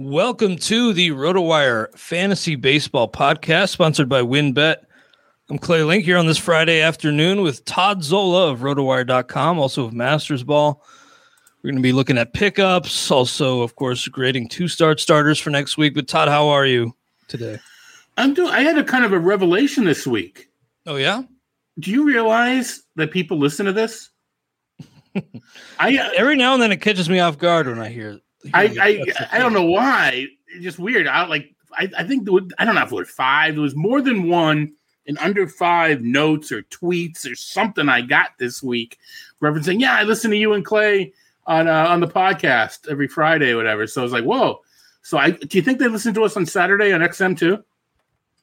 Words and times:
Welcome 0.00 0.56
to 0.56 0.94
the 0.94 1.10
RotoWire 1.10 1.94
Fantasy 1.94 2.56
Baseball 2.56 3.06
Podcast, 3.06 3.68
sponsored 3.68 4.08
by 4.08 4.22
WynnBET. 4.22 4.76
I'm 5.50 5.58
Clay 5.58 5.82
Link 5.82 6.06
here 6.06 6.16
on 6.16 6.26
this 6.26 6.38
Friday 6.38 6.80
afternoon 6.80 7.42
with 7.42 7.66
Todd 7.66 8.02
Zola 8.02 8.50
of 8.50 8.60
RotoWire.com, 8.60 9.58
also 9.58 9.84
of 9.84 9.92
Mastersball. 9.92 10.80
We're 11.62 11.70
going 11.72 11.76
to 11.76 11.82
be 11.82 11.92
looking 11.92 12.16
at 12.16 12.32
pickups, 12.32 13.10
also, 13.10 13.60
of 13.60 13.76
course, 13.76 14.08
grading 14.08 14.48
two 14.48 14.68
start 14.68 15.00
starters 15.00 15.38
for 15.38 15.50
next 15.50 15.76
week. 15.76 15.92
But 15.92 16.08
Todd, 16.08 16.28
how 16.28 16.48
are 16.48 16.64
you 16.64 16.96
today? 17.28 17.58
I'm 18.16 18.32
doing. 18.32 18.48
I 18.48 18.62
had 18.62 18.78
a 18.78 18.84
kind 18.84 19.04
of 19.04 19.12
a 19.12 19.18
revelation 19.18 19.84
this 19.84 20.06
week. 20.06 20.48
Oh 20.86 20.96
yeah. 20.96 21.24
Do 21.78 21.90
you 21.90 22.06
realize 22.06 22.84
that 22.96 23.10
people 23.10 23.36
listen 23.36 23.66
to 23.66 23.72
this? 23.74 24.08
I 25.78 25.98
uh, 25.98 26.10
every 26.16 26.36
now 26.36 26.54
and 26.54 26.62
then 26.62 26.72
it 26.72 26.80
catches 26.80 27.10
me 27.10 27.20
off 27.20 27.36
guard 27.36 27.66
when 27.66 27.78
I 27.78 27.90
hear 27.90 28.18
I 28.52 28.64
I, 28.80 29.04
I 29.32 29.38
don't 29.38 29.52
know 29.52 29.66
why. 29.66 30.26
It's 30.48 30.64
just 30.64 30.78
weird. 30.78 31.06
I 31.06 31.26
like 31.26 31.54
I, 31.72 31.88
I 31.98 32.04
think 32.04 32.28
was, 32.28 32.44
I 32.58 32.64
don't 32.64 32.74
know 32.74 32.82
if 32.82 32.92
it 32.92 32.94
was 32.94 33.10
five. 33.10 33.54
There 33.54 33.62
was 33.62 33.76
more 33.76 34.00
than 34.00 34.28
one 34.28 34.72
in 35.06 35.18
under 35.18 35.46
five 35.48 36.02
notes 36.02 36.52
or 36.52 36.62
tweets 36.62 37.30
or 37.30 37.34
something 37.34 37.88
I 37.88 38.02
got 38.02 38.38
this 38.38 38.62
week 38.62 38.98
referencing, 39.40 39.80
yeah, 39.80 39.96
I 39.96 40.04
listen 40.04 40.30
to 40.30 40.36
you 40.36 40.52
and 40.52 40.64
Clay 40.64 41.12
on 41.46 41.68
uh, 41.68 41.86
on 41.88 42.00
the 42.00 42.08
podcast 42.08 42.88
every 42.88 43.08
Friday 43.08 43.50
or 43.50 43.56
whatever. 43.56 43.86
So 43.86 44.00
I 44.00 44.04
was 44.04 44.12
like, 44.12 44.24
whoa. 44.24 44.60
So 45.02 45.18
I 45.18 45.30
do 45.30 45.58
you 45.58 45.62
think 45.62 45.78
they 45.78 45.88
listen 45.88 46.14
to 46.14 46.24
us 46.24 46.36
on 46.36 46.46
Saturday 46.46 46.92
on 46.92 47.00
XM 47.00 47.38
too? 47.38 47.64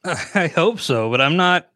I 0.34 0.48
hope 0.48 0.80
so, 0.80 1.10
but 1.10 1.20
I'm 1.20 1.36
not 1.36 1.68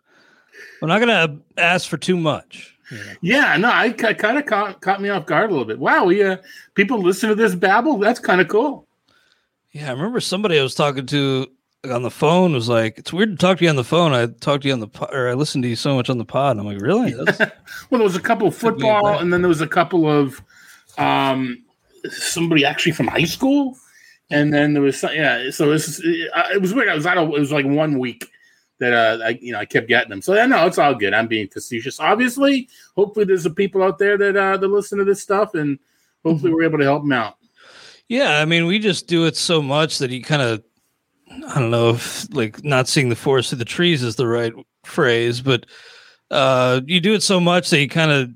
I'm 0.83 0.89
not 0.89 0.99
gonna 0.99 1.39
ask 1.57 1.89
for 1.89 1.97
too 1.97 2.17
much. 2.17 2.77
Yeah, 3.21 3.57
no, 3.57 3.69
I, 3.69 3.85
I 3.87 4.15
kind 4.15 4.39
of 4.39 4.47
caught, 4.47 4.81
caught 4.81 5.01
me 5.01 5.09
off 5.09 5.27
guard 5.27 5.51
a 5.51 5.53
little 5.53 5.67
bit. 5.67 5.79
Wow, 5.79 6.09
yeah, 6.09 6.37
people 6.75 7.01
listen 7.01 7.29
to 7.29 7.35
this 7.35 7.55
babble. 7.55 7.99
That's 7.99 8.21
kind 8.21 8.41
of 8.41 8.49
cool. 8.49 8.87
Yeah, 9.73 9.89
I 9.89 9.93
remember 9.93 10.21
somebody 10.21 10.59
I 10.59 10.63
was 10.63 10.75
talking 10.75 11.07
to 11.07 11.47
on 11.91 12.03
the 12.03 12.11
phone 12.11 12.53
was 12.53 12.69
like, 12.69 12.99
"It's 12.99 13.13
weird 13.13 13.31
to 13.31 13.37
talk 13.37 13.59
to 13.59 13.65
you 13.65 13.71
on 13.71 13.77
the 13.77 13.85
phone. 13.85 14.13
I 14.13 14.27
talked 14.27 14.63
to 14.63 14.69
you 14.69 14.75
on 14.75 14.81
the 14.81 14.89
pod, 14.89 15.13
or 15.13 15.29
I 15.29 15.35
listened 15.35 15.65
to 15.65 15.69
you 15.69 15.77
so 15.77 15.95
much 15.95 16.11
on 16.11 16.19
the 16.19 16.25
pod." 16.25 16.53
And 16.53 16.61
I'm 16.61 16.67
like, 16.67 16.83
"Really?" 16.83 17.15
well, 17.15 17.27
there 17.91 18.03
was 18.03 18.17
a 18.17 18.21
couple 18.21 18.47
of 18.47 18.55
football, 18.55 19.19
and 19.19 19.33
then 19.33 19.43
there 19.43 19.49
was 19.49 19.61
a 19.61 19.67
couple 19.67 20.09
of 20.09 20.43
um, 20.99 21.65
somebody 22.11 22.65
actually 22.65 22.93
from 22.93 23.09
high 23.09 23.25
school, 23.25 23.77
and 24.31 24.53
then 24.53 24.75
there 24.75 24.83
was 24.83 25.01
some, 25.01 25.15
yeah. 25.15 25.51
So 25.51 25.71
this 25.71 26.01
it, 26.01 26.31
it 26.55 26.61
was 26.61 26.75
weird. 26.75 26.89
I 26.89 26.95
was 26.95 27.07
out. 27.07 27.19
Of, 27.19 27.29
it 27.29 27.41
was 27.41 27.53
like 27.53 27.67
one 27.67 27.99
week 27.99 28.32
that 28.83 28.93
uh, 28.93 29.25
I 29.25 29.39
you 29.41 29.53
know 29.53 29.61
I 29.61 29.65
kept 29.65 29.87
getting 29.87 30.11
them. 30.11 30.21
So 30.21 30.35
yeah, 30.35 30.47
no, 30.47 30.67
it's 30.67 30.79
all 30.79 30.95
good. 30.95 31.15
I'm 31.15 31.29
being 31.29 31.47
facetious. 31.47 32.01
Obviously, 32.01 32.69
hopefully 32.97 33.25
there's 33.25 33.45
some 33.45 33.55
people 33.55 33.83
out 33.83 33.99
there 33.99 34.19
that 34.19 34.37
uh, 34.37 34.57
that 34.57 34.69
listen 34.69 34.99
to 34.99 35.05
this 35.05 35.23
stuff, 35.23 35.55
and 35.55 35.79
hopefully 36.25 36.51
mm-hmm. 36.51 36.57
we're 36.57 36.65
able 36.65 36.79
to 36.79 36.85
help 36.85 37.03
them 37.05 37.13
out. 37.13 37.37
Yeah, 38.09 38.41
I 38.41 38.45
mean, 38.45 38.67
we 38.67 38.81
just 38.81 39.07
do 39.07 39.25
it 39.27 39.37
so 39.37 39.63
much 39.63 39.99
that 39.99 40.11
he 40.11 40.21
kind 40.21 40.43
of 40.43 40.65
I 41.49 41.61
don't 41.61 41.71
know 41.71 41.91
if 41.91 42.27
like 42.35 42.63
not 42.65 42.89
seeing 42.89 43.09
the 43.09 43.17
forest 43.17 43.51
through 43.51 43.59
the 43.59 43.65
trees 43.65 44.03
is 44.03 44.17
the 44.17 44.27
right 44.27 44.53
phrase, 44.85 45.41
but 45.41 45.65
uh, 46.33 46.81
you 46.87 47.01
do 47.01 47.15
it 47.15 47.23
so 47.23 47.39
much 47.39 47.71
that 47.71 47.81
you 47.81 47.89
kind 47.89 48.11
of 48.11 48.31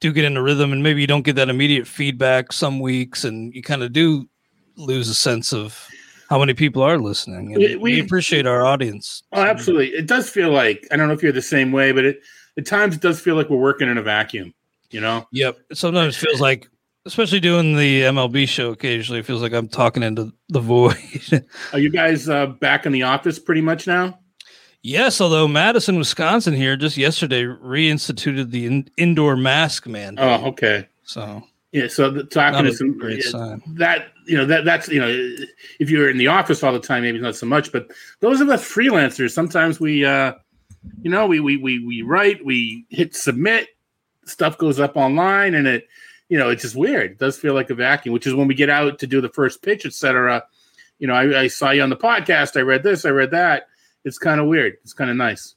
do 0.00 0.12
get 0.12 0.24
into 0.24 0.42
rhythm, 0.42 0.72
and 0.72 0.82
maybe 0.82 1.00
you 1.00 1.06
don't 1.06 1.22
get 1.22 1.36
that 1.36 1.48
immediate 1.48 1.86
feedback 1.86 2.52
some 2.52 2.80
weeks, 2.80 3.24
and 3.24 3.54
you 3.54 3.62
kind 3.62 3.84
of 3.84 3.92
do 3.92 4.28
lose 4.76 5.08
a 5.08 5.14
sense 5.14 5.52
of 5.52 5.88
how 6.30 6.38
many 6.38 6.54
people 6.54 6.80
are 6.80 6.96
listening. 6.96 7.52
We, 7.54 7.76
we, 7.76 8.00
appreciate 8.00 8.46
our 8.46 8.64
audience. 8.64 9.24
Oh, 9.32 9.42
absolutely. 9.42 9.88
It 9.88 10.06
does 10.06 10.30
feel 10.30 10.50
like 10.50 10.86
I 10.92 10.96
don't 10.96 11.08
know 11.08 11.14
if 11.14 11.22
you're 11.24 11.32
the 11.32 11.42
same 11.42 11.72
way, 11.72 11.90
but 11.90 12.04
it 12.04 12.22
at 12.56 12.66
times 12.66 12.94
it 12.94 13.02
does 13.02 13.20
feel 13.20 13.34
like 13.34 13.50
we're 13.50 13.58
working 13.58 13.88
in 13.88 13.98
a 13.98 14.02
vacuum. 14.02 14.54
You 14.90 15.00
know. 15.00 15.26
Yep. 15.32 15.58
It 15.70 15.76
sometimes 15.76 16.16
feels 16.16 16.40
like, 16.40 16.68
especially 17.04 17.40
doing 17.40 17.76
the 17.76 18.02
MLB 18.02 18.48
show 18.48 18.70
occasionally, 18.70 19.20
it 19.20 19.26
feels 19.26 19.42
like 19.42 19.52
I'm 19.52 19.68
talking 19.68 20.02
into 20.02 20.32
the 20.48 20.60
void. 20.60 21.44
are 21.72 21.78
you 21.78 21.90
guys 21.90 22.28
uh, 22.28 22.46
back 22.46 22.86
in 22.86 22.92
the 22.92 23.02
office 23.02 23.38
pretty 23.38 23.60
much 23.60 23.86
now? 23.86 24.18
Yes, 24.82 25.20
although 25.20 25.46
Madison, 25.46 25.98
Wisconsin, 25.98 26.54
here 26.54 26.76
just 26.76 26.96
yesterday 26.96 27.42
reinstituted 27.42 28.50
the 28.50 28.66
in- 28.66 28.90
indoor 28.96 29.36
mask 29.36 29.86
mandate. 29.86 30.24
Oh, 30.24 30.46
okay. 30.48 30.88
So 31.02 31.42
yeah, 31.72 31.86
so 31.86 32.10
the, 32.10 32.24
talking 32.24 32.64
to 32.64 32.74
some 32.74 32.98
great 32.98 33.24
yeah, 33.24 33.30
sign. 33.30 33.62
that 33.74 34.08
you 34.26 34.36
know 34.36 34.44
that 34.44 34.64
that's 34.64 34.88
you 34.88 34.98
know 35.00 35.08
if 35.78 35.88
you're 35.88 36.10
in 36.10 36.18
the 36.18 36.26
office 36.26 36.64
all 36.64 36.72
the 36.72 36.80
time, 36.80 37.04
maybe 37.04 37.20
not 37.20 37.36
so 37.36 37.46
much, 37.46 37.70
but 37.70 37.90
those 38.18 38.40
of 38.40 38.48
us 38.48 38.62
freelancers, 38.62 39.30
sometimes 39.30 39.78
we 39.78 40.04
uh 40.04 40.32
you 41.02 41.10
know 41.10 41.26
we 41.26 41.38
we 41.38 41.56
we 41.56 41.84
we 41.84 42.02
write, 42.02 42.44
we 42.44 42.86
hit 42.90 43.14
submit, 43.14 43.68
stuff 44.24 44.58
goes 44.58 44.80
up 44.80 44.96
online, 44.96 45.54
and 45.54 45.68
it 45.68 45.86
you 46.28 46.36
know 46.36 46.50
it's 46.50 46.62
just 46.62 46.74
weird. 46.74 47.12
It 47.12 47.18
does 47.18 47.38
feel 47.38 47.54
like 47.54 47.70
a 47.70 47.74
vacuum, 47.74 48.12
which 48.12 48.26
is 48.26 48.34
when 48.34 48.48
we 48.48 48.54
get 48.54 48.70
out 48.70 48.98
to 48.98 49.06
do 49.06 49.20
the 49.20 49.28
first 49.28 49.62
pitch, 49.62 49.86
etc. 49.86 50.42
You 50.98 51.06
know, 51.06 51.14
I, 51.14 51.42
I 51.42 51.46
saw 51.46 51.70
you 51.70 51.82
on 51.82 51.90
the 51.90 51.96
podcast. 51.96 52.58
I 52.58 52.62
read 52.62 52.82
this, 52.82 53.04
I 53.04 53.10
read 53.10 53.30
that. 53.30 53.68
It's 54.04 54.18
kind 54.18 54.40
of 54.40 54.48
weird. 54.48 54.76
It's 54.82 54.92
kind 54.92 55.10
of 55.10 55.16
nice. 55.16 55.54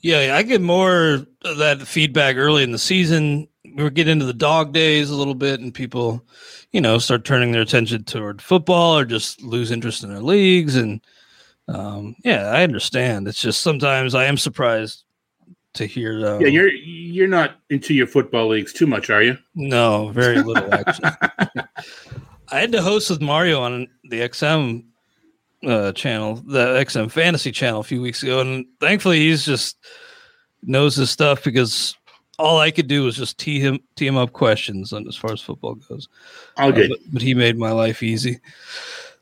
Yeah, 0.00 0.34
I 0.34 0.42
get 0.42 0.62
more 0.62 1.26
of 1.44 1.58
that 1.58 1.82
feedback 1.82 2.36
early 2.36 2.62
in 2.62 2.72
the 2.72 2.78
season 2.78 3.48
we 3.74 3.90
get 3.90 4.08
into 4.08 4.24
the 4.24 4.32
dog 4.32 4.72
days 4.72 5.10
a 5.10 5.16
little 5.16 5.34
bit, 5.34 5.60
and 5.60 5.72
people, 5.72 6.24
you 6.72 6.80
know, 6.80 6.98
start 6.98 7.24
turning 7.24 7.52
their 7.52 7.62
attention 7.62 8.04
toward 8.04 8.42
football 8.42 8.98
or 8.98 9.04
just 9.04 9.42
lose 9.42 9.70
interest 9.70 10.02
in 10.02 10.10
their 10.10 10.22
leagues. 10.22 10.76
And 10.76 11.00
um, 11.68 12.16
yeah, 12.24 12.46
I 12.46 12.62
understand. 12.62 13.28
It's 13.28 13.40
just 13.40 13.60
sometimes 13.60 14.14
I 14.14 14.24
am 14.24 14.36
surprised 14.36 15.04
to 15.74 15.86
hear. 15.86 16.26
Uh, 16.26 16.38
yeah, 16.38 16.48
you're 16.48 16.68
you're 16.68 17.28
not 17.28 17.56
into 17.70 17.94
your 17.94 18.06
football 18.06 18.48
leagues 18.48 18.72
too 18.72 18.86
much, 18.86 19.10
are 19.10 19.22
you? 19.22 19.36
No, 19.54 20.08
very 20.08 20.42
little 20.42 20.72
actually. 20.72 21.10
I 22.48 22.60
had 22.60 22.72
to 22.72 22.82
host 22.82 23.08
with 23.08 23.22
Mario 23.22 23.62
on 23.62 23.88
the 24.04 24.20
XM 24.20 24.84
uh, 25.66 25.92
channel, 25.92 26.36
the 26.36 26.66
XM 26.84 27.10
Fantasy 27.10 27.50
channel, 27.50 27.80
a 27.80 27.84
few 27.84 28.02
weeks 28.02 28.22
ago, 28.22 28.40
and 28.40 28.66
thankfully 28.80 29.20
he's 29.20 29.46
just 29.46 29.78
knows 30.62 30.96
his 30.96 31.10
stuff 31.10 31.42
because 31.42 31.96
all 32.38 32.58
I 32.58 32.70
could 32.70 32.88
do 32.88 33.04
was 33.04 33.16
just 33.16 33.38
tee 33.38 33.60
him 33.60 33.80
tee 33.96 34.06
him 34.06 34.16
up 34.16 34.32
questions 34.32 34.92
on 34.92 35.06
as 35.06 35.16
far 35.16 35.32
as 35.32 35.40
football 35.40 35.74
goes. 35.74 36.08
All 36.56 36.72
good, 36.72 36.90
uh, 36.90 36.94
but, 36.94 37.12
but, 37.14 37.22
he 37.22 37.34
made 37.34 37.58
my 37.58 37.70
life 37.70 38.02
easy. 38.02 38.40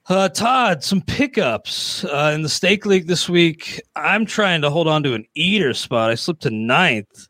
Uh, 0.09 0.29
Todd, 0.29 0.83
some 0.83 1.03
pickups 1.03 2.05
uh, 2.05 2.33
in 2.35 2.43
the 2.43 2.49
stake 2.49 2.85
league 2.87 3.07
this 3.07 3.29
week. 3.29 3.81
I'm 3.95 4.27
trying 4.27 4.63
to 4.63 4.71
hold 4.71 4.89
on 4.89 5.03
to 5.05 5.15
an 5.15 5.25
eater 5.35 5.75
spot. 5.75 6.11
I 6.11 6.15
slipped 6.15 6.43
to 6.43 6.51
ninth, 6.51 7.29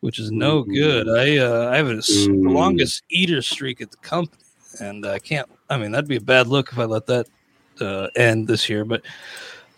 which 0.00 0.18
is 0.18 0.30
no 0.30 0.62
good. 0.62 1.08
I 1.08 1.38
uh, 1.38 1.70
I 1.70 1.76
have 1.76 1.86
the 1.86 2.28
longest 2.30 3.02
eater 3.10 3.40
streak 3.42 3.80
at 3.80 3.90
the 3.90 3.96
company, 3.98 4.42
and 4.80 5.06
I 5.06 5.18
can't. 5.18 5.48
I 5.70 5.78
mean, 5.78 5.92
that'd 5.92 6.08
be 6.08 6.16
a 6.16 6.20
bad 6.20 6.46
look 6.46 6.72
if 6.72 6.78
I 6.78 6.84
let 6.84 7.06
that 7.06 7.26
uh, 7.80 8.08
end 8.16 8.48
this 8.48 8.68
year. 8.68 8.84
But 8.84 9.02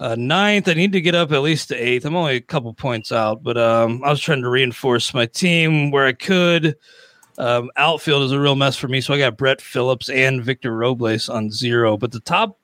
uh, 0.00 0.14
ninth. 0.16 0.68
I 0.68 0.74
need 0.74 0.92
to 0.92 1.00
get 1.00 1.14
up 1.14 1.32
at 1.32 1.42
least 1.42 1.68
to 1.68 1.74
eighth. 1.76 2.04
I'm 2.04 2.16
only 2.16 2.36
a 2.36 2.40
couple 2.40 2.72
points 2.74 3.12
out, 3.12 3.42
but 3.42 3.56
um, 3.56 4.02
I 4.04 4.10
was 4.10 4.20
trying 4.20 4.42
to 4.42 4.48
reinforce 4.48 5.14
my 5.14 5.26
team 5.26 5.90
where 5.90 6.06
I 6.06 6.12
could. 6.12 6.76
Um, 7.38 7.70
outfield 7.76 8.22
is 8.22 8.32
a 8.32 8.40
real 8.40 8.56
mess 8.56 8.76
for 8.76 8.88
me, 8.88 9.00
so 9.00 9.12
I 9.12 9.18
got 9.18 9.36
Brett 9.36 9.60
Phillips 9.60 10.08
and 10.08 10.42
Victor 10.42 10.74
Robles 10.74 11.28
on 11.28 11.50
zero. 11.50 11.96
But 11.96 12.12
the 12.12 12.20
top 12.20 12.58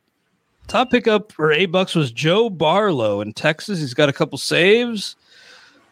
top 0.68 0.90
pickup 0.90 1.32
for 1.32 1.52
eight 1.52 1.66
bucks 1.66 1.94
was 1.94 2.10
Joe 2.10 2.48
Barlow 2.48 3.20
in 3.20 3.32
Texas. 3.32 3.80
He's 3.80 3.94
got 3.94 4.08
a 4.08 4.12
couple 4.12 4.38
saves. 4.38 5.16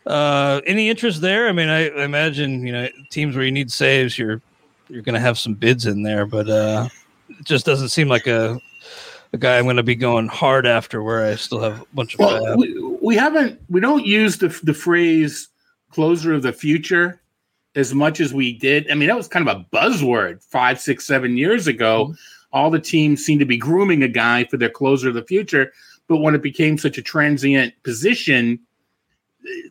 Uh, 0.06 0.62
any 0.66 0.88
interest 0.88 1.20
there? 1.20 1.48
I 1.48 1.52
mean, 1.52 1.68
I, 1.68 1.88
I, 1.90 2.04
imagine 2.04 2.66
you 2.66 2.72
know 2.72 2.88
teams 3.10 3.36
where 3.36 3.44
you 3.44 3.52
need 3.52 3.70
saves, 3.70 4.18
you're 4.18 4.40
you're 4.88 5.02
going 5.02 5.14
to 5.14 5.20
have 5.20 5.38
some 5.38 5.54
bids 5.54 5.86
in 5.86 6.02
there, 6.02 6.24
but 6.24 6.48
uh, 6.48 6.88
it 7.28 7.44
just 7.44 7.66
doesn't 7.66 7.90
seem 7.90 8.08
like 8.08 8.26
a 8.26 8.58
a 9.32 9.38
guy 9.38 9.58
I'm 9.58 9.64
going 9.64 9.76
to 9.76 9.82
be 9.82 9.94
going 9.94 10.28
hard 10.28 10.66
after. 10.66 11.02
Where 11.02 11.24
I 11.24 11.34
still 11.36 11.60
have 11.60 11.80
a 11.80 11.86
bunch 11.94 12.14
of. 12.14 12.20
Well, 12.20 12.56
we, 12.56 12.80
we 13.00 13.16
haven't 13.16 13.60
we 13.68 13.80
don't 13.80 14.04
use 14.04 14.38
the 14.38 14.48
the 14.62 14.74
phrase 14.74 15.48
closer 15.90 16.34
of 16.34 16.42
the 16.42 16.52
future 16.52 17.20
as 17.74 17.94
much 17.94 18.20
as 18.20 18.34
we 18.34 18.52
did. 18.52 18.90
I 18.90 18.94
mean, 18.94 19.08
that 19.08 19.16
was 19.16 19.28
kind 19.28 19.48
of 19.48 19.56
a 19.56 19.76
buzzword 19.76 20.42
five, 20.42 20.80
six, 20.80 21.06
seven 21.06 21.36
years 21.36 21.66
ago. 21.66 22.06
Mm-hmm. 22.06 22.14
All 22.52 22.70
the 22.70 22.80
teams 22.80 23.24
seemed 23.24 23.40
to 23.40 23.46
be 23.46 23.56
grooming 23.56 24.02
a 24.02 24.08
guy 24.08 24.44
for 24.44 24.56
their 24.56 24.70
closer 24.70 25.08
of 25.08 25.14
the 25.14 25.24
future, 25.24 25.72
but 26.08 26.16
when 26.16 26.34
it 26.34 26.42
became 26.42 26.78
such 26.78 26.98
a 26.98 27.02
transient 27.02 27.74
position, 27.84 28.58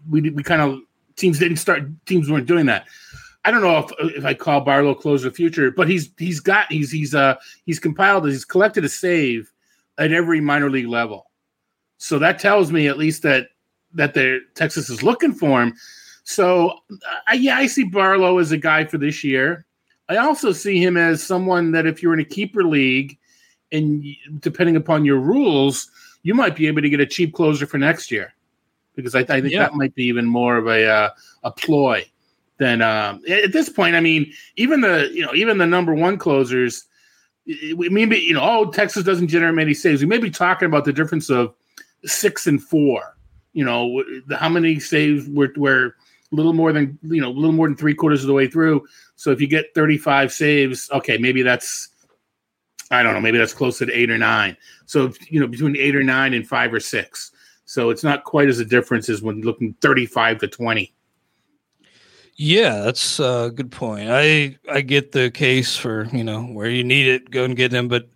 we 0.10 0.22
we 0.30 0.44
kind 0.44 0.62
of 0.62 0.80
teams 1.18 1.40
didn't 1.40 1.58
start. 1.58 1.84
Teams 2.06 2.30
weren't 2.32 2.48
doing 2.48 2.66
that. 2.68 2.88
I 3.50 3.52
don't 3.52 3.64
know 3.64 3.80
if 3.80 4.16
if 4.16 4.26
I 4.26 4.36
call 4.36 4.62
Barlow 4.62 4.94
closer 4.94 5.26
of 5.26 5.34
the 5.34 5.38
future, 5.38 5.72
but 5.72 5.90
he's 5.90 6.12
he's 6.20 6.40
got 6.40 6.72
he's 6.72 6.92
he's 6.92 7.16
uh 7.16 7.34
he's 7.66 7.80
compiled 7.80 8.28
he's 8.28 8.46
collected 8.46 8.86
a 8.86 8.90
save 8.90 9.52
at 9.98 10.12
every 10.12 10.40
minor 10.40 10.70
league 10.70 10.88
level. 10.88 11.32
So 11.98 12.20
that 12.20 12.38
tells 12.38 12.72
me 12.72 12.88
at 12.88 13.00
least 13.00 13.24
that 13.24 13.48
that 13.96 14.14
the 14.14 14.42
Texas 14.54 14.88
is 14.92 15.02
looking 15.02 15.34
for 15.34 15.64
him. 15.64 15.74
So 16.26 16.74
uh, 16.92 17.34
yeah, 17.34 17.58
I 17.58 17.66
see 17.66 17.86
Barlow 17.86 18.38
as 18.38 18.52
a 18.52 18.58
guy 18.58 18.86
for 18.86 19.00
this 19.00 19.24
year. 19.24 19.66
I 20.10 20.18
also 20.18 20.52
see 20.52 20.80
him 20.80 20.96
as 20.96 21.24
someone 21.24 21.72
that 21.72 21.88
if 21.88 22.04
you're 22.04 22.14
in 22.14 22.20
a 22.20 22.26
keeper 22.26 22.64
league, 22.64 23.18
and 23.72 24.06
depending 24.42 24.76
upon 24.76 25.06
your 25.06 25.18
rules, 25.18 25.90
you 26.22 26.36
might 26.36 26.56
be 26.56 26.68
able 26.68 26.84
to 26.84 26.90
get 26.90 27.00
a 27.00 27.06
cheap 27.08 27.34
closer 27.34 27.66
for 27.66 27.80
next 27.80 28.12
year, 28.12 28.36
because 28.96 29.16
I, 29.16 29.22
I 29.22 29.42
think 29.42 29.54
yeah. 29.54 29.64
that 29.64 29.74
might 29.74 29.96
be 29.96 30.04
even 30.04 30.28
more 30.28 30.56
of 30.58 30.68
a 30.68 30.88
uh, 30.88 31.10
a 31.44 31.50
ploy 31.50 32.06
than 32.60 32.82
um, 32.82 33.22
at 33.28 33.52
this 33.52 33.70
point. 33.70 33.96
I 33.96 34.02
mean, 34.02 34.32
even 34.58 34.82
the 34.82 35.10
you 35.12 35.26
know 35.26 35.34
even 35.34 35.58
the 35.58 35.66
number 35.66 35.94
one 35.94 36.18
closers, 36.18 36.86
we 37.76 37.90
maybe 37.90 38.18
you 38.18 38.34
know 38.34 38.44
oh 38.44 38.70
Texas 38.70 39.04
doesn't 39.04 39.30
generate 39.30 39.56
many 39.56 39.74
saves. 39.74 40.02
We 40.02 40.08
may 40.08 40.20
be 40.20 40.30
talking 40.30 40.68
about 40.68 40.86
the 40.86 40.94
difference 40.94 41.30
of 41.30 41.56
six 42.06 42.46
and 42.46 42.62
four. 42.62 43.18
You 43.54 43.66
know 43.66 44.04
how 44.38 44.50
many 44.50 44.80
saves 44.80 45.28
were 45.28 45.52
were 45.58 45.96
a 46.32 46.36
little 46.36 46.54
more 46.54 46.72
than 46.72 47.00
you 47.04 47.22
know 47.22 47.30
a 47.30 47.32
little 47.32 47.54
more 47.54 47.68
than 47.68 47.78
three 47.78 47.96
quarters 47.96 48.22
of 48.22 48.28
the 48.28 48.34
way 48.34 48.48
through. 48.48 48.86
So 49.16 49.32
if 49.32 49.42
you 49.42 49.48
get 49.48 49.74
35 49.74 50.32
saves, 50.32 50.90
okay, 50.92 51.18
maybe 51.18 51.42
that's 51.42 51.90
I 52.92 53.04
don't 53.04 53.14
know, 53.14 53.22
maybe 53.22 53.38
that's 53.38 53.54
closer 53.54 53.86
to 53.86 53.94
eight 53.94 54.12
or 54.12 54.18
nine. 54.18 54.58
So 54.86 55.14
you 55.30 55.40
know 55.40 55.48
between 55.48 55.78
eight 55.78 55.96
or 55.96 56.04
nine 56.04 56.34
and 56.34 56.48
five 56.48 56.74
or 56.74 56.80
six. 56.80 57.32
So 57.66 57.92
it's 57.92 58.04
not 58.04 58.24
quite 58.24 58.50
as 58.50 58.60
a 58.60 58.66
difference 58.66 59.10
as 59.10 59.22
when 59.22 59.42
looking 59.42 59.76
35 59.82 60.40
to 60.40 60.48
20. 60.48 60.92
Yeah, 62.42 62.80
that's 62.80 63.20
a 63.20 63.52
good 63.54 63.70
point. 63.70 64.08
I 64.10 64.58
I 64.72 64.80
get 64.80 65.12
the 65.12 65.30
case 65.30 65.76
for 65.76 66.06
you 66.14 66.24
know 66.24 66.44
where 66.44 66.70
you 66.70 66.86
need 66.86 67.06
it, 67.06 67.30
go 67.32 67.44
and 67.44 67.54
get 67.54 67.74
him, 67.74 67.90
but 67.90 68.08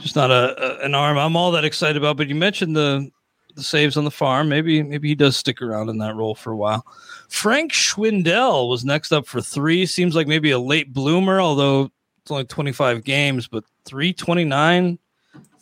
just 0.00 0.16
not 0.16 0.32
a, 0.32 0.80
a 0.80 0.84
an 0.84 0.96
arm 0.96 1.16
I'm 1.16 1.36
all 1.36 1.52
that 1.52 1.64
excited 1.64 1.96
about. 1.96 2.16
But 2.16 2.26
you 2.26 2.34
mentioned 2.34 2.74
the 2.74 3.08
the 3.54 3.62
saves 3.62 3.96
on 3.96 4.02
the 4.02 4.10
farm. 4.10 4.48
Maybe 4.48 4.82
maybe 4.82 5.06
he 5.06 5.14
does 5.14 5.36
stick 5.36 5.62
around 5.62 5.88
in 5.88 5.98
that 5.98 6.16
role 6.16 6.34
for 6.34 6.50
a 6.50 6.56
while. 6.56 6.84
Frank 7.28 7.72
Schwindel 7.72 8.68
was 8.68 8.84
next 8.84 9.12
up 9.12 9.24
for 9.24 9.40
three. 9.40 9.86
Seems 9.86 10.16
like 10.16 10.26
maybe 10.26 10.50
a 10.50 10.58
late 10.58 10.92
bloomer, 10.92 11.40
although 11.40 11.92
it's 12.22 12.30
only 12.32 12.46
25 12.46 13.04
games, 13.04 13.46
but 13.46 13.62
329, 13.84 14.98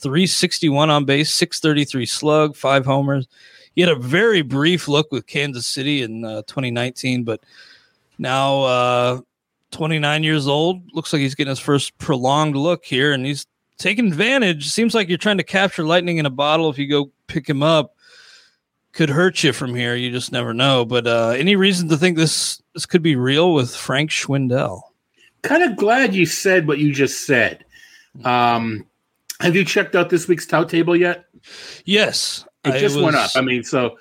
361 0.00 0.88
on 0.88 1.04
base, 1.04 1.34
633 1.34 2.06
slug, 2.06 2.56
five 2.56 2.86
homers. 2.86 3.28
He 3.74 3.82
had 3.82 3.90
a 3.90 3.96
very 3.96 4.40
brief 4.40 4.88
look 4.88 5.12
with 5.12 5.26
Kansas 5.26 5.66
City 5.66 6.00
in 6.00 6.24
uh, 6.24 6.40
2019, 6.46 7.24
but 7.24 7.42
now 8.18 8.62
uh, 8.62 9.20
29 9.70 10.22
years 10.22 10.46
old. 10.46 10.82
Looks 10.92 11.12
like 11.12 11.20
he's 11.20 11.34
getting 11.34 11.50
his 11.50 11.58
first 11.58 11.96
prolonged 11.98 12.56
look 12.56 12.84
here, 12.84 13.12
and 13.12 13.24
he's 13.24 13.46
taking 13.78 14.08
advantage. 14.08 14.68
Seems 14.68 14.94
like 14.94 15.08
you're 15.08 15.18
trying 15.18 15.38
to 15.38 15.44
capture 15.44 15.84
lightning 15.84 16.18
in 16.18 16.26
a 16.26 16.30
bottle 16.30 16.68
if 16.70 16.78
you 16.78 16.88
go 16.88 17.10
pick 17.26 17.48
him 17.48 17.62
up 17.62 17.94
could 18.98 19.10
hurt 19.10 19.44
you 19.44 19.52
from 19.52 19.76
here. 19.76 19.94
You 19.94 20.10
just 20.10 20.32
never 20.32 20.52
know. 20.52 20.84
But 20.84 21.06
uh, 21.06 21.28
any 21.30 21.54
reason 21.54 21.88
to 21.88 21.96
think 21.96 22.16
this 22.16 22.60
this 22.74 22.84
could 22.84 23.02
be 23.02 23.14
real 23.14 23.54
with 23.54 23.74
Frank 23.74 24.10
Schwindel? 24.10 24.82
Kind 25.42 25.62
of 25.62 25.76
glad 25.76 26.14
you 26.14 26.26
said 26.26 26.66
what 26.66 26.78
you 26.78 26.92
just 26.92 27.24
said. 27.24 27.64
Um, 28.24 28.84
have 29.40 29.54
you 29.54 29.64
checked 29.64 29.94
out 29.94 30.10
this 30.10 30.26
week's 30.26 30.46
tout 30.46 30.68
table 30.68 30.96
yet? 30.96 31.26
Yes, 31.84 32.44
it 32.64 32.80
just 32.80 32.96
was... 32.96 33.04
went 33.04 33.16
up. 33.16 33.30
I 33.36 33.40
mean, 33.40 33.62
so 33.62 33.96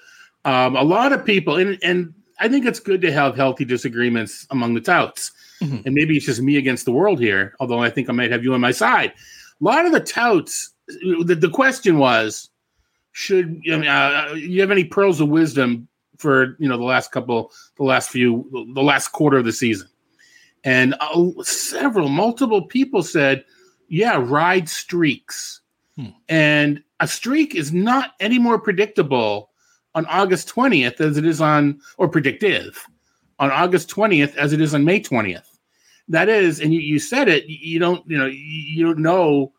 um, 0.46 0.76
a 0.76 0.84
lot 0.84 1.14
of 1.14 1.24
people, 1.24 1.58
and, 1.58 1.78
and 1.84 2.14
I 2.40 2.48
think 2.48 2.66
it's 2.66 2.80
good 2.80 3.02
to 3.02 3.12
have 3.12 3.36
healthy 3.36 3.66
disagreements 3.66 4.46
among 4.50 4.74
the 4.74 4.82
touts. 4.82 5.32
Mm-hmm. 5.62 5.82
And 5.86 5.96
maybe 5.96 6.18
it's 6.18 6.26
just 6.26 6.42
me 6.42 6.58
against 6.58 6.86
the 6.86 6.92
world 6.92 7.20
here, 7.20 7.56
although 7.60 7.82
I 7.82 7.90
think 7.90 8.10
I 8.10 8.14
might 8.14 8.32
have 8.32 8.44
you 8.44 8.54
on 8.54 8.62
my 8.62 8.72
side. 8.72 9.14
A 9.60 9.64
lot 9.64 9.86
of 9.86 9.92
the 9.92 10.00
touts, 10.00 10.72
the, 10.88 11.38
the 11.40 11.50
question 11.50 11.98
was, 11.98 12.50
should 13.12 13.62
I 13.72 13.78
mean, 13.78 13.88
uh, 13.88 14.34
you 14.36 14.62
have 14.62 14.70
any 14.70 14.84
pearls 14.84 15.20
of 15.20 15.30
wisdom 15.30 15.88
for 16.18 16.56
you 16.60 16.70
know 16.70 16.78
the 16.78 16.84
last 16.84 17.12
couple, 17.12 17.52
the 17.78 17.84
last 17.84 18.12
few, 18.12 18.48
the 18.76 18.84
last 18.84 19.08
quarter 19.08 19.38
of 19.38 19.46
the 19.46 19.52
season? 19.52 19.88
And 20.64 20.94
uh, 21.00 21.32
several, 21.42 22.10
multiple 22.10 22.62
people 22.62 23.02
said, 23.02 23.44
"Yeah, 23.88 24.22
ride 24.24 24.70
streaks." 24.70 25.62
Hmm. 25.96 26.10
And 26.30 26.84
a 27.00 27.08
streak 27.08 27.56
is 27.56 27.74
not 27.74 28.12
any 28.20 28.38
more 28.38 28.60
predictable 28.60 29.50
on 29.98 30.06
August 30.06 30.48
20th 30.54 31.02
as 31.02 31.18
it 31.18 31.26
is 31.26 31.42
on, 31.42 31.82
or 31.98 32.08
predictive, 32.08 32.86
on 33.40 33.50
August 33.50 33.90
20th 33.90 34.36
as 34.36 34.54
it 34.54 34.62
is 34.62 34.76
on 34.76 34.86
May 34.86 35.00
20th. 35.00 35.58
That 36.08 36.30
is, 36.30 36.60
and 36.62 36.72
you, 36.72 36.80
you 36.80 37.00
said 37.00 37.28
it, 37.28 37.46
you 37.48 37.80
don't, 37.80 38.08
you 38.08 38.16
know, 38.16 38.28
you 38.28 38.86
don't 38.86 39.00
know 39.00 39.54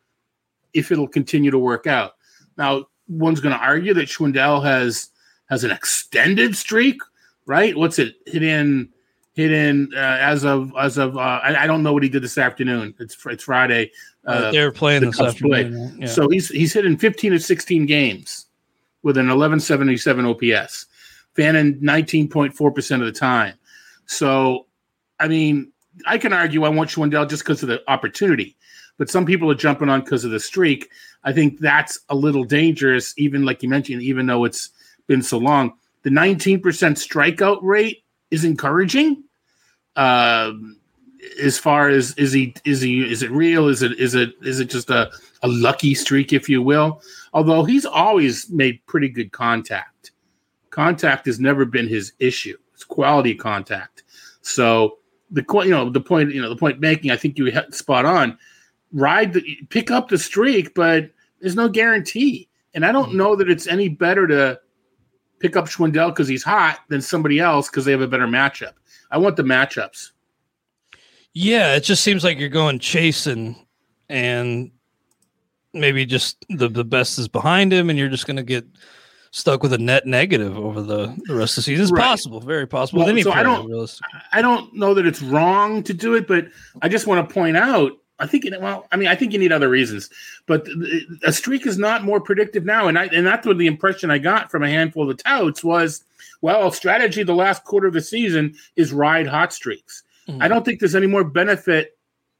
if 0.75 0.93
it'll 0.93 1.09
continue 1.09 1.51
to 1.51 1.59
work 1.59 1.89
out. 1.89 2.13
Now, 2.57 2.87
one's 3.09 3.41
going 3.41 3.53
to 3.53 3.61
argue 3.61 3.93
that 3.95 4.09
Schwindel 4.09 4.63
has 4.63 5.11
has 5.51 5.65
an 5.65 5.73
extended 5.73 6.57
streak, 6.57 7.01
right? 7.47 7.77
What's 7.77 7.99
it 7.99 8.15
hit 8.27 8.43
in? 8.43 8.91
Hit 9.33 9.53
in 9.53 9.91
uh, 9.95 10.19
as 10.21 10.45
of 10.45 10.73
as 10.79 10.99
of 10.99 11.17
uh, 11.17 11.21
I, 11.21 11.65
I, 11.65 11.67
don't 11.69 11.85
know 11.85 11.93
what 11.93 12.03
he 12.03 12.09
did 12.09 12.23
this 12.23 12.39
afternoon. 12.39 12.95
It's 12.99 13.17
it's 13.27 13.45
Friday. 13.45 13.93
Uh, 14.27 14.51
they're 14.51 14.73
playing 14.73 15.03
the 15.03 15.11
this 15.11 15.21
afternoon. 15.21 15.97
Yeah. 16.01 16.09
So 16.09 16.29
he's 16.29 16.49
he's 16.49 16.73
hit 16.73 16.85
in 16.85 16.97
15 16.97 17.35
of 17.35 17.43
16 17.43 17.87
games 17.87 18.48
with 19.09 19.17
an 19.17 19.27
1177 19.27 20.27
OPS, 20.27 20.87
fanning 21.35 21.81
19.4 21.81 22.75
percent 22.75 23.03
of 23.03 23.07
the 23.07 23.19
time. 23.19 23.55
So, 24.07 24.67
I 25.19 25.27
mean, 25.27 25.73
I 26.07 26.19
can 26.19 26.33
argue 26.33 26.65
I 26.65 26.69
want 26.69 26.91
Schwindel 26.91 27.29
just 27.29 27.43
because 27.43 27.63
of 27.63 27.69
the 27.69 27.83
opportunity 27.91 28.57
but 28.99 29.09
some 29.09 29.25
people 29.25 29.51
are 29.51 29.55
jumping 29.55 29.89
on 29.89 30.01
because 30.01 30.25
of 30.25 30.33
the 30.33 30.41
streak. 30.41 30.91
I 31.25 31.33
think 31.33 31.61
that's 31.61 32.01
a 32.11 32.15
little 32.15 32.45
dangerous, 32.45 33.15
even 33.17 33.45
like 33.45 33.63
you 33.63 33.69
mentioned, 33.69 34.03
even 34.03 34.27
though 34.27 34.45
it's 34.45 34.71
been 35.07 35.23
so 35.23 35.39
long. 35.39 35.75
The 36.03 36.11
19% 36.11 36.61
strikeout 36.61 37.61
rate 37.63 38.05
is 38.31 38.45
encouraging. 38.45 39.25
Uh, 39.97 40.53
as 41.43 41.59
far 41.59 41.89
as 41.89 42.13
is 42.13 42.33
he 42.33 42.55
is 42.65 42.81
he 42.81 43.01
is 43.01 43.23
it 43.23 43.31
real? 43.31 43.67
Is 43.67 43.83
it 43.83 43.99
is 43.99 44.15
it 44.15 44.35
is 44.43 44.61
it 44.61 44.71
just 44.71 44.91
a, 44.91 45.11
a 45.43 45.49
lucky 45.49 45.95
streak, 45.95 46.33
if 46.33 46.49
you 46.49 46.63
will? 46.63 47.03
Although 47.33 47.65
he's 47.65 47.87
always 47.87 48.51
made 48.51 48.85
pretty 48.87 49.09
good 49.09 49.33
contact. 49.33 50.13
Contact 50.71 51.27
has 51.27 51.41
never 51.41 51.65
been 51.65 51.89
his 51.89 52.13
issue. 52.19 52.57
It's 52.75 52.85
quality 52.85 53.35
contact. 53.35 54.05
So 54.43 54.99
the 55.31 55.45
you 55.65 55.71
know 55.71 55.91
the 55.91 56.01
point 56.01 56.33
you 56.33 56.41
know 56.41 56.49
the 56.49 56.57
point 56.57 56.81
making, 56.81 57.11
I 57.11 57.17
think 57.17 57.39
you 57.39 57.53
spot 57.71 58.05
on 58.05 58.39
ride 58.93 59.33
the 59.33 59.43
pick 59.69 59.91
up 59.91 60.09
the 60.09 60.19
streak, 60.19 60.75
but 60.75 61.11
there's 61.41 61.57
no 61.57 61.69
guarantee. 61.69 62.49
And 62.75 62.85
I 62.85 62.93
don't 62.93 63.09
mm-hmm. 63.09 63.19
know 63.19 63.37
that 63.37 63.51
it's 63.51 63.67
any 63.67 63.89
better 63.89 64.27
to 64.27 64.61
pick 65.41 65.57
up 65.57 65.67
Schwindel 65.67 66.09
because 66.11 66.29
he's 66.29 66.43
hot 66.43 66.81
than 66.89 67.01
somebody 67.01 67.39
else 67.39 67.69
because 67.69 67.85
they 67.85 67.93
have 67.93 68.01
a 68.01 68.09
better 68.09 68.27
matchup. 68.27 68.73
I 69.11 69.19
want 69.19 69.37
the 69.37 69.43
matchups. 69.43 70.11
Yeah, 71.35 71.75
it 71.75 71.85
just 71.85 72.03
seems 72.03 72.25
like 72.25 72.39
you're 72.39 72.49
going 72.49 72.79
chasing 72.79 73.67
and 74.09 74.71
maybe 75.79 76.05
just 76.07 76.45
the, 76.49 76.69
the 76.69 76.85
best 76.85 77.19
is 77.19 77.29
behind 77.29 77.73
him 77.73 77.91
and 77.91 77.99
you're 77.99 78.09
just 78.09 78.27
going 78.27 78.37
to 78.37 78.43
get 78.43 78.67
stuck 79.31 79.63
with 79.63 79.73
a 79.73 79.79
net 79.79 80.07
negative 80.07 80.59
over 80.59 80.83
the, 80.83 81.15
the 81.27 81.35
rest 81.35 81.53
of 81.53 81.57
the 81.57 81.63
season. 81.63 81.83
It's 81.83 81.93
right. 81.93 82.03
possible, 82.03 82.41
very 82.41 82.67
possible. 82.67 83.05
Well, 83.05 83.23
so 83.23 83.33
I 83.33 83.43
don't, 83.43 83.91
I 84.33 84.43
don't 84.43 84.75
know 84.75 84.95
that 84.95 85.07
it's 85.07 85.23
wrong 85.23 85.83
to 85.85 85.95
do 85.95 86.15
it, 86.15 86.27
but 86.27 86.49
I 86.83 86.89
just 86.89 87.07
want 87.07 87.29
to 87.29 87.33
point 87.33 87.57
out 87.57 87.93
I 88.21 88.27
think 88.27 88.45
it, 88.45 88.61
well, 88.61 88.87
I 88.91 88.97
mean, 88.97 89.09
I 89.09 89.15
think 89.15 89.33
you 89.33 89.39
need 89.39 89.53
other 89.53 89.69
reasons, 89.69 90.11
but 90.47 90.67
a 91.25 91.33
streak 91.33 91.67
is 91.67 91.79
not 91.79 92.03
more 92.03 92.21
predictive 92.21 92.65
now, 92.65 92.89
and 92.89 92.99
I 92.99 93.07
and 93.07 93.27
that's 93.27 93.47
what 93.47 93.59
the 93.59 93.67
impression 93.67 94.11
I 94.11 94.19
got 94.19 94.51
from 94.51 94.65
a 94.65 94.69
handful 94.69 95.09
of 95.09 95.17
the 95.17 95.23
touts 95.23 95.63
was, 95.63 96.03
well, 96.41 96.71
strategy 96.73 97.23
the 97.23 97.35
last 97.35 97.65
quarter 97.65 97.87
of 97.87 97.95
the 97.95 98.01
season 98.01 98.57
is 98.75 98.93
ride 98.93 99.29
hot 99.29 99.53
streaks. 99.53 100.03
Mm-hmm. 100.29 100.43
I 100.43 100.49
don't 100.49 100.65
think 100.65 100.81
there's 100.81 100.97
any 100.97 101.07
more 101.07 101.25
benefit 101.25 101.97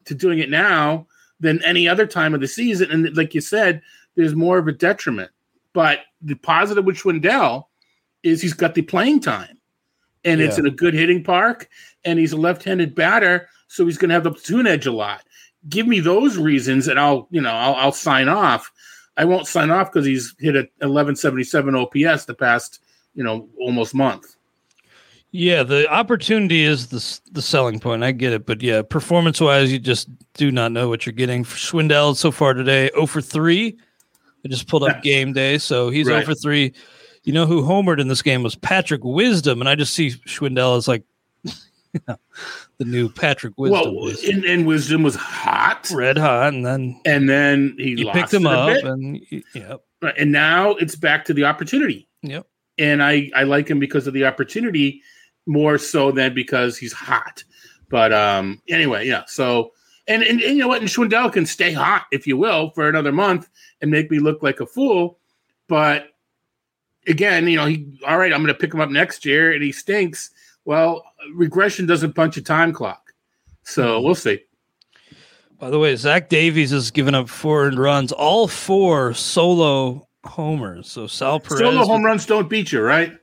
to 0.07 0.15
doing 0.15 0.41
it 0.41 0.51
now 0.51 1.07
than 1.41 1.63
any 1.65 1.89
other 1.89 2.07
time 2.07 2.35
of 2.35 2.41
the 2.41 2.49
season, 2.49 2.91
and 2.91 3.17
like 3.17 3.35
you 3.35 3.41
said, 3.41 3.83
there's 4.17 4.35
more 4.35 4.59
of 4.59 4.69
a 4.69 4.73
detriment. 4.73 5.31
But 5.73 6.01
the 6.21 6.35
positive 6.35 6.85
with 6.85 6.97
Schwindel 6.97 7.67
is 8.23 8.43
he's 8.43 8.55
got 8.55 8.75
the 8.75 8.83
playing 8.83 9.21
time, 9.21 9.59
and 10.25 10.41
yeah. 10.41 10.47
it's 10.47 10.59
in 10.59 10.67
a 10.67 10.71
good 10.71 10.95
hitting 10.95 11.23
park, 11.23 11.69
and 12.05 12.19
he's 12.19 12.33
a 12.33 12.37
left-handed 12.37 12.95
batter, 12.95 13.49
so 13.69 13.85
he's 13.85 13.99
going 13.99 14.09
to 14.09 14.15
have 14.15 14.25
the 14.25 14.33
platoon 14.33 14.67
edge 14.67 14.87
a 14.87 14.93
lot 14.93 15.23
give 15.69 15.87
me 15.87 16.01
those 16.01 16.37
reasons 16.37 16.89
and 16.89 16.99
I'll, 16.99 17.27
you 17.31 17.41
know, 17.41 17.53
I'll, 17.53 17.75
I'll 17.75 17.93
sign 17.93 18.29
off. 18.29 18.71
I 19.17 19.25
won't 19.25 19.47
sign 19.47 19.71
off 19.71 19.93
because 19.93 20.07
he's 20.07 20.35
hit 20.39 20.55
a 20.55 20.69
1177 20.81 21.75
OPS 21.75 22.25
the 22.25 22.35
past, 22.35 22.81
you 23.15 23.25
know, 23.25 23.49
almost 23.61 23.95
month. 23.95 24.37
Yeah, 25.31 25.63
the 25.63 25.87
opportunity 25.93 26.65
is 26.65 26.87
the 26.87 27.21
the 27.33 27.43
selling 27.43 27.81
point. 27.81 28.03
I 28.03 28.13
get 28.13 28.33
it, 28.33 28.47
but 28.47 28.63
yeah, 28.63 28.81
performance 28.81 29.41
wise, 29.41 29.71
you 29.71 29.79
just 29.79 30.09
do 30.35 30.51
not 30.51 30.73
know 30.73 30.89
what 30.89 31.05
you're 31.05 31.13
getting. 31.13 31.45
For 31.45 31.57
Schwindel 31.57 32.17
so 32.17 32.31
far 32.31 32.55
today, 32.55 32.91
0 32.95 33.07
for 33.07 33.21
three. 33.21 33.77
I 34.45 34.49
just 34.49 34.69
pulled 34.69 34.85
up 34.85 35.03
game 35.03 35.35
day, 35.35 35.59
so 35.59 35.91
he's 35.91 36.09
oh 36.09 36.15
right. 36.15 36.25
0 36.25 36.35
for 36.35 36.41
three. 36.41 36.73
You 37.25 37.35
know 37.35 37.45
who 37.45 37.63
homered 37.63 38.01
in 38.01 38.09
this 38.09 38.23
game 38.23 38.43
was 38.43 38.55
Patrick 38.55 39.05
Wisdom, 39.05 39.61
and 39.61 39.69
I 39.69 39.75
just 39.75 39.93
see 39.93 40.11
Schwindel 40.11 40.79
as 40.79 40.89
like 40.89 41.05
you 41.45 42.01
know, 42.09 42.17
the 42.79 42.87
new 42.87 43.11
Patrick 43.11 43.53
Wisdom. 43.59 43.97
Well, 43.97 44.15
and, 44.27 44.45
and, 44.47 44.67
Wisdom 44.67 45.03
was 45.03 45.15
hot, 45.15 45.91
red 45.93 46.17
hot, 46.17 46.55
and 46.55 46.65
then 46.65 46.99
and 47.05 47.29
then 47.29 47.75
he 47.77 48.11
picked 48.13 48.33
him 48.33 48.47
up, 48.47 48.83
and 48.83 49.21
yep. 49.55 49.85
And 50.17 50.33
now 50.33 50.71
it's 50.77 50.97
back 50.97 51.27
to 51.27 51.35
the 51.35 51.45
opportunity. 51.45 52.09
Yep. 52.23 52.47
And 52.79 53.03
I 53.03 53.31
I 53.35 53.43
like 53.43 53.69
him 53.69 53.79
because 53.79 54.07
of 54.07 54.15
the 54.15 54.25
opportunity 54.25 55.03
more 55.49 55.79
so 55.79 56.13
than 56.13 56.35
because 56.35 56.79
he's 56.79 56.93
hot. 56.93 57.43
But 57.89 58.13
um 58.13 58.63
anyway, 58.69 59.07
yeah. 59.07 59.25
So 59.27 59.73
and 60.07 60.23
and, 60.23 60.41
and 60.41 60.57
you 60.57 60.63
know 60.63 60.69
what? 60.69 60.81
And 60.81 60.89
Schwindel 60.89 61.33
can 61.33 61.47
stay 61.47 61.73
hot, 61.73 62.07
if 62.13 62.27
you 62.27 62.37
will, 62.37 62.71
for 62.71 62.89
another 62.89 63.13
month 63.13 63.49
and 63.81 63.91
make 63.91 64.11
me 64.11 64.21
look 64.21 64.43
like 64.43 64.61
a 64.61 64.67
fool. 64.67 65.19
But 65.69 66.09
again, 67.07 67.49
you 67.49 67.57
know, 67.57 67.67
he 67.67 67.99
all 68.07 68.19
right. 68.19 68.33
I'm 68.33 68.43
going 68.43 68.55
to 68.55 68.61
pick 68.61 68.73
him 68.73 68.81
up 68.81 68.91
next 68.91 69.25
year, 69.25 69.53
and 69.53 69.63
he 69.63 69.73
stinks 69.73 70.31
well, 70.69 71.03
regression 71.33 71.87
doesn't 71.87 72.13
punch 72.13 72.37
a 72.37 72.43
time 72.43 72.75
clock. 72.75 73.15
So 73.63 73.99
hmm. 73.99 74.05
we'll 74.05 74.15
see. 74.15 74.41
By 75.59 75.71
the 75.71 75.79
way, 75.79 75.97
Zach 75.97 76.29
Davies 76.29 76.71
has 76.73 76.91
given 76.91 77.15
up 77.15 77.31
four 77.31 77.71
runs, 77.71 78.13
all 78.13 78.47
four 78.47 79.15
solo 79.15 80.07
homers. 80.27 80.91
So 80.91 81.07
Sal 81.07 81.41
Perez. 81.41 81.61
Solo 81.61 81.87
home 81.87 82.05
runs 82.05 82.27
don't 82.27 82.51
beat 82.51 82.71
you, 82.71 82.83
right? 82.83 83.19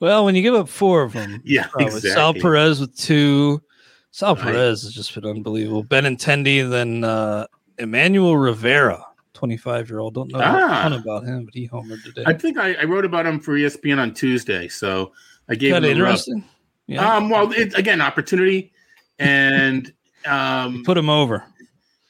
Well, 0.00 0.24
when 0.24 0.34
you 0.34 0.42
give 0.42 0.54
up 0.54 0.68
four 0.68 1.02
of 1.02 1.12
them, 1.12 1.42
yeah, 1.44 1.68
exactly. 1.78 2.10
Sal 2.10 2.34
Perez 2.34 2.80
with 2.80 2.96
two. 2.96 3.62
Sal 4.10 4.34
right. 4.36 4.44
Perez 4.44 4.82
has 4.82 4.92
just 4.92 5.14
been 5.14 5.26
unbelievable. 5.26 5.84
Benintendi, 5.84 6.68
then 6.68 7.04
uh, 7.04 7.46
Emmanuel 7.78 8.36
Rivera, 8.36 9.04
25 9.34 9.90
year 9.90 9.98
old. 9.98 10.14
Don't 10.14 10.30
know 10.30 10.40
ah. 10.42 10.80
a 10.80 10.82
ton 10.82 10.92
about 10.94 11.24
him, 11.24 11.44
but 11.44 11.54
he 11.54 11.68
homered 11.68 12.02
today. 12.04 12.24
I 12.26 12.32
think 12.32 12.58
I, 12.58 12.74
I 12.74 12.84
wrote 12.84 13.04
about 13.04 13.26
him 13.26 13.40
for 13.40 13.54
ESPN 13.54 13.98
on 13.98 14.14
Tuesday. 14.14 14.68
So 14.68 15.12
I 15.48 15.54
gave 15.54 15.72
kind 15.72 15.84
of 15.84 15.90
interesting. 15.90 16.44
Yeah. 16.86 17.16
Um, 17.16 17.30
well, 17.30 17.50
it, 17.52 17.76
again, 17.78 18.00
opportunity, 18.00 18.72
and 19.18 19.92
um, 20.26 20.82
put 20.84 20.96
him 20.96 21.10
over. 21.10 21.44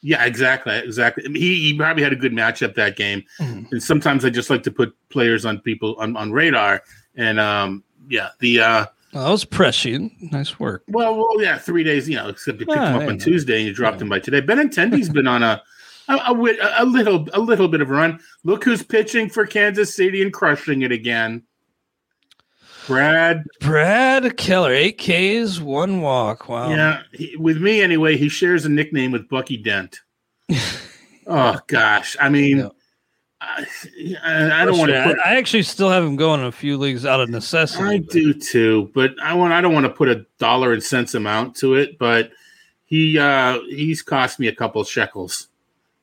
Yeah, 0.05 0.23
exactly, 0.23 0.77
exactly. 0.77 1.23
he, 1.33 1.55
he 1.61 1.75
probably 1.75 2.03
had 2.03 2.13
a 2.13 2.15
good 2.15 2.31
matchup 2.31 2.75
that 2.75 2.95
game, 2.95 3.23
mm-hmm. 3.39 3.65
and 3.71 3.81
sometimes 3.81 4.23
I 4.23 4.29
just 4.29 4.51
like 4.51 4.61
to 4.61 4.71
put 4.71 4.95
players 5.09 5.47
on 5.47 5.57
people 5.61 5.95
on, 5.97 6.15
on 6.15 6.31
radar. 6.31 6.83
And 7.15 7.39
um, 7.39 7.83
yeah, 8.07 8.29
the 8.37 8.59
uh, 8.59 8.85
well, 9.13 9.25
that 9.25 9.31
was 9.31 9.45
prescient. 9.45 10.13
Nice 10.31 10.59
work. 10.59 10.83
Well, 10.87 11.15
well, 11.15 11.41
yeah, 11.41 11.57
three 11.57 11.83
days. 11.83 12.07
You 12.07 12.17
know, 12.17 12.29
except 12.29 12.59
you 12.59 12.67
picked 12.67 12.77
him 12.77 12.95
up 12.95 13.09
on 13.09 13.17
Tuesday 13.17 13.57
and 13.57 13.65
you 13.65 13.73
dropped 13.73 13.97
yeah. 13.97 14.03
him 14.03 14.09
by 14.09 14.19
today. 14.19 14.43
Benintendi's 14.43 15.09
been 15.09 15.25
on 15.25 15.41
a 15.41 15.59
a, 16.07 16.13
a, 16.13 16.83
a, 16.83 16.85
little 16.85 17.27
a 17.33 17.39
little 17.39 17.67
bit 17.67 17.81
of 17.81 17.89
a 17.89 17.93
run. 17.93 18.19
Look 18.43 18.63
who's 18.63 18.83
pitching 18.83 19.27
for 19.27 19.47
Kansas 19.47 19.95
City 19.95 20.21
and 20.21 20.31
crushing 20.31 20.83
it 20.83 20.91
again. 20.91 21.41
Brad 22.87 23.45
Brad 23.59 24.37
Keller, 24.37 24.71
eight 24.71 24.97
Ks, 24.97 25.59
one 25.59 26.01
walk. 26.01 26.47
Wow. 26.47 26.69
Yeah, 26.69 27.01
he, 27.13 27.35
with 27.37 27.61
me 27.61 27.81
anyway. 27.81 28.17
He 28.17 28.29
shares 28.29 28.65
a 28.65 28.69
nickname 28.69 29.11
with 29.11 29.27
Bucky 29.29 29.57
Dent. 29.57 29.99
oh 31.27 31.59
gosh, 31.67 32.15
I 32.19 32.29
mean, 32.29 32.57
yeah. 33.97 34.19
I, 34.23 34.61
I, 34.61 34.65
don't 34.65 34.77
want 34.77 34.91
to. 34.91 35.03
Put, 35.03 35.19
I 35.19 35.37
actually 35.37 35.63
still 35.63 35.89
have 35.89 36.03
him 36.03 36.15
going 36.15 36.43
a 36.43 36.51
few 36.51 36.77
leagues 36.77 37.05
out 37.05 37.19
of 37.19 37.29
necessity. 37.29 37.83
I 37.83 37.99
but. 37.99 38.09
do 38.09 38.33
too, 38.33 38.91
but 38.93 39.11
I 39.21 39.33
want. 39.33 39.53
I 39.53 39.61
don't 39.61 39.73
want 39.73 39.85
to 39.85 39.91
put 39.91 40.09
a 40.09 40.25
dollar 40.39 40.73
and 40.73 40.83
cents 40.83 41.13
amount 41.13 41.55
to 41.57 41.75
it, 41.75 41.97
but 41.97 42.31
he 42.85 43.17
uh 43.17 43.59
he's 43.69 44.01
cost 44.01 44.39
me 44.39 44.47
a 44.47 44.55
couple 44.55 44.81
of 44.81 44.87
shekels. 44.87 45.47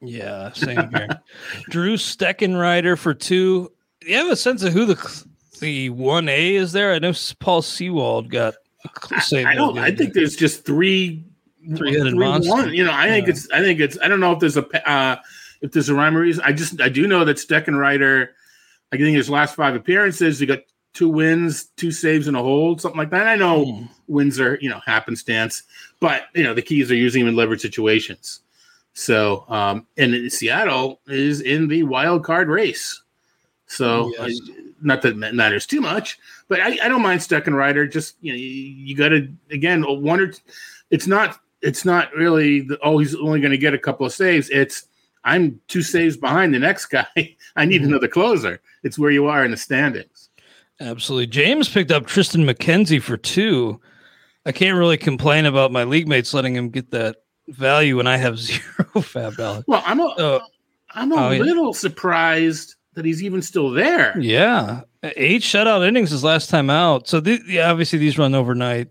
Yeah, 0.00 0.52
same 0.52 0.90
here. 0.90 1.08
Drew 1.70 1.94
Steckenrider 1.94 2.98
for 2.98 3.14
two. 3.14 3.70
You 4.02 4.16
have 4.16 4.30
a 4.30 4.36
sense 4.36 4.64
of 4.64 4.72
who 4.72 4.84
the 4.84 5.24
the 5.62 5.88
one 5.90 6.28
A 6.28 6.56
is 6.56 6.72
there? 6.72 6.92
I 6.92 6.98
know 6.98 7.12
Paul 7.38 7.62
Sewald 7.62 8.30
got. 8.30 8.54
I, 9.10 9.44
I 9.46 9.54
don't. 9.54 9.78
I 9.78 9.90
think 9.92 10.12
there's 10.12 10.36
just 10.36 10.66
three 10.66 11.24
three-headed 11.76 12.16
monster. 12.16 12.50
One. 12.50 12.74
You 12.74 12.84
know, 12.84 12.92
I 12.92 13.08
think 13.08 13.28
it's. 13.28 13.50
I 13.50 13.60
think 13.60 13.80
it's. 13.80 13.96
I 14.02 14.08
don't 14.08 14.20
know 14.20 14.32
if 14.32 14.40
there's 14.40 14.56
a 14.56 14.90
uh, 14.90 15.16
if 15.62 15.72
there's 15.72 15.88
a 15.88 15.94
rhyme 15.94 16.16
or 16.16 16.20
reason. 16.20 16.44
I 16.44 16.52
just 16.52 16.80
I 16.80 16.88
do 16.88 17.06
know 17.06 17.24
that 17.24 17.38
Steckenrider. 17.38 18.28
I 18.92 18.96
think 18.98 19.16
his 19.16 19.30
last 19.30 19.54
five 19.54 19.74
appearances, 19.74 20.38
he 20.38 20.44
got 20.44 20.58
two 20.92 21.08
wins, 21.08 21.64
two 21.76 21.90
saves, 21.90 22.28
and 22.28 22.36
a 22.36 22.42
hold, 22.42 22.80
something 22.82 22.98
like 22.98 23.10
that. 23.10 23.26
I 23.26 23.36
know 23.36 23.64
mm. 23.64 23.88
wins 24.08 24.38
are 24.38 24.58
you 24.60 24.68
know 24.68 24.80
happenstance, 24.84 25.62
but 26.00 26.24
you 26.34 26.42
know 26.42 26.52
the 26.52 26.62
keys 26.62 26.90
are 26.90 26.96
using 26.96 27.22
them 27.22 27.30
in 27.30 27.36
leverage 27.36 27.62
situations. 27.62 28.40
So, 28.94 29.46
um, 29.48 29.86
and 29.96 30.30
Seattle 30.30 31.00
is 31.06 31.40
in 31.40 31.68
the 31.68 31.84
wild 31.84 32.24
card 32.24 32.48
race. 32.48 33.00
So, 33.66 34.12
yes. 34.18 34.38
Not 34.82 35.02
that 35.02 35.12
it 35.12 35.34
matters 35.34 35.66
too 35.66 35.80
much, 35.80 36.18
but 36.48 36.60
I, 36.60 36.76
I 36.82 36.88
don't 36.88 37.02
mind 37.02 37.20
Steckenrider. 37.20 37.90
Just 37.90 38.16
you 38.20 38.32
know, 38.32 38.38
you, 38.38 38.48
you 38.48 38.96
got 38.96 39.10
to 39.10 39.28
again 39.50 39.82
one 39.82 40.20
or 40.20 40.32
it's 40.90 41.06
not 41.06 41.38
it's 41.60 41.84
not 41.84 42.12
really 42.14 42.62
the, 42.62 42.78
oh 42.82 42.98
he's 42.98 43.14
only 43.14 43.40
going 43.40 43.52
to 43.52 43.58
get 43.58 43.74
a 43.74 43.78
couple 43.78 44.04
of 44.04 44.12
saves. 44.12 44.50
It's 44.50 44.86
I'm 45.24 45.60
two 45.68 45.82
saves 45.82 46.16
behind 46.16 46.52
the 46.52 46.58
next 46.58 46.86
guy. 46.86 47.06
I 47.56 47.64
need 47.64 47.82
mm-hmm. 47.82 47.90
another 47.90 48.08
closer. 48.08 48.60
It's 48.82 48.98
where 48.98 49.10
you 49.10 49.26
are 49.26 49.44
in 49.44 49.52
the 49.52 49.56
standings. 49.56 50.30
Absolutely. 50.80 51.28
James 51.28 51.68
picked 51.68 51.92
up 51.92 52.06
Triston 52.06 52.48
McKenzie 52.48 53.00
for 53.00 53.16
two. 53.16 53.80
I 54.44 54.52
can't 54.52 54.76
really 54.76 54.96
complain 54.96 55.46
about 55.46 55.70
my 55.70 55.84
league 55.84 56.08
mates 56.08 56.34
letting 56.34 56.56
him 56.56 56.70
get 56.70 56.90
that 56.90 57.16
value 57.48 57.96
when 57.96 58.08
I 58.08 58.16
have 58.16 58.38
zero 58.38 58.62
FAAB 58.94 59.36
dollars. 59.36 59.64
Well, 59.66 59.82
I'm 59.86 60.00
a 60.00 60.06
uh, 60.06 60.40
I'm 60.94 61.12
a 61.12 61.26
oh, 61.26 61.30
little 61.30 61.66
yeah. 61.66 61.72
surprised 61.72 62.74
that 62.94 63.04
he's 63.04 63.22
even 63.22 63.42
still 63.42 63.70
there. 63.70 64.18
Yeah, 64.18 64.82
eight 65.02 65.42
shutout 65.42 65.86
innings 65.86 66.10
his 66.10 66.24
last 66.24 66.50
time 66.50 66.70
out. 66.70 67.08
So 67.08 67.20
the, 67.20 67.40
yeah, 67.46 67.70
obviously 67.70 67.98
these 67.98 68.18
run 68.18 68.34
overnight. 68.34 68.88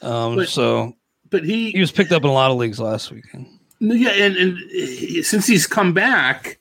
Um, 0.00 0.36
but, 0.36 0.48
so, 0.48 0.96
but 1.30 1.44
he 1.44 1.70
he 1.70 1.80
was 1.80 1.92
picked 1.92 2.12
up 2.12 2.24
in 2.24 2.30
a 2.30 2.32
lot 2.32 2.50
of 2.50 2.56
leagues 2.56 2.80
last 2.80 3.10
weekend. 3.10 3.46
Yeah, 3.78 4.10
and, 4.10 4.36
and 4.36 5.24
since 5.24 5.46
he's 5.46 5.66
come 5.66 5.92
back, 5.92 6.60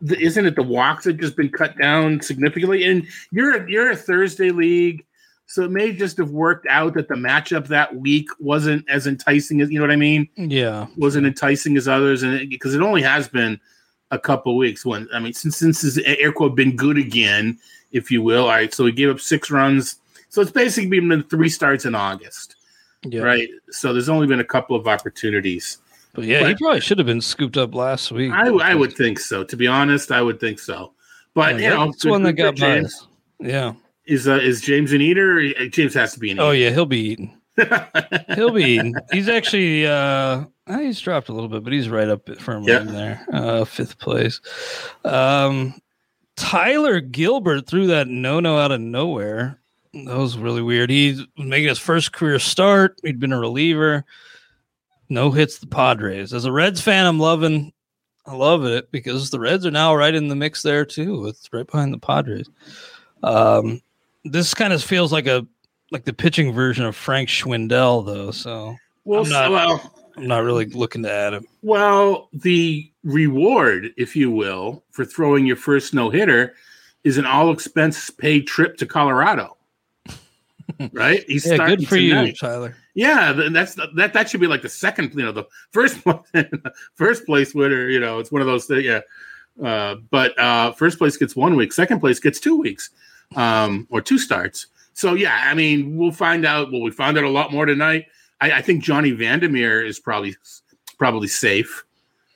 the, 0.00 0.18
isn't 0.18 0.46
it 0.46 0.56
the 0.56 0.62
walks 0.62 1.04
have 1.04 1.18
just 1.18 1.36
been 1.36 1.50
cut 1.50 1.76
down 1.78 2.20
significantly? 2.20 2.84
And 2.84 3.06
you're 3.30 3.68
you're 3.68 3.90
a 3.90 3.96
Thursday 3.96 4.50
league, 4.50 5.04
so 5.46 5.62
it 5.62 5.70
may 5.70 5.92
just 5.92 6.18
have 6.18 6.30
worked 6.30 6.66
out 6.68 6.94
that 6.94 7.08
the 7.08 7.14
matchup 7.14 7.68
that 7.68 7.96
week 7.96 8.28
wasn't 8.38 8.88
as 8.88 9.06
enticing 9.06 9.60
as 9.60 9.70
you 9.70 9.78
know 9.78 9.84
what 9.84 9.90
I 9.90 9.96
mean. 9.96 10.28
Yeah, 10.36 10.86
wasn't 10.96 11.26
enticing 11.26 11.76
as 11.76 11.88
others, 11.88 12.22
and 12.22 12.48
because 12.50 12.74
it, 12.74 12.80
it 12.80 12.84
only 12.84 13.02
has 13.02 13.28
been 13.28 13.60
a 14.10 14.18
couple 14.18 14.56
weeks. 14.56 14.84
When 14.84 15.08
I 15.12 15.20
mean, 15.20 15.32
since 15.32 15.56
since 15.56 15.80
his 15.80 15.98
air 15.98 16.32
quote 16.32 16.54
been 16.54 16.76
good 16.76 16.98
again, 16.98 17.58
if 17.92 18.10
you 18.10 18.22
will. 18.22 18.44
All 18.44 18.50
right, 18.50 18.72
so 18.72 18.86
he 18.86 18.92
gave 18.92 19.10
up 19.10 19.20
six 19.20 19.50
runs. 19.50 19.96
So 20.30 20.42
it's 20.42 20.50
basically 20.50 21.00
been 21.00 21.22
three 21.24 21.48
starts 21.48 21.84
in 21.86 21.94
August, 21.94 22.56
yeah. 23.02 23.22
right? 23.22 23.48
So 23.70 23.92
there's 23.92 24.10
only 24.10 24.26
been 24.26 24.40
a 24.40 24.44
couple 24.44 24.76
of 24.76 24.86
opportunities. 24.86 25.78
But 26.12 26.24
yeah, 26.24 26.40
but 26.40 26.48
he 26.48 26.54
probably 26.56 26.80
should 26.80 26.98
have 26.98 27.06
been 27.06 27.20
scooped 27.20 27.56
up 27.56 27.74
last 27.74 28.10
week. 28.10 28.32
I, 28.32 28.48
I 28.48 28.74
would 28.74 28.92
think 28.92 29.18
so. 29.18 29.44
To 29.44 29.56
be 29.56 29.66
honest, 29.66 30.10
I 30.10 30.20
would 30.20 30.40
think 30.40 30.58
so. 30.58 30.92
But 31.34 31.58
yeah, 31.58 31.70
you 31.70 31.76
know, 31.76 31.86
that's 31.86 32.04
one 32.04 32.22
that 32.24 32.32
got 32.34 32.56
James. 32.56 33.06
Yeah, 33.38 33.74
is 34.06 34.26
uh, 34.26 34.34
is 34.36 34.60
James 34.60 34.92
an 34.92 35.00
eater? 35.00 35.68
James 35.68 35.94
has 35.94 36.12
to 36.14 36.20
be 36.20 36.30
an 36.30 36.40
oh, 36.40 36.42
eater. 36.44 36.48
Oh 36.48 36.52
yeah, 36.52 36.70
he'll 36.70 36.86
be 36.86 36.98
eating. 36.98 37.37
he'll 38.34 38.52
be. 38.52 38.92
He's 39.12 39.28
actually 39.28 39.86
uh 39.86 40.44
uh, 40.66 40.78
he's 40.78 41.00
dropped 41.00 41.28
a 41.28 41.32
little 41.32 41.48
bit, 41.48 41.64
but 41.64 41.72
he's 41.72 41.88
right 41.88 42.08
up 42.08 42.28
firmly 42.38 42.72
in 42.72 42.88
there, 42.88 43.24
uh, 43.32 43.64
fifth 43.64 43.98
place. 43.98 44.40
Um, 45.04 45.80
Tyler 46.36 47.00
Gilbert 47.00 47.66
threw 47.66 47.86
that 47.86 48.08
no 48.08 48.38
no 48.40 48.58
out 48.58 48.72
of 48.72 48.80
nowhere. 48.80 49.58
That 49.94 50.16
was 50.16 50.36
really 50.36 50.62
weird. 50.62 50.90
He's 50.90 51.22
making 51.38 51.68
his 51.68 51.78
first 51.78 52.12
career 52.12 52.38
start. 52.38 53.00
He'd 53.02 53.18
been 53.18 53.32
a 53.32 53.40
reliever. 53.40 54.04
no 55.08 55.30
hits 55.30 55.58
the 55.58 55.66
Padres. 55.66 56.34
As 56.34 56.44
a 56.44 56.52
Reds 56.52 56.80
fan, 56.80 57.06
I'm 57.06 57.18
loving 57.18 57.72
I 58.28 58.34
love 58.34 58.66
it 58.66 58.92
because 58.92 59.30
the 59.30 59.40
Reds 59.40 59.64
are 59.64 59.70
now 59.70 59.94
right 59.94 60.14
in 60.14 60.28
the 60.28 60.36
mix 60.36 60.60
there 60.62 60.84
too. 60.84 61.26
It's 61.26 61.48
right 61.50 61.66
behind 61.66 61.94
the 61.94 61.98
Padres. 61.98 62.48
Um, 63.22 63.80
this 64.22 64.52
kind 64.52 64.74
of 64.74 64.84
feels 64.84 65.12
like 65.12 65.26
a 65.26 65.46
like 65.90 66.04
the 66.04 66.12
pitching 66.12 66.52
version 66.52 66.84
of 66.84 66.96
Frank 66.96 67.28
Schwindel, 67.28 68.04
though. 68.04 68.30
So 68.30 68.76
well, 69.04 69.24
I'm 69.24 69.30
not, 69.30 69.50
well, 69.50 69.94
I'm 70.16 70.26
not 70.26 70.44
really 70.44 70.66
looking 70.66 71.02
to 71.04 71.12
add 71.12 71.34
him. 71.34 71.46
Well, 71.62 72.28
the 72.32 72.90
reward, 73.04 73.90
if 73.96 74.16
you 74.16 74.30
will, 74.30 74.84
for 74.90 75.04
throwing 75.04 75.46
your 75.46 75.56
first 75.56 75.94
no 75.94 76.10
hitter 76.10 76.54
is 77.04 77.18
an 77.18 77.26
all 77.26 77.50
expense 77.50 78.10
paid 78.10 78.46
trip 78.46 78.76
to 78.78 78.86
Colorado. 78.86 79.56
right? 80.92 81.24
He's 81.26 81.46
yeah, 81.46 81.56
good 81.66 81.88
for 81.88 81.96
tonight. 81.96 82.26
you, 82.26 82.32
Tyler. 82.34 82.76
Yeah, 82.94 83.32
that's 83.32 83.74
that. 83.74 84.12
That 84.12 84.28
should 84.28 84.40
be 84.40 84.46
like 84.46 84.62
the 84.62 84.68
second, 84.68 85.14
you 85.14 85.24
know, 85.24 85.32
the 85.32 85.44
first 85.70 85.98
first 86.94 87.24
place 87.26 87.54
winner. 87.54 87.88
You 87.88 88.00
know, 88.00 88.18
it's 88.18 88.32
one 88.32 88.42
of 88.42 88.46
those 88.46 88.66
things. 88.66 88.84
Yeah, 88.84 89.00
uh, 89.64 89.96
but 90.10 90.38
uh, 90.38 90.72
first 90.72 90.98
place 90.98 91.16
gets 91.16 91.36
one 91.36 91.56
week, 91.56 91.72
second 91.72 92.00
place 92.00 92.18
gets 92.18 92.40
two 92.40 92.56
weeks, 92.56 92.90
um, 93.36 93.86
or 93.90 94.00
two 94.00 94.18
starts. 94.18 94.66
So 94.98 95.14
yeah, 95.14 95.44
I 95.44 95.54
mean, 95.54 95.96
we'll 95.96 96.10
find 96.10 96.44
out. 96.44 96.72
Well, 96.72 96.80
we 96.80 96.90
found 96.90 97.16
out 97.16 97.22
a 97.22 97.30
lot 97.30 97.52
more 97.52 97.66
tonight. 97.66 98.06
I, 98.40 98.54
I 98.54 98.62
think 98.62 98.82
Johnny 98.82 99.12
Vander 99.12 99.48
Meer 99.48 99.80
is 99.80 100.00
probably 100.00 100.34
probably 100.98 101.28
safe. 101.28 101.84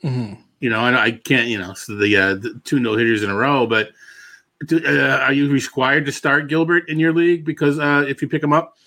Mm-hmm. 0.04 0.40
You 0.60 0.70
know, 0.70 0.84
and 0.84 0.96
I 0.96 1.10
can't. 1.10 1.48
You 1.48 1.58
know, 1.58 1.74
so 1.74 1.96
the, 1.96 2.16
uh, 2.16 2.34
the 2.34 2.60
two 2.62 2.78
no 2.78 2.94
hitters 2.94 3.24
in 3.24 3.30
a 3.30 3.34
row, 3.34 3.66
but 3.66 3.90
uh, 4.70 5.18
are 5.22 5.32
you 5.32 5.50
required 5.50 6.06
to 6.06 6.12
start 6.12 6.46
Gilbert 6.46 6.88
in 6.88 7.00
your 7.00 7.12
league 7.12 7.44
because 7.44 7.80
uh, 7.80 8.04
if 8.06 8.22
you 8.22 8.28
pick 8.28 8.44
him 8.44 8.52
up? 8.52 8.78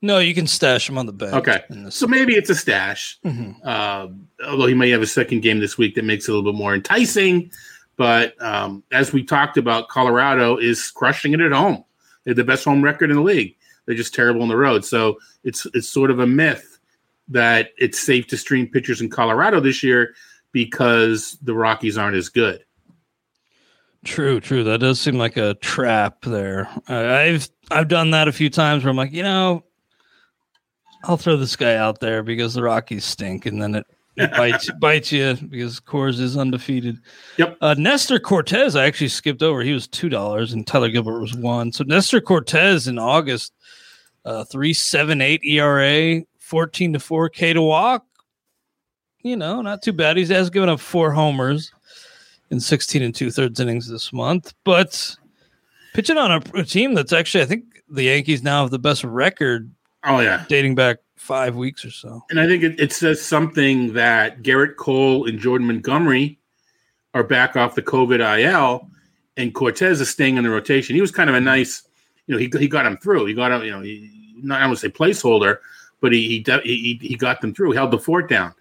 No, 0.00 0.18
you 0.18 0.32
can 0.32 0.46
stash 0.46 0.88
him 0.88 0.96
on 0.96 1.06
the 1.06 1.12
bench. 1.12 1.34
Okay, 1.34 1.64
so 1.90 2.06
maybe 2.06 2.34
it's 2.34 2.50
a 2.50 2.54
stash. 2.54 3.18
Mm-hmm. 3.24 3.50
Uh, 3.64 4.10
although 4.46 4.66
he 4.66 4.74
may 4.74 4.90
have 4.90 5.02
a 5.02 5.08
second 5.08 5.40
game 5.40 5.58
this 5.58 5.76
week 5.76 5.96
that 5.96 6.04
makes 6.04 6.28
it 6.28 6.30
a 6.30 6.34
little 6.36 6.52
bit 6.52 6.56
more 6.56 6.72
enticing. 6.72 7.50
But 7.96 8.40
um, 8.40 8.84
as 8.92 9.12
we 9.12 9.24
talked 9.24 9.56
about, 9.56 9.88
Colorado 9.88 10.56
is 10.56 10.88
crushing 10.92 11.32
it 11.32 11.40
at 11.40 11.50
home. 11.50 11.84
They're 12.24 12.34
the 12.34 12.44
best 12.44 12.64
home 12.64 12.82
record 12.82 13.10
in 13.10 13.16
the 13.16 13.22
league. 13.22 13.56
They're 13.86 13.94
just 13.94 14.14
terrible 14.14 14.42
on 14.42 14.48
the 14.48 14.56
road. 14.56 14.84
So 14.84 15.18
it's 15.42 15.66
it's 15.74 15.88
sort 15.88 16.10
of 16.10 16.18
a 16.18 16.26
myth 16.26 16.78
that 17.28 17.70
it's 17.78 17.98
safe 17.98 18.26
to 18.28 18.36
stream 18.36 18.66
pitchers 18.66 19.00
in 19.00 19.10
Colorado 19.10 19.60
this 19.60 19.82
year 19.82 20.14
because 20.52 21.38
the 21.42 21.54
Rockies 21.54 21.98
aren't 21.98 22.16
as 22.16 22.28
good. 22.28 22.64
True, 24.04 24.38
true. 24.40 24.64
That 24.64 24.80
does 24.80 25.00
seem 25.00 25.16
like 25.16 25.36
a 25.36 25.54
trap 25.54 26.22
there. 26.22 26.68
I've 26.88 27.48
I've 27.70 27.88
done 27.88 28.10
that 28.10 28.28
a 28.28 28.32
few 28.32 28.50
times 28.50 28.84
where 28.84 28.90
I'm 28.90 28.96
like, 28.96 29.12
you 29.12 29.22
know, 29.22 29.64
I'll 31.04 31.16
throw 31.16 31.36
this 31.36 31.56
guy 31.56 31.76
out 31.76 32.00
there 32.00 32.22
because 32.22 32.54
the 32.54 32.62
Rockies 32.62 33.04
stink, 33.04 33.46
and 33.46 33.60
then 33.60 33.74
it 33.76 33.86
bites 34.16 34.70
bites 34.80 35.12
you 35.12 35.34
because 35.34 35.80
Coors 35.80 36.20
is 36.20 36.36
undefeated. 36.36 36.98
Yep. 37.36 37.56
Uh, 37.60 37.74
Nestor 37.76 38.18
Cortes, 38.18 38.76
I 38.76 38.84
actually 38.84 39.08
skipped 39.08 39.42
over. 39.42 39.62
He 39.62 39.72
was 39.72 39.88
two 39.88 40.08
dollars, 40.08 40.52
and 40.52 40.66
Tyler 40.66 40.88
Gilbert 40.88 41.20
was 41.20 41.34
one. 41.34 41.72
So 41.72 41.84
Nestor 41.84 42.20
Cortes 42.20 42.86
in 42.86 42.98
August, 42.98 43.52
uh, 44.24 44.44
three 44.44 44.72
seven 44.72 45.20
eight 45.20 45.44
ERA, 45.44 46.22
fourteen 46.38 46.92
to 46.92 47.00
four 47.00 47.28
K 47.28 47.52
to 47.52 47.62
walk. 47.62 48.04
You 49.22 49.36
know, 49.36 49.62
not 49.62 49.82
too 49.82 49.92
bad. 49.92 50.16
He's 50.16 50.28
has 50.28 50.50
given 50.50 50.68
up 50.68 50.80
four 50.80 51.10
homers 51.10 51.72
in 52.50 52.60
16 52.60 53.02
and 53.02 53.14
two 53.14 53.30
thirds 53.30 53.58
innings 53.58 53.88
this 53.88 54.12
month. 54.12 54.52
But 54.64 55.16
pitching 55.94 56.18
on 56.18 56.30
a, 56.30 56.58
a, 56.58 56.62
team 56.62 56.92
that's 56.92 57.12
actually, 57.12 57.42
I 57.42 57.46
think 57.46 57.64
the 57.88 58.04
Yankees 58.04 58.42
now 58.42 58.62
have 58.62 58.70
the 58.70 58.78
best 58.78 59.02
record. 59.02 59.70
Oh 60.04 60.20
yeah, 60.20 60.44
dating 60.48 60.74
back 60.74 60.98
five 61.24 61.56
weeks 61.56 61.84
or 61.84 61.90
so. 61.90 62.22
And 62.30 62.38
I 62.38 62.46
think 62.46 62.62
it, 62.62 62.78
it 62.78 62.92
says 62.92 63.20
something 63.20 63.94
that 63.94 64.42
Gerrit 64.42 64.76
Cole 64.76 65.26
and 65.26 65.38
Jordan 65.38 65.66
Montgomery 65.66 66.38
are 67.14 67.24
back 67.24 67.56
off 67.56 67.74
the 67.74 67.82
COVID 67.82 68.20
IL, 68.40 68.88
and 69.36 69.54
Cortes 69.54 70.00
is 70.00 70.10
staying 70.10 70.36
in 70.36 70.44
the 70.44 70.50
rotation. 70.50 70.94
He 70.94 71.00
was 71.00 71.10
kind 71.10 71.30
of 71.30 71.36
a 71.36 71.40
nice, 71.40 71.82
you 72.26 72.34
know, 72.34 72.38
he 72.38 72.50
he 72.58 72.68
got 72.68 72.86
him 72.86 72.98
through. 72.98 73.26
He 73.26 73.34
got 73.34 73.52
him, 73.52 73.64
you 73.64 73.70
know, 73.70 73.80
he, 73.80 74.10
not 74.36 74.60
I 74.60 74.66
don't 74.66 74.76
say 74.76 74.88
placeholder, 74.88 75.58
but 76.00 76.12
he 76.12 76.44
he 76.46 76.60
he 76.62 76.98
he 77.00 77.16
got 77.16 77.40
them 77.40 77.54
through. 77.54 77.70
He 77.70 77.76
held 77.76 77.90
the 77.90 77.98
fort 77.98 78.28
down. 78.28 78.54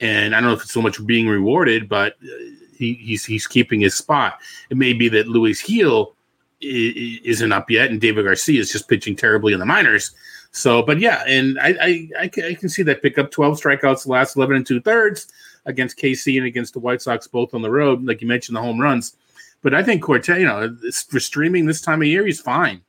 And 0.00 0.34
I 0.34 0.40
don't 0.40 0.48
know 0.48 0.56
if 0.56 0.62
it's 0.62 0.72
so 0.72 0.80
much 0.80 1.04
being 1.06 1.28
rewarded, 1.28 1.88
but 1.88 2.14
uh, 2.22 2.36
he, 2.76 2.94
he's 2.94 3.24
he's 3.24 3.46
keeping 3.46 3.80
his 3.80 3.94
spot. 3.94 4.38
It 4.70 4.76
may 4.76 4.92
be 4.92 5.08
that 5.10 5.28
Luis 5.28 5.62
Gil 5.62 6.14
isn't 6.60 7.52
up 7.52 7.70
yet, 7.70 7.90
and 7.90 8.00
Deivi 8.00 8.22
Garcia 8.22 8.60
is 8.60 8.72
just 8.72 8.88
pitching 8.88 9.16
terribly 9.16 9.52
in 9.52 9.60
the 9.60 9.66
minors. 9.66 10.12
So, 10.52 10.82
but 10.82 10.98
yeah, 10.98 11.22
and 11.26 11.58
I 11.60 11.76
I, 11.80 12.08
I, 12.22 12.28
can, 12.28 12.44
I 12.44 12.54
can 12.54 12.68
see 12.68 12.82
that 12.82 13.02
pick 13.02 13.18
up 13.18 13.30
12 13.30 13.60
strikeouts 13.60 14.04
the 14.04 14.10
last 14.10 14.36
11 14.36 14.56
and 14.56 14.66
two 14.66 14.80
thirds 14.80 15.28
against 15.66 15.98
KC 15.98 16.38
and 16.38 16.46
against 16.46 16.72
the 16.72 16.80
White 16.80 17.02
Sox, 17.02 17.26
both 17.26 17.54
on 17.54 17.62
the 17.62 17.70
road. 17.70 18.04
Like 18.04 18.20
you 18.20 18.28
mentioned, 18.28 18.56
the 18.56 18.62
home 18.62 18.80
runs. 18.80 19.16
But 19.62 19.74
I 19.74 19.82
think 19.82 20.02
Cortes, 20.02 20.28
you 20.28 20.46
know, 20.46 20.74
for 21.08 21.20
streaming 21.20 21.66
this 21.66 21.80
time 21.80 22.00
of 22.02 22.08
year, 22.08 22.26
he's 22.26 22.40
fine. 22.40 22.80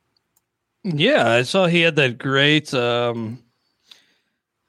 Yeah, 0.82 1.30
I 1.30 1.42
saw 1.42 1.66
he 1.66 1.82
had 1.82 1.96
that 1.96 2.18
great 2.18 2.72
um 2.74 3.42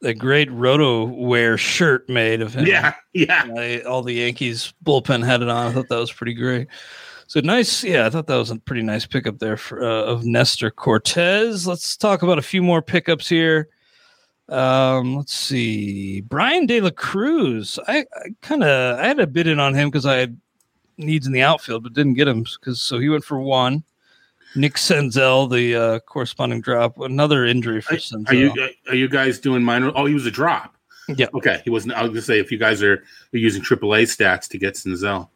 a 0.04 0.14
great 0.14 0.52
roto 0.52 1.06
wear 1.06 1.58
shirt 1.58 2.08
made 2.10 2.42
of 2.42 2.54
him. 2.54 2.68
Yeah, 2.68 2.94
yeah. 3.14 3.48
I, 3.58 3.82
all 3.82 4.04
the 4.04 4.14
Yankees 4.14 4.74
bullpen 4.84 5.26
had 5.26 5.42
it 5.42 5.50
on. 5.50 5.68
I 5.68 5.72
thought 5.72 5.88
that 5.90 5.98
was 5.98 6.12
pretty 6.12 6.34
great. 6.34 6.68
So 7.28 7.40
nice, 7.40 7.84
yeah. 7.84 8.06
I 8.06 8.10
thought 8.10 8.28
that 8.28 8.36
was 8.36 8.52
a 8.52 8.58
pretty 8.58 8.84
nice 8.84 9.06
pickup 9.06 9.40
there 9.40 9.58
for, 9.58 9.84
uh, 9.84 10.04
of 10.06 10.26
Nestor 10.26 10.72
Cortes. 10.72 11.66
Let's 11.66 11.98
talk 11.98 12.22
about 12.22 12.38
a 12.38 12.44
few 12.44 12.62
more 12.62 12.82
pickups 12.82 13.28
here. 13.28 13.70
Um, 14.50 15.16
let's 15.16 15.34
see, 15.34 16.22
Bryan 16.22 16.66
De 16.66 16.82
La 16.82 16.90
Cruz. 16.90 17.80
I, 17.88 18.00
I 18.00 18.30
kind 18.42 18.64
of 18.64 19.00
I 19.00 19.08
had 19.08 19.20
a 19.20 19.28
bid 19.28 19.48
in 19.48 19.60
on 19.60 19.74
him 19.74 19.90
because 19.90 20.06
I 20.06 20.18
had 20.18 20.40
needs 20.98 21.26
in 21.26 21.34
the 21.34 21.42
outfield, 21.42 21.84
but 21.84 21.94
didn't 21.94 22.16
get 22.16 22.28
him 22.28 22.44
because 22.44 22.82
so 22.82 23.00
he 23.00 23.10
went 23.10 23.24
for 23.24 23.40
one. 23.40 23.84
Nick 24.56 24.76
Senzel, 24.76 25.50
the 25.50 25.76
uh, 25.76 26.00
corresponding 26.02 26.62
drop, 26.62 27.00
another 27.00 27.46
injury 27.46 27.82
for 27.82 27.96
Senzel. 27.96 28.30
Are 28.30 28.36
you 28.36 28.54
are 28.90 28.96
you 28.96 29.08
guys 29.08 29.40
doing 29.40 29.64
minor? 29.64 29.92
Oh, 29.96 30.06
he 30.06 30.14
was 30.14 30.26
a 30.26 30.32
drop. 30.32 30.76
Yeah. 31.08 31.28
Okay. 31.34 31.62
He 31.64 31.70
wasn't. 31.70 31.94
I 31.94 32.04
was 32.04 32.10
gonna 32.10 32.22
say 32.22 32.40
if 32.40 32.52
you 32.52 32.58
guys 32.58 32.84
are, 32.84 33.04
are 33.34 33.38
using 33.38 33.64
AAA 33.64 34.04
stats 34.04 34.48
to 34.50 34.58
get 34.58 34.76
Senzel. 34.76 35.30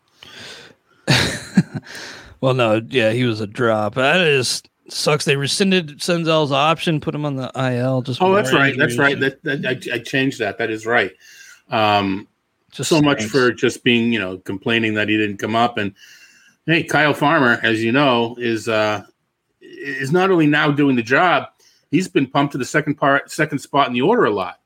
well, 2.42 2.54
no. 2.54 2.82
Yeah, 2.88 3.12
he 3.12 3.24
was 3.24 3.42
a 3.42 3.48
drop. 3.48 3.96
That 3.96 4.22
is 4.22 4.64
sucks. 4.90 5.26
They 5.26 5.36
rescinded 5.36 6.00
Senzel's 6.00 6.52
option, 6.52 7.02
put 7.02 7.16
him 7.16 7.26
on 7.26 7.36
the 7.36 7.52
IL. 7.56 8.02
Just 8.02 8.22
oh, 8.22 8.34
that's 8.34 8.54
right. 8.54 8.78
That's 8.78 8.98
right. 8.98 9.20
That, 9.20 9.44
that 9.44 9.66
I, 9.66 9.96
I, 9.96 10.00
changed 10.00 10.40
that. 10.40 10.58
That 10.58 10.70
is 10.70 10.86
right. 10.86 11.12
Um, 11.70 12.28
just 12.72 12.90
so 12.90 13.02
much 13.02 13.24
for 13.26 13.52
just 13.52 13.84
being 13.84 14.14
you 14.14 14.20
know 14.20 14.38
complaining 14.38 14.94
that 14.96 15.10
he 15.10 15.18
didn't 15.18 15.38
come 15.38 15.56
up 15.56 15.78
and 15.78 15.94
Hey, 16.68 16.84
Kyle 16.84 17.14
Farmer, 17.14 17.62
as 17.64 17.82
you 17.82 17.94
know, 17.94 18.36
is 18.38 18.68
uh, 18.68 19.06
is 19.62 20.12
not 20.12 20.32
only 20.32 20.48
now 20.48 20.70
doing 20.70 20.98
the 20.98 21.02
job, 21.02 21.48
he's 21.92 22.10
been 22.10 22.28
pumped 22.28 22.52
to 22.52 22.58
the 22.58 22.66
second 22.66 22.96
part, 22.96 23.32
second 23.32 23.60
spot 23.60 23.88
in 23.88 23.94
the 23.94 24.02
order 24.02 24.26
a 24.26 24.32
lot. 24.32 24.60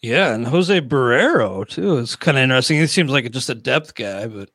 Yeah, 0.00 0.34
and 0.34 0.44
Jose 0.44 0.80
Barrero 0.80 1.66
too 1.66 1.98
is 1.98 2.16
kind 2.16 2.36
of 2.36 2.42
interesting. 2.42 2.80
He 2.80 2.88
seems 2.88 3.12
like 3.12 3.30
just 3.30 3.48
a 3.48 3.54
depth 3.54 3.94
guy, 3.94 4.26
but 4.26 4.50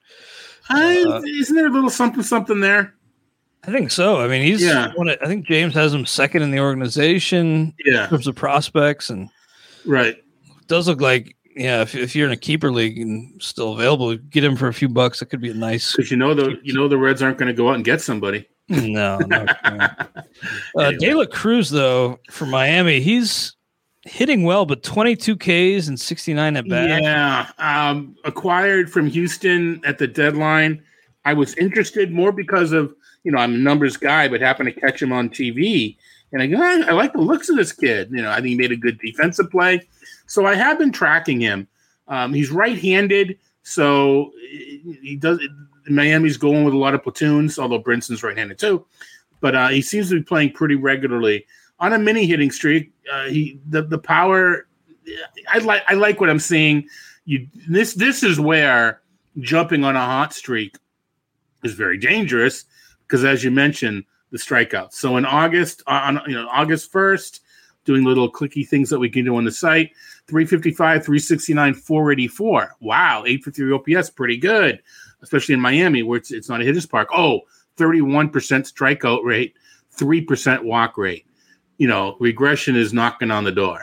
uh, 0.72 1.22
isn't 1.26 1.56
there 1.56 1.68
a 1.68 1.72
little 1.72 1.90
something 1.90 2.24
something 2.24 2.60
there? 2.60 2.94
I 3.64 3.72
think 3.72 3.92
so. 3.92 4.20
I 4.20 4.28
mean, 4.28 4.42
he's 4.42 4.64
yeah. 4.64 4.92
Of, 4.98 5.08
I 5.22 5.28
think 5.28 5.46
James 5.46 5.74
has 5.76 5.94
him 5.94 6.06
second 6.06 6.42
in 6.42 6.52
the 6.52 6.60
organization. 6.60 7.74
Yeah, 7.86 8.06
in 8.06 8.10
terms 8.10 8.28
of 8.28 8.36
prospects 8.36 9.10
and 9.10 9.30
right. 9.86 10.18
Does 10.68 10.88
look 10.88 11.02
like 11.02 11.36
yeah, 11.56 11.82
if, 11.82 11.96
if 11.96 12.16
you're 12.16 12.28
in 12.28 12.34
a 12.34 12.38
keeper 12.38 12.72
league 12.72 12.98
and 12.98 13.42
still 13.42 13.74
available, 13.74 14.16
get 14.16 14.44
him 14.44 14.56
for 14.56 14.68
a 14.68 14.74
few 14.74 14.90
bucks. 14.90 15.20
That 15.20 15.28
could 15.28 15.42
be 15.42 15.52
a 15.52 15.54
nice. 15.54 15.96
Because 15.96 16.12
you 16.12 16.18
know 16.18 16.34
the 16.34 16.58
you 16.64 16.74
know 16.74 16.88
the 16.88 16.98
Reds 16.98 17.22
aren't 17.22 17.38
going 17.38 17.48
to 17.48 17.54
go 17.54 17.70
out 17.70 17.76
and 17.76 17.86
get 17.86 18.02
somebody. 18.02 18.48
No, 18.70 19.18
no. 19.18 19.46
uh, 19.66 20.14
anyway. 20.78 21.26
Cruz 21.28 21.70
though 21.70 22.20
for 22.30 22.46
Miami, 22.46 23.02
he's 23.02 23.56
hitting 24.04 24.44
well, 24.44 24.66
but 24.66 24.84
22 24.84 25.38
Ks 25.38 25.88
and 25.88 26.00
69 26.00 26.58
at 26.58 26.68
bat. 26.68 27.02
Yeah, 27.02 27.52
um, 27.58 28.16
acquired 28.24 28.92
from 28.92 29.08
Houston 29.08 29.82
at 29.86 29.98
the 29.98 30.08
deadline. 30.08 30.82
I 31.26 31.34
was 31.34 31.56
interested 31.56 32.12
more 32.12 32.32
because 32.32 32.72
of 32.72 32.94
you 33.24 33.32
know 33.32 33.38
I'm 33.38 33.54
a 33.54 33.58
numbers 33.58 33.98
guy, 33.98 34.28
but 34.28 34.42
happened 34.42 34.74
to 34.74 34.80
catch 34.80 35.02
him 35.02 35.12
on 35.12 35.30
TV, 35.30 35.98
and 36.32 36.42
I 36.42 36.48
go, 36.48 36.58
I, 36.58 36.82
I 36.88 36.92
like 36.92 37.14
the 37.14 37.22
looks 37.22 37.50
of 37.50 37.58
this 37.58 37.72
kid. 37.72 38.10
You 38.12 38.22
know, 38.22 38.32
I 38.32 38.36
think 38.36 38.48
he 38.48 38.56
made 38.56 38.72
a 38.72 38.78
good 38.78 39.00
defensive 39.00 39.50
play. 39.52 39.88
So 40.28 40.46
I 40.46 40.56
have 40.56 40.80
been 40.80 40.92
tracking 40.92 41.40
him. 41.42 41.68
Um, 42.08 42.34
he's 42.34 42.52
right-handed, 42.52 43.38
so 43.64 44.32
he 44.50 45.18
does. 45.20 45.40
Miami's 45.88 46.38
going 46.38 46.64
with 46.64 46.74
a 46.74 46.78
lot 46.78 46.94
of 46.94 47.04
platoons, 47.04 47.58
although 47.58 47.80
Brinson's 47.80 48.24
right-handed 48.24 48.60
too. 48.60 48.86
But 49.42 49.56
uh, 49.56 49.68
he 49.70 49.82
seems 49.82 50.10
to 50.10 50.16
be 50.16 50.24
playing 50.24 50.54
pretty 50.54 50.76
regularly 50.76 51.46
on 51.80 51.94
a 51.94 52.00
mini 52.00 52.26
hitting 52.26 52.52
streak. 52.52 52.94
Uh, 53.12 53.26
he 53.26 53.60
the 53.68 53.82
the 53.82 53.98
power. 53.98 54.68
I 55.50 55.58
like 55.60 55.84
I 55.88 55.96
like 55.96 56.22
what 56.22 56.30
I'm 56.30 56.40
seeing. 56.40 56.88
You 57.26 57.48
this 57.68 57.94
this 57.94 58.24
is 58.24 58.40
where 58.40 59.02
jumping 59.40 59.84
on 59.84 59.96
a 59.96 60.00
hot 60.00 60.34
streak 60.34 60.78
is 61.64 61.74
very 61.74 61.98
dangerous 61.98 62.66
because, 63.08 63.24
as 63.24 63.44
you 63.44 63.52
mentioned, 63.52 64.06
the 64.32 64.38
strikeouts. 64.38 64.94
So 64.94 65.18
in 65.18 65.26
August, 65.26 65.84
on 65.88 66.22
you 66.28 66.36
know 66.36 66.48
August 66.50 66.92
first, 66.92 67.42
doing 67.86 68.04
little 68.04 68.32
clicky 68.32 68.68
things 68.68 68.90
that 68.90 69.00
we 69.00 69.10
can 69.10 69.26
do 69.26 69.36
on 69.36 69.46
the 69.46 69.52
site. 69.52 69.92
355, 70.28 71.04
369, 71.04 71.74
484. 71.74 72.76
Wow, 72.80 73.24
853 73.26 73.98
OPS, 73.98 74.10
pretty 74.12 74.38
good, 74.38 74.82
especially 75.22 75.54
in 75.54 75.60
Miami 75.60 76.04
where 76.04 76.18
it's, 76.18 76.32
it's 76.32 76.48
not 76.48 76.62
a 76.62 76.64
hitter's 76.64 76.86
park. 76.86 77.10
Oh, 77.14 77.42
31% 77.82 78.32
strikeout 78.32 79.24
rate, 79.24 79.56
3% 79.98 80.64
walk 80.64 80.98
rate. 80.98 81.26
You 81.78 81.88
know, 81.88 82.16
regression 82.20 82.76
is 82.76 82.94
knocking 82.94 83.32
on 83.32 83.44
the 83.44 83.52
door. 83.52 83.82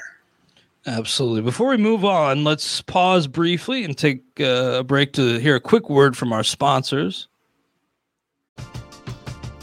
Absolutely. 0.87 1.43
Before 1.43 1.69
we 1.69 1.77
move 1.77 2.05
on, 2.05 2.45
let's 2.45 2.81
pause 2.83 3.27
briefly 3.27 3.85
and 3.85 3.99
take 3.99 4.23
uh, 4.41 4.79
a 4.79 4.85
break 4.85 5.13
to 5.15 5.39
hear 5.39 5.57
a 5.57 5.61
quick 5.61 5.91
word 5.91 6.17
from 6.17 6.33
our 6.33 6.45
sponsors. 6.45 7.27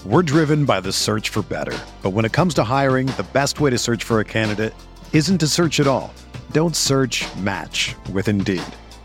We're 0.05 0.21
driven 0.21 0.65
by 0.65 0.81
the 0.81 0.91
search 0.91 1.29
for 1.29 1.41
better. 1.41 1.75
But 2.03 2.11
when 2.11 2.25
it 2.25 2.33
comes 2.33 2.53
to 2.55 2.63
hiring, 2.63 3.07
the 3.07 3.25
best 3.33 3.59
way 3.59 3.71
to 3.71 3.77
search 3.77 4.03
for 4.03 4.19
a 4.19 4.25
candidate 4.25 4.73
isn't 5.13 5.39
to 5.39 5.47
search 5.47 5.79
at 5.79 5.87
all. 5.87 6.13
Don't 6.51 6.75
search 6.75 7.25
match 7.37 7.95
with 8.11 8.27
Indeed. 8.27 8.61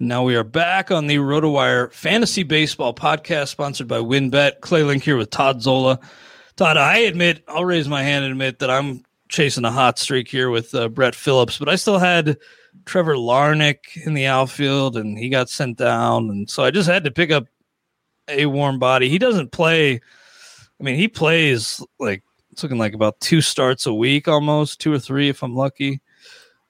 Now 0.00 0.24
we 0.24 0.34
are 0.34 0.42
back 0.42 0.90
on 0.90 1.06
the 1.06 1.18
RotoWire 1.18 1.92
Fantasy 1.92 2.42
Baseball 2.42 2.92
podcast, 2.92 3.46
sponsored 3.46 3.86
by 3.86 3.98
WynnBET. 3.98 4.60
Clay 4.60 4.82
Link 4.82 5.04
here 5.04 5.16
with 5.16 5.30
Todd 5.30 5.62
Zola. 5.62 6.00
Todd, 6.56 6.76
I 6.76 6.98
admit, 6.98 7.44
I'll 7.46 7.64
raise 7.64 7.86
my 7.86 8.02
hand 8.02 8.24
and 8.24 8.32
admit 8.32 8.58
that 8.58 8.70
I'm 8.70 9.04
chasing 9.28 9.64
a 9.64 9.70
hot 9.70 10.00
streak 10.00 10.26
here 10.26 10.50
with 10.50 10.74
uh, 10.74 10.88
Brett 10.88 11.14
Phillips, 11.14 11.58
but 11.58 11.68
I 11.68 11.76
still 11.76 12.00
had 12.00 12.38
Trevor 12.86 13.14
Larnach 13.14 13.96
in 14.04 14.14
the 14.14 14.26
outfield, 14.26 14.96
and 14.96 15.16
he 15.16 15.28
got 15.28 15.48
sent 15.48 15.78
down, 15.78 16.28
and 16.28 16.50
so 16.50 16.64
I 16.64 16.72
just 16.72 16.88
had 16.88 17.04
to 17.04 17.12
pick 17.12 17.30
up 17.30 17.46
a 18.26 18.46
warm 18.46 18.80
body. 18.80 19.08
He 19.08 19.18
doesn't 19.18 19.52
play. 19.52 19.94
I 19.94 20.82
mean, 20.82 20.96
he 20.96 21.06
plays 21.06 21.80
like 22.00 22.24
it's 22.50 22.64
looking 22.64 22.78
like 22.78 22.94
about 22.94 23.20
two 23.20 23.40
starts 23.40 23.86
a 23.86 23.94
week, 23.94 24.26
almost 24.26 24.80
two 24.80 24.92
or 24.92 24.98
three 24.98 25.28
if 25.28 25.44
I'm 25.44 25.54
lucky. 25.54 26.00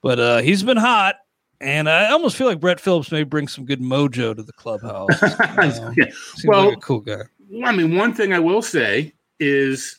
But 0.02 0.20
uh, 0.20 0.38
he's 0.42 0.62
been 0.62 0.76
hot, 0.76 1.16
and 1.64 1.88
I 1.88 2.10
almost 2.10 2.36
feel 2.36 2.46
like 2.46 2.60
Brett 2.60 2.78
Phillips 2.78 3.10
may 3.10 3.22
bring 3.22 3.48
some 3.48 3.64
good 3.64 3.80
mojo 3.80 4.36
to 4.36 4.42
the 4.42 4.52
clubhouse. 4.52 5.08
yeah. 5.96 6.10
Well, 6.44 6.68
like 6.68 6.80
cool 6.80 7.00
guy. 7.00 7.22
I 7.64 7.72
mean, 7.72 7.96
one 7.96 8.12
thing 8.12 8.32
I 8.32 8.38
will 8.38 8.62
say 8.62 9.14
is 9.40 9.98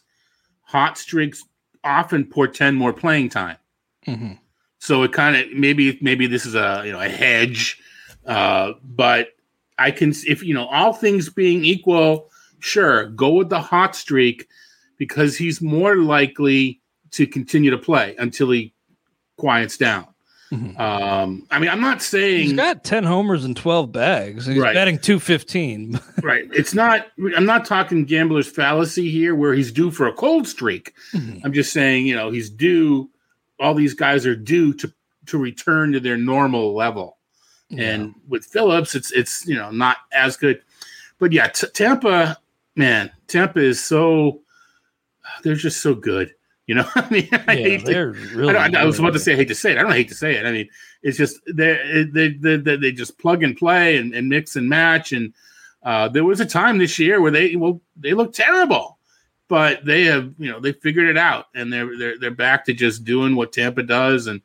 hot 0.61 0.97
streaks 0.97 1.43
often 1.83 2.25
portend 2.25 2.77
more 2.77 2.93
playing 2.93 3.29
time. 3.29 3.57
Mm-hmm. 4.07 4.33
So 4.77 5.01
it 5.03 5.11
kind 5.11 5.35
of 5.35 5.51
maybe 5.53 5.97
maybe 6.01 6.27
this 6.27 6.45
is 6.45 6.53
a 6.53 6.83
you 6.85 6.91
know 6.91 7.01
a 7.01 7.09
hedge, 7.09 7.81
uh, 8.27 8.73
but 8.83 9.29
I 9.79 9.89
can 9.89 10.13
if 10.27 10.43
you 10.43 10.53
know 10.53 10.67
all 10.67 10.93
things 10.93 11.29
being 11.29 11.65
equal, 11.65 12.29
sure, 12.59 13.07
go 13.07 13.33
with 13.33 13.49
the 13.49 13.59
hot 13.59 13.95
streak 13.95 14.47
because 14.97 15.35
he's 15.35 15.61
more 15.61 15.95
likely 15.95 16.79
to 17.11 17.25
continue 17.25 17.71
to 17.71 17.77
play 17.77 18.15
until 18.19 18.51
he 18.51 18.73
quiets 19.37 19.77
down. 19.77 20.07
Mm-hmm. 20.55 20.81
Um, 20.81 21.47
I 21.51 21.59
mean, 21.59 21.69
I'm 21.69 21.81
not 21.81 22.01
saying 22.01 22.43
he's 22.43 22.53
got 22.53 22.83
10 22.83 23.03
homers 23.03 23.43
and 23.43 23.55
12 23.55 23.91
bags. 23.91 24.45
He's 24.45 24.57
right. 24.57 24.73
batting 24.73 24.99
215. 24.99 25.99
right. 26.23 26.47
It's 26.53 26.73
not, 26.73 27.07
I'm 27.35 27.45
not 27.45 27.65
talking 27.65 28.05
gambler's 28.05 28.47
fallacy 28.47 29.09
here 29.09 29.35
where 29.35 29.53
he's 29.53 29.71
due 29.71 29.91
for 29.91 30.07
a 30.07 30.13
cold 30.13 30.47
streak. 30.47 30.93
Mm-hmm. 31.13 31.39
I'm 31.43 31.53
just 31.53 31.73
saying, 31.73 32.05
you 32.05 32.15
know, 32.15 32.31
he's 32.31 32.49
due, 32.49 33.09
all 33.59 33.73
these 33.73 33.93
guys 33.93 34.25
are 34.25 34.35
due 34.35 34.73
to, 34.75 34.93
to 35.27 35.37
return 35.37 35.91
to 35.93 35.99
their 35.99 36.17
normal 36.17 36.75
level. 36.75 37.17
Yeah. 37.69 37.93
And 37.93 38.15
with 38.27 38.45
Phillips, 38.45 38.93
it's, 38.93 39.11
it's, 39.11 39.47
you 39.47 39.55
know, 39.55 39.71
not 39.71 39.97
as 40.13 40.37
good. 40.37 40.61
But 41.19 41.31
yeah, 41.31 41.47
t- 41.47 41.67
Tampa, 41.73 42.37
man, 42.75 43.11
Tampa 43.27 43.59
is 43.59 43.83
so, 43.83 44.41
they're 45.43 45.55
just 45.55 45.81
so 45.81 45.95
good. 45.95 46.34
You 46.67 46.75
know, 46.75 46.85
I 46.95 47.09
mean, 47.09 47.29
I 47.47 47.53
yeah, 47.53 47.77
to, 47.77 48.05
really. 48.33 48.55
I, 48.55 48.69
I, 48.81 48.85
was 48.85 48.99
about 48.99 49.13
to 49.13 49.19
say, 49.19 49.33
I 49.33 49.37
hate 49.37 49.47
to 49.49 49.55
say 49.55 49.71
it. 49.71 49.77
I 49.77 49.83
don't 49.83 49.91
hate 49.91 50.09
to 50.09 50.15
say 50.15 50.35
it. 50.35 50.45
I 50.45 50.51
mean, 50.51 50.69
it's 51.03 51.17
just 51.17 51.39
they 51.45 52.07
they 52.11 52.29
they, 52.29 52.57
they, 52.57 52.75
they 52.75 52.91
just 52.91 53.19
plug 53.19 53.43
and 53.43 53.55
play 53.55 53.97
and, 53.97 54.13
and 54.13 54.27
mix 54.27 54.55
and 54.55 54.67
match. 54.67 55.11
And 55.11 55.33
uh, 55.83 56.09
there 56.09 56.23
was 56.23 56.39
a 56.39 56.45
time 56.45 56.77
this 56.77 56.97
year 56.97 57.21
where 57.21 57.31
they 57.31 57.55
well 57.55 57.81
they 57.95 58.13
looked 58.13 58.35
terrible, 58.35 58.97
but 59.47 59.85
they 59.85 60.05
have 60.05 60.33
you 60.39 60.51
know 60.51 60.59
they 60.59 60.73
figured 60.73 61.07
it 61.07 61.17
out 61.17 61.47
and 61.53 61.71
they're 61.71 61.97
they're 61.97 62.19
they're 62.19 62.31
back 62.31 62.65
to 62.65 62.73
just 62.73 63.03
doing 63.03 63.35
what 63.35 63.53
Tampa 63.53 63.83
does, 63.83 64.25
and 64.25 64.41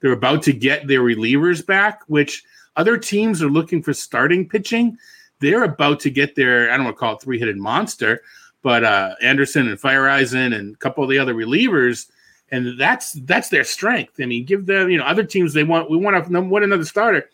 they're 0.00 0.12
about 0.12 0.42
to 0.44 0.52
get 0.52 0.86
their 0.86 1.02
relievers 1.02 1.64
back, 1.64 2.00
which 2.06 2.44
other 2.76 2.96
teams 2.96 3.42
are 3.42 3.50
looking 3.50 3.82
for 3.82 3.92
starting 3.92 4.48
pitching. 4.48 4.96
They're 5.40 5.64
about 5.64 6.00
to 6.00 6.10
get 6.10 6.34
their 6.34 6.70
I 6.70 6.76
don't 6.76 6.84
want 6.84 6.96
to 6.96 7.00
call 7.00 7.14
it 7.16 7.20
three 7.20 7.38
headed 7.38 7.58
monster 7.58 8.22
but 8.62 8.84
uh, 8.84 9.14
Anderson 9.22 9.68
and 9.68 9.80
Feyereisen 9.80 10.54
and 10.54 10.74
a 10.74 10.78
couple 10.78 11.04
of 11.04 11.10
the 11.10 11.18
other 11.18 11.34
relievers, 11.34 12.10
and 12.50 12.78
that's 12.78 13.12
that's 13.24 13.48
their 13.48 13.64
strength. 13.64 14.14
I 14.20 14.26
mean, 14.26 14.44
give 14.44 14.66
them 14.66 14.90
you 14.90 14.98
know 14.98 15.04
other 15.04 15.24
teams 15.24 15.52
they 15.52 15.64
want 15.64 15.90
we 15.90 15.96
want 15.96 16.26
to 16.26 16.40
want 16.40 16.64
another 16.64 16.84
starter. 16.84 17.28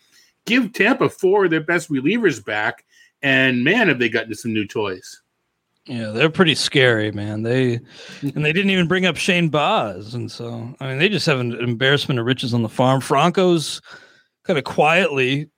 Give 0.45 0.71
Tampa 0.71 1.09
four 1.09 1.45
of 1.45 1.51
their 1.51 1.61
best 1.61 1.89
relievers 1.89 2.43
back, 2.43 2.85
and 3.21 3.63
man, 3.63 3.87
have 3.87 3.99
they 3.99 4.09
gotten 4.09 4.35
some 4.35 4.53
new 4.53 4.67
toys. 4.67 5.21
Yeah, 5.85 6.07
they're 6.07 6.31
pretty 6.31 6.55
scary, 6.55 7.11
man. 7.11 7.43
They 7.43 7.79
and 8.21 8.43
they 8.43 8.53
didn't 8.53 8.71
even 8.71 8.87
bring 8.87 9.05
up 9.05 9.17
Shane 9.17 9.49
Baz, 9.49 10.15
and 10.15 10.31
so 10.31 10.73
I 10.79 10.87
mean 10.87 10.97
they 10.97 11.09
just 11.09 11.27
have 11.27 11.39
an 11.39 11.53
embarrassment 11.53 12.19
of 12.19 12.25
riches 12.25 12.53
on 12.53 12.63
the 12.63 12.69
farm. 12.69 13.01
Franco's 13.01 13.81
kind 14.43 14.57
of 14.57 14.65
quietly 14.65 15.49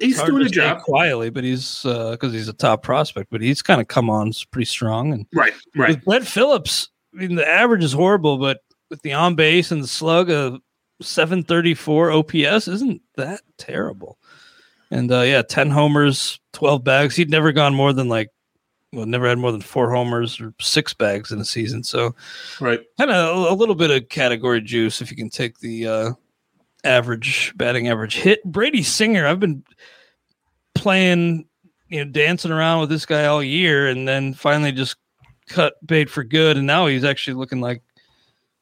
he's 0.00 0.22
doing 0.22 0.46
a 0.46 0.48
job 0.48 0.82
quietly, 0.82 1.30
but 1.30 1.44
he's 1.44 1.82
because 1.82 2.18
uh, 2.22 2.28
he's 2.30 2.48
a 2.48 2.52
top 2.52 2.82
prospect, 2.82 3.30
but 3.30 3.40
he's 3.40 3.62
kind 3.62 3.80
of 3.80 3.88
come 3.88 4.10
on 4.10 4.32
pretty 4.50 4.66
strong. 4.66 5.12
And 5.12 5.26
right, 5.34 5.52
right. 5.76 5.90
With 5.90 6.04
Brett 6.04 6.26
Phillips, 6.26 6.88
I 7.14 7.18
mean, 7.18 7.34
the 7.34 7.46
average 7.46 7.84
is 7.84 7.92
horrible, 7.92 8.38
but 8.38 8.60
with 8.90 9.02
the 9.02 9.12
on 9.12 9.34
base 9.34 9.70
and 9.70 9.82
the 9.82 9.88
slug 9.88 10.30
of 10.30 10.60
734 11.00 12.10
OPS, 12.10 12.68
isn't 12.68 13.02
that 13.16 13.42
terrible? 13.58 14.18
And 14.90 15.10
uh, 15.10 15.22
yeah, 15.22 15.42
10 15.42 15.70
homers, 15.70 16.40
12 16.52 16.84
bags. 16.84 17.16
He'd 17.16 17.30
never 17.30 17.52
gone 17.52 17.74
more 17.74 17.92
than 17.92 18.08
like, 18.08 18.28
well, 18.92 19.06
never 19.06 19.26
had 19.26 19.38
more 19.38 19.52
than 19.52 19.62
four 19.62 19.90
homers 19.90 20.38
or 20.38 20.52
six 20.60 20.92
bags 20.92 21.32
in 21.32 21.40
a 21.40 21.46
season. 21.46 21.82
So, 21.82 22.14
right, 22.60 22.80
kind 22.98 23.10
of 23.10 23.46
a, 23.46 23.52
a 23.52 23.54
little 23.54 23.74
bit 23.74 23.90
of 23.90 24.10
category 24.10 24.60
juice 24.60 25.00
if 25.00 25.10
you 25.10 25.16
can 25.16 25.30
take 25.30 25.58
the 25.60 25.86
uh, 25.86 26.12
average 26.84 27.52
batting 27.56 27.88
average 27.88 28.16
hit. 28.16 28.42
Brady 28.44 28.82
Singer, 28.82 29.26
I've 29.26 29.40
been 29.40 29.64
playing, 30.74 31.46
you 31.88 32.04
know, 32.04 32.10
dancing 32.10 32.50
around 32.50 32.80
with 32.80 32.88
this 32.90 33.06
guy 33.06 33.26
all 33.26 33.42
year, 33.42 33.88
and 33.88 34.06
then 34.06 34.34
finally 34.34 34.72
just 34.72 34.96
cut 35.48 35.74
bait 35.86 36.08
for 36.08 36.24
good, 36.24 36.56
and 36.56 36.66
now 36.66 36.86
he's 36.86 37.04
actually 37.04 37.34
looking 37.34 37.60
like 37.60 37.82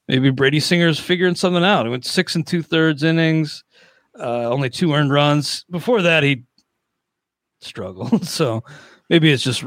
maybe 0.09 0.31
Brady 0.31 0.61
Singer's 0.61 0.99
figuring 0.99 1.35
something 1.35 1.65
out. 1.65 1.87
He 1.87 1.91
went 1.91 2.05
six 2.05 2.35
and 2.35 2.47
two 2.47 2.63
thirds 2.63 3.03
innings, 3.03 3.65
uh, 4.19 4.49
only 4.49 4.71
two 4.71 4.93
earned 4.93 5.13
runs. 5.13 5.65
Before 5.71 6.03
that, 6.03 6.23
he 6.23 6.45
struggled. 7.61 8.27
so 8.29 8.65
maybe 9.09 9.31
it's 9.31 9.45
just 9.45 9.65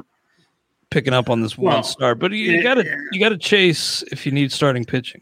picking 0.91 1.13
up 1.13 1.29
on 1.29 1.41
this 1.41 1.57
one 1.57 1.73
Well, 1.73 1.83
start. 1.83 2.19
But 2.19 2.31
you 2.33 2.61
gotta 2.61 2.83
you 3.11 3.19
gotta 3.19 3.37
chase 3.37 4.03
if 4.11 4.25
you 4.25 4.31
need 4.31 4.51
starting 4.51 4.85
pitching. 4.85 5.21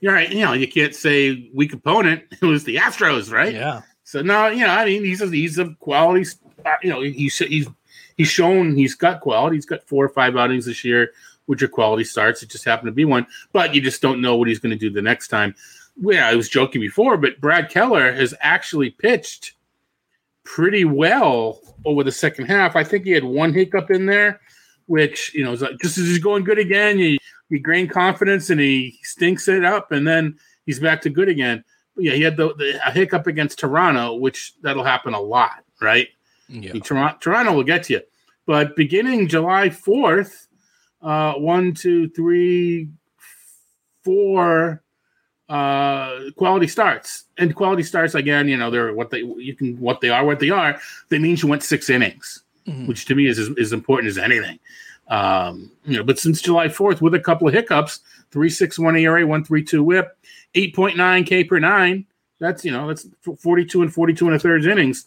You're 0.00 0.14
right. 0.14 0.30
You 0.32 0.44
know, 0.44 0.52
you 0.54 0.66
can't 0.68 0.94
say 0.94 1.50
weak 1.54 1.72
opponent. 1.72 2.22
It 2.42 2.46
was 2.46 2.64
the 2.64 2.76
Astros, 2.76 3.32
right? 3.32 3.52
Yeah. 3.54 3.82
So 4.04 4.22
no, 4.22 4.48
you 4.48 4.60
know, 4.60 4.70
I 4.70 4.84
mean, 4.86 5.04
he's 5.04 5.20
a, 5.20 5.26
he's 5.28 5.58
a 5.58 5.74
quality. 5.80 6.26
uh, 6.64 6.74
You 6.82 6.90
know, 6.90 7.00
he's 7.02 7.38
he's 7.38 7.68
he's 8.16 8.28
shown 8.28 8.74
he's 8.76 8.94
got 8.94 9.20
quality. 9.20 9.56
He's 9.56 9.66
got 9.66 9.86
four 9.86 10.04
or 10.04 10.08
five 10.08 10.36
outings 10.36 10.66
this 10.66 10.84
year, 10.84 11.12
which 11.46 11.62
are 11.62 11.68
quality 11.68 12.04
starts. 12.04 12.42
It 12.42 12.50
just 12.50 12.64
happened 12.64 12.88
to 12.88 12.92
be 12.92 13.04
one, 13.04 13.26
but 13.52 13.74
you 13.74 13.80
just 13.80 14.02
don't 14.02 14.20
know 14.20 14.36
what 14.36 14.48
he's 14.48 14.58
going 14.58 14.70
to 14.70 14.78
do 14.78 14.90
the 14.90 15.02
next 15.02 15.28
time. 15.28 15.54
Yeah, 15.96 16.28
I 16.28 16.34
was 16.34 16.48
joking 16.48 16.80
before, 16.80 17.16
but 17.18 17.40
Brad 17.40 17.68
Keller 17.68 18.12
has 18.12 18.32
actually 18.40 18.90
pitched 18.90 19.52
pretty 20.44 20.84
well 20.84 21.60
over 21.84 22.02
the 22.02 22.12
second 22.12 22.46
half. 22.46 22.74
I 22.74 22.82
think 22.84 23.04
he 23.04 23.10
had 23.10 23.24
one 23.24 23.52
hiccup 23.52 23.90
in 23.90 24.06
there, 24.06 24.40
which 24.90 25.32
you 25.34 25.44
know, 25.44 25.52
is 25.52 25.62
like, 25.62 25.78
just 25.80 25.96
as 25.98 26.08
he's 26.08 26.18
going 26.18 26.42
good 26.42 26.58
again, 26.58 26.98
you 26.98 27.16
you 27.48 27.60
gain 27.60 27.86
confidence 27.86 28.50
and 28.50 28.60
he 28.60 28.98
stinks 29.04 29.46
it 29.46 29.64
up, 29.64 29.92
and 29.92 30.06
then 30.06 30.36
he's 30.66 30.80
back 30.80 31.00
to 31.02 31.10
good 31.10 31.28
again. 31.28 31.62
But 31.94 32.04
yeah, 32.04 32.14
he 32.14 32.22
had 32.22 32.36
the, 32.36 32.54
the 32.56 32.80
a 32.84 32.90
hiccup 32.90 33.28
against 33.28 33.60
Toronto, 33.60 34.16
which 34.16 34.54
that'll 34.62 34.82
happen 34.82 35.14
a 35.14 35.20
lot, 35.20 35.62
right? 35.80 36.08
Yeah. 36.48 36.72
Toronto, 36.80 37.16
Toronto 37.20 37.52
will 37.52 37.62
get 37.62 37.84
to 37.84 37.92
you. 37.92 38.00
But 38.46 38.74
beginning 38.74 39.28
July 39.28 39.68
4th, 39.68 40.48
uh, 41.02 41.34
one, 41.34 41.72
two, 41.72 42.08
three, 42.08 42.88
four 44.02 44.82
uh, 45.48 46.30
quality 46.36 46.66
starts. 46.66 47.26
And 47.38 47.54
quality 47.54 47.84
starts 47.84 48.16
again, 48.16 48.48
you 48.48 48.56
know, 48.56 48.72
they're 48.72 48.92
what 48.92 49.10
they 49.10 49.20
you 49.20 49.54
can 49.54 49.78
what 49.78 50.00
they 50.00 50.08
are, 50.08 50.24
what 50.24 50.40
they 50.40 50.50
are. 50.50 50.80
That 51.10 51.20
means 51.20 51.44
you 51.44 51.48
went 51.48 51.62
six 51.62 51.88
innings, 51.88 52.42
Mhm. 52.70 52.86
which 52.86 53.04
to 53.06 53.14
me 53.14 53.26
is 53.26 53.38
as, 53.38 53.50
as 53.58 53.72
important 53.72 54.08
as 54.08 54.18
anything. 54.18 54.58
Um, 55.08 55.72
you 55.84 55.96
know, 55.96 56.04
but 56.04 56.18
since 56.18 56.40
July 56.40 56.68
4th, 56.68 57.00
with 57.00 57.14
a 57.14 57.20
couple 57.20 57.48
of 57.48 57.54
hiccups, 57.54 58.00
three 58.30 58.48
six 58.50 58.78
one 58.78 58.96
ERA, 58.96 59.26
one 59.26 59.44
three 59.44 59.64
two 59.64 59.82
whip, 59.82 60.16
eight 60.54 60.74
point 60.74 60.96
nine 60.96 61.24
K 61.24 61.42
per 61.44 61.58
nine. 61.58 62.06
That's 62.38 62.64
you 62.64 62.70
know, 62.70 62.86
that's 62.88 63.06
42 63.38 63.82
and 63.82 63.92
42 63.92 64.26
and 64.26 64.36
a 64.36 64.38
third 64.38 64.64
innings. 64.64 65.06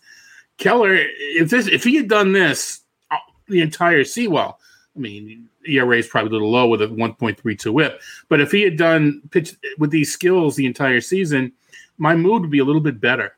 Keller, 0.58 0.96
if 0.96 1.50
this 1.50 1.68
if 1.68 1.84
he 1.84 1.96
had 1.96 2.08
done 2.10 2.34
this 2.34 2.82
uh, 3.12 3.18
the 3.48 3.62
entire 3.62 4.04
seawall, 4.04 4.60
I 4.96 5.00
mean, 5.00 5.48
ERA 5.68 5.98
is 5.98 6.08
probably 6.08 6.30
a 6.30 6.34
little 6.34 6.52
low 6.52 6.68
with 6.68 6.82
a 6.82 6.88
1.32 6.88 7.72
whip. 7.74 8.02
But 8.30 8.42
if 8.42 8.52
he 8.52 8.62
had 8.62 8.78
done 8.78 9.22
pitch 9.32 9.56
with 9.80 9.90
these 9.90 10.12
skills 10.12 10.56
the 10.56 10.66
entire 10.66 11.02
season, 11.02 11.54
my 11.98 12.16
mood 12.16 12.42
would 12.42 12.52
be 12.52 12.60
a 12.60 12.66
little 12.66 12.82
bit 12.82 13.00
better. 13.00 13.36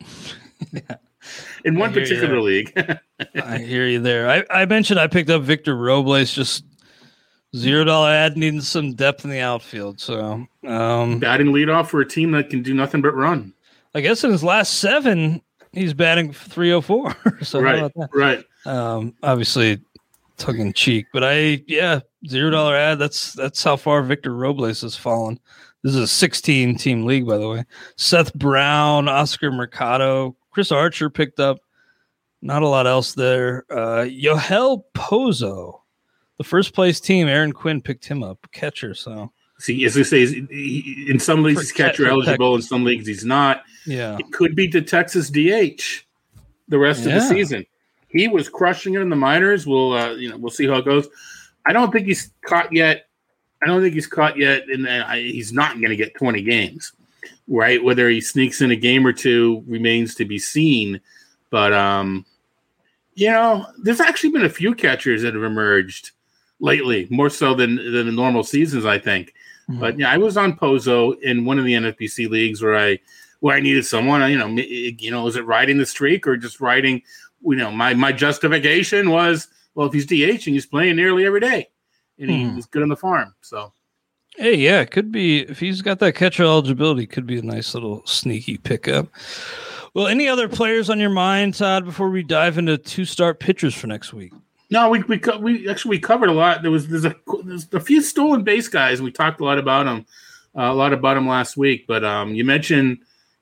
In 1.64 1.76
one 1.76 1.90
I 1.90 1.94
you 1.94 2.00
particular 2.00 2.40
league, 2.40 2.72
I 3.42 3.58
hear 3.58 3.86
you 3.86 4.00
there. 4.00 4.28
I, 4.28 4.44
I 4.62 4.66
mentioned 4.66 4.98
I 4.98 5.06
picked 5.06 5.30
up 5.30 5.42
Victor 5.42 5.76
Robles, 5.76 6.32
just 6.32 6.64
zero 7.56 7.84
dollar 7.84 8.10
ad 8.10 8.36
needing 8.36 8.60
some 8.60 8.94
depth 8.94 9.24
in 9.24 9.30
the 9.30 9.40
outfield. 9.40 10.00
So 10.00 10.46
um, 10.66 11.18
batting 11.18 11.48
leadoff 11.48 11.88
for 11.88 12.00
a 12.00 12.08
team 12.08 12.32
that 12.32 12.50
can 12.50 12.62
do 12.62 12.74
nothing 12.74 13.02
but 13.02 13.14
run. 13.14 13.52
I 13.94 14.00
guess 14.00 14.24
in 14.24 14.30
his 14.30 14.42
last 14.42 14.78
seven, 14.78 15.42
he's 15.72 15.94
batting 15.94 16.32
304. 16.32 17.16
so 17.42 17.58
how 17.60 17.64
right, 17.64 17.78
about 17.78 17.92
that? 17.94 18.08
right. 18.14 18.44
Um, 18.64 19.14
obviously 19.22 19.80
tongue 20.38 20.58
in 20.58 20.72
cheek, 20.72 21.06
but 21.12 21.22
I 21.24 21.62
yeah, 21.66 22.00
zero 22.26 22.50
dollar 22.50 22.76
ad. 22.76 22.98
That's 22.98 23.32
that's 23.34 23.62
how 23.62 23.76
far 23.76 24.02
Victor 24.02 24.34
Robles 24.34 24.80
has 24.80 24.96
fallen. 24.96 25.38
This 25.82 25.94
is 25.96 26.00
a 26.00 26.06
16 26.06 26.76
team 26.76 27.04
league, 27.04 27.26
by 27.26 27.38
the 27.38 27.48
way. 27.48 27.64
Seth 27.96 28.32
Brown, 28.34 29.08
Oscar 29.08 29.50
Mercado, 29.50 30.36
Chris 30.52 30.70
Archer 30.70 31.10
picked 31.10 31.40
up. 31.40 31.58
Not 32.40 32.62
a 32.62 32.68
lot 32.68 32.86
else 32.86 33.14
there. 33.14 33.64
Uh, 33.70 34.04
Yohel 34.04 34.84
Pozo, 34.94 35.80
the 36.38 36.44
first 36.44 36.74
place 36.74 37.00
team. 37.00 37.28
Aaron 37.28 37.52
Quinn 37.52 37.80
picked 37.80 38.04
him 38.06 38.22
up, 38.22 38.46
catcher. 38.52 38.94
So 38.94 39.32
See, 39.58 39.84
as 39.84 39.96
I 39.96 40.02
say, 40.02 40.26
he- 40.26 41.06
in 41.08 41.18
some 41.20 41.42
leagues 41.44 41.58
For 41.60 41.62
he's 41.62 41.72
catcher 41.72 42.06
eligible, 42.08 42.56
in 42.56 42.62
some 42.62 42.82
leagues 42.84 43.06
he's 43.06 43.24
not. 43.24 43.62
yeah, 43.86 44.16
It 44.18 44.32
could 44.32 44.56
be 44.56 44.66
the 44.66 44.82
Texas 44.82 45.30
DH 45.30 46.04
the 46.68 46.78
rest 46.78 47.06
of 47.06 47.12
the 47.12 47.20
season. 47.20 47.64
He 48.08 48.28
was 48.28 48.48
crushing 48.48 48.94
it 48.94 49.00
in 49.00 49.08
the 49.08 49.16
minors. 49.16 49.66
We'll 49.66 49.92
uh, 49.92 50.12
you 50.14 50.28
know 50.30 50.36
we'll 50.36 50.50
see 50.50 50.66
how 50.66 50.76
it 50.78 50.84
goes. 50.84 51.08
I 51.64 51.72
don't 51.72 51.92
think 51.92 52.06
he's 52.08 52.30
caught 52.44 52.72
yet. 52.72 53.06
I 53.62 53.66
don't 53.66 53.80
think 53.80 53.94
he's 53.94 54.08
caught 54.08 54.36
yet, 54.36 54.64
and 54.68 54.84
he's 55.20 55.52
not 55.52 55.74
going 55.74 55.90
to 55.90 55.96
get 55.96 56.14
20 56.16 56.42
games, 56.42 56.92
right? 57.48 57.82
Whether 57.82 58.08
he 58.08 58.20
sneaks 58.20 58.60
in 58.60 58.70
a 58.70 58.76
game 58.76 59.06
or 59.06 59.12
two 59.12 59.62
remains 59.66 60.14
to 60.16 60.24
be 60.24 60.38
seen. 60.38 61.00
But 61.50 61.72
um, 61.72 62.24
you 63.14 63.30
know, 63.30 63.66
there's 63.82 64.00
actually 64.00 64.30
been 64.30 64.44
a 64.44 64.48
few 64.50 64.74
catchers 64.74 65.22
that 65.22 65.34
have 65.34 65.42
emerged 65.44 66.12
lately, 66.60 67.06
more 67.10 67.28
so 67.30 67.54
than 67.54 67.76
than 67.76 68.06
the 68.06 68.12
normal 68.12 68.44
seasons, 68.44 68.84
I 68.86 68.98
think. 68.98 69.34
But 69.68 69.98
yeah, 69.98 70.10
I 70.10 70.18
was 70.18 70.36
on 70.36 70.56
Pozo 70.56 71.18
in 71.22 71.44
one 71.46 71.58
of 71.58 71.64
the 71.64 71.72
NFBC 71.74 72.28
leagues 72.28 72.60
where 72.62 72.76
I 72.76 72.98
where 73.40 73.56
I 73.56 73.60
needed 73.60 73.86
someone. 73.86 74.28
You 74.30 74.38
know, 74.38 74.46
you 74.48 75.10
know, 75.10 75.26
is 75.26 75.36
it 75.36 75.46
riding 75.46 75.78
the 75.78 75.86
streak 75.86 76.26
or 76.26 76.36
just 76.36 76.60
riding? 76.60 77.00
You 77.42 77.56
know, 77.56 77.70
my 77.70 77.94
my 77.94 78.12
justification 78.12 79.10
was 79.10 79.48
well, 79.74 79.86
if 79.86 79.92
he's 79.94 80.04
DH 80.06 80.46
and 80.46 80.54
he's 80.54 80.66
playing 80.66 80.96
nearly 80.96 81.24
every 81.24 81.40
day, 81.40 81.68
and 82.18 82.30
he 82.30 82.44
Hmm. 82.44 82.56
was 82.56 82.66
good 82.66 82.82
on 82.82 82.88
the 82.90 82.96
farm, 82.96 83.34
so 83.40 83.72
Hey, 84.36 84.56
yeah, 84.56 84.80
it 84.80 84.90
could 84.90 85.12
be 85.12 85.40
if 85.40 85.60
he's 85.60 85.82
got 85.82 85.98
that 85.98 86.14
catcher 86.14 86.44
eligibility, 86.44 87.06
could 87.06 87.26
be 87.26 87.38
a 87.38 87.42
nice 87.42 87.74
little 87.74 88.02
sneaky 88.06 88.56
pickup. 88.56 89.08
Well, 89.94 90.06
any 90.06 90.26
other 90.26 90.48
players 90.48 90.88
on 90.88 90.98
your 90.98 91.10
mind, 91.10 91.54
Todd, 91.54 91.84
before 91.84 92.08
we 92.08 92.22
dive 92.22 92.56
into 92.56 92.78
two 92.78 93.04
start 93.04 93.40
pitchers 93.40 93.74
for 93.74 93.88
next 93.88 94.14
week? 94.14 94.32
No, 94.70 94.88
we 94.88 95.02
we 95.02 95.20
we 95.38 95.68
actually 95.68 95.90
we 95.90 95.98
covered 95.98 96.30
a 96.30 96.32
lot. 96.32 96.62
There 96.62 96.70
was 96.70 96.88
there's 96.88 97.04
a 97.04 97.14
there's 97.44 97.68
a 97.74 97.80
few 97.80 98.00
stolen 98.00 98.42
base 98.42 98.68
guys. 98.68 99.02
We 99.02 99.12
talked 99.12 99.40
a 99.42 99.44
lot 99.44 99.58
about 99.58 99.84
them, 99.84 100.06
uh, 100.56 100.62
a 100.62 100.74
lot 100.74 100.94
about 100.94 101.14
them 101.14 101.28
last 101.28 101.58
week. 101.58 101.86
But 101.86 102.02
um, 102.02 102.34
you 102.34 102.42
mentioned 102.42 102.98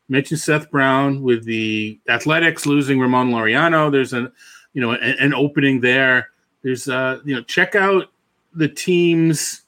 mentioned 0.08 0.40
Seth 0.40 0.72
Brown 0.72 1.22
with 1.22 1.44
the 1.44 2.00
Athletics 2.08 2.66
losing 2.66 2.98
Ramon 2.98 3.30
Laureano. 3.30 3.92
There's 3.92 4.12
a 4.12 4.32
you 4.72 4.80
know 4.80 4.90
an, 4.90 5.16
an 5.20 5.34
opening 5.34 5.80
there. 5.80 6.30
There's 6.62 6.88
uh 6.88 7.20
you 7.24 7.36
know 7.36 7.42
check 7.42 7.76
out 7.76 8.10
the 8.52 8.68
teams 8.68 9.59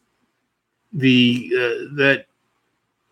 the 0.92 1.50
uh, 1.54 1.94
that 1.96 2.26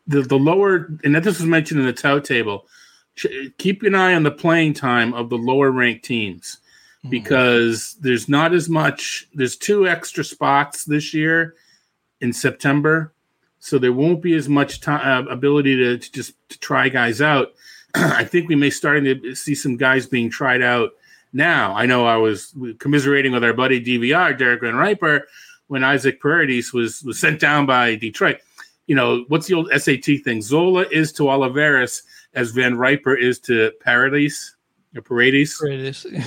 the 0.06 0.22
the 0.22 0.38
lower 0.38 0.90
and 1.04 1.14
that 1.14 1.22
this 1.22 1.38
was 1.38 1.46
mentioned 1.46 1.80
in 1.80 1.86
the 1.86 1.92
tout 1.92 2.24
table. 2.24 2.66
Ch- 3.16 3.52
keep 3.58 3.82
an 3.82 3.94
eye 3.94 4.14
on 4.14 4.22
the 4.22 4.30
playing 4.30 4.74
time 4.74 5.12
of 5.14 5.30
the 5.30 5.38
lower 5.38 5.70
ranked 5.70 6.04
teams 6.04 6.58
because 7.08 7.94
there's 8.00 8.28
not 8.28 8.52
as 8.52 8.68
much 8.68 9.26
there's 9.32 9.56
two 9.56 9.88
extra 9.88 10.22
spots 10.22 10.84
this 10.84 11.14
year 11.14 11.54
in 12.20 12.32
september 12.32 13.12
so 13.58 13.78
there 13.78 13.92
won't 13.92 14.20
be 14.20 14.34
as 14.34 14.48
much 14.48 14.80
time 14.80 15.26
uh, 15.26 15.30
ability 15.30 15.76
to, 15.76 15.96
to 15.96 16.12
just 16.12 16.34
to 16.50 16.58
try 16.58 16.88
guys 16.88 17.22
out 17.22 17.54
i 17.94 18.24
think 18.24 18.48
we 18.48 18.54
may 18.54 18.68
starting 18.68 19.04
to 19.04 19.34
see 19.34 19.54
some 19.54 19.76
guys 19.76 20.06
being 20.06 20.28
tried 20.28 20.60
out 20.60 20.90
now 21.32 21.74
i 21.74 21.86
know 21.86 22.06
i 22.06 22.16
was 22.16 22.54
commiserating 22.78 23.32
with 23.32 23.44
our 23.44 23.54
buddy 23.54 23.82
dvr 23.82 24.36
derek 24.36 24.60
van 24.60 24.74
riper 24.74 25.26
when 25.70 25.85
isaac 25.85 26.20
Paredes 26.20 26.72
was 26.72 27.02
was 27.02 27.18
sent 27.18 27.40
down 27.40 27.66
by 27.66 27.94
detroit 27.94 28.38
you 28.87 28.94
know 28.94 29.24
what's 29.28 29.46
the 29.46 29.54
old 29.54 29.70
sat 29.80 30.04
thing 30.04 30.42
zola 30.42 30.85
is 30.90 31.12
to 31.12 31.28
Olivares 31.28 32.02
as 32.35 32.50
van 32.50 32.76
riper 32.76 33.14
is 33.14 33.38
to 33.40 33.72
Paredes 33.80 34.56
or 34.96 35.02
paradis 35.02 35.61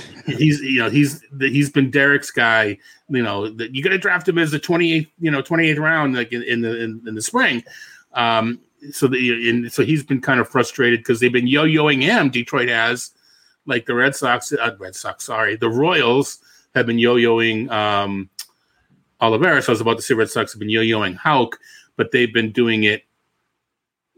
he's 0.26 0.60
you 0.60 0.78
know 0.78 0.88
he's 0.88 1.22
he's 1.38 1.70
been 1.70 1.90
Derek's 1.90 2.30
guy. 2.30 2.78
You 3.10 3.22
know 3.22 3.50
that 3.50 3.74
you 3.74 3.82
got 3.82 3.90
to 3.90 3.98
draft 3.98 4.26
him 4.26 4.38
as 4.38 4.50
the 4.50 4.58
twenty 4.58 4.94
eighth 4.94 5.10
you 5.18 5.30
know 5.30 5.42
twenty 5.42 5.68
eighth 5.68 5.78
round 5.78 6.16
like 6.16 6.32
in, 6.32 6.42
in 6.42 6.62
the 6.62 6.82
in, 6.82 7.02
in 7.06 7.14
the 7.14 7.20
spring. 7.20 7.62
Um, 8.14 8.60
so 8.92 9.06
the 9.06 9.50
and 9.50 9.72
so 9.72 9.84
he's 9.84 10.02
been 10.02 10.20
kind 10.20 10.40
of 10.40 10.48
frustrated 10.48 11.00
because 11.00 11.20
they've 11.20 11.32
been 11.32 11.46
yo-yoing 11.46 12.02
him. 12.02 12.30
Detroit 12.30 12.68
has 12.68 13.10
like 13.66 13.86
the 13.86 13.94
Red 13.94 14.14
Sox, 14.14 14.52
uh, 14.52 14.76
Red 14.78 14.94
Sox, 14.94 15.24
sorry, 15.24 15.56
the 15.56 15.70
Royals 15.70 16.38
have 16.74 16.86
been 16.86 16.98
yo-yoing 16.98 17.70
um, 17.70 18.28
Olivares. 19.20 19.68
I 19.68 19.72
was 19.72 19.80
about 19.80 19.96
to 19.96 20.02
say 20.02 20.14
Red 20.14 20.30
Sox 20.30 20.52
have 20.52 20.60
been 20.60 20.70
yo-yoing 20.70 21.16
Houck, 21.16 21.58
but 21.96 22.10
they've 22.12 22.32
been 22.32 22.52
doing 22.52 22.84
it 22.84 23.04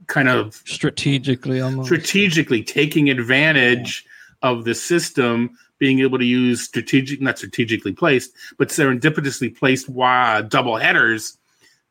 kind 0.07 0.29
of 0.29 0.55
strategically 0.67 1.61
almost. 1.61 1.87
strategically 1.87 2.63
taking 2.63 3.11
advantage 3.11 4.05
of 4.43 4.65
the 4.65 4.75
system 4.75 5.57
being 5.79 6.01
able 6.01 6.19
to 6.19 6.25
use 6.25 6.63
strategic 6.63 7.21
not 7.21 7.39
strategically 7.39 7.93
placed 7.93 8.33
but 8.59 8.69
serendipitously 8.69 9.57
placed 9.57 9.89
uh, 9.99 10.43
double 10.43 10.77
headers 10.77 11.39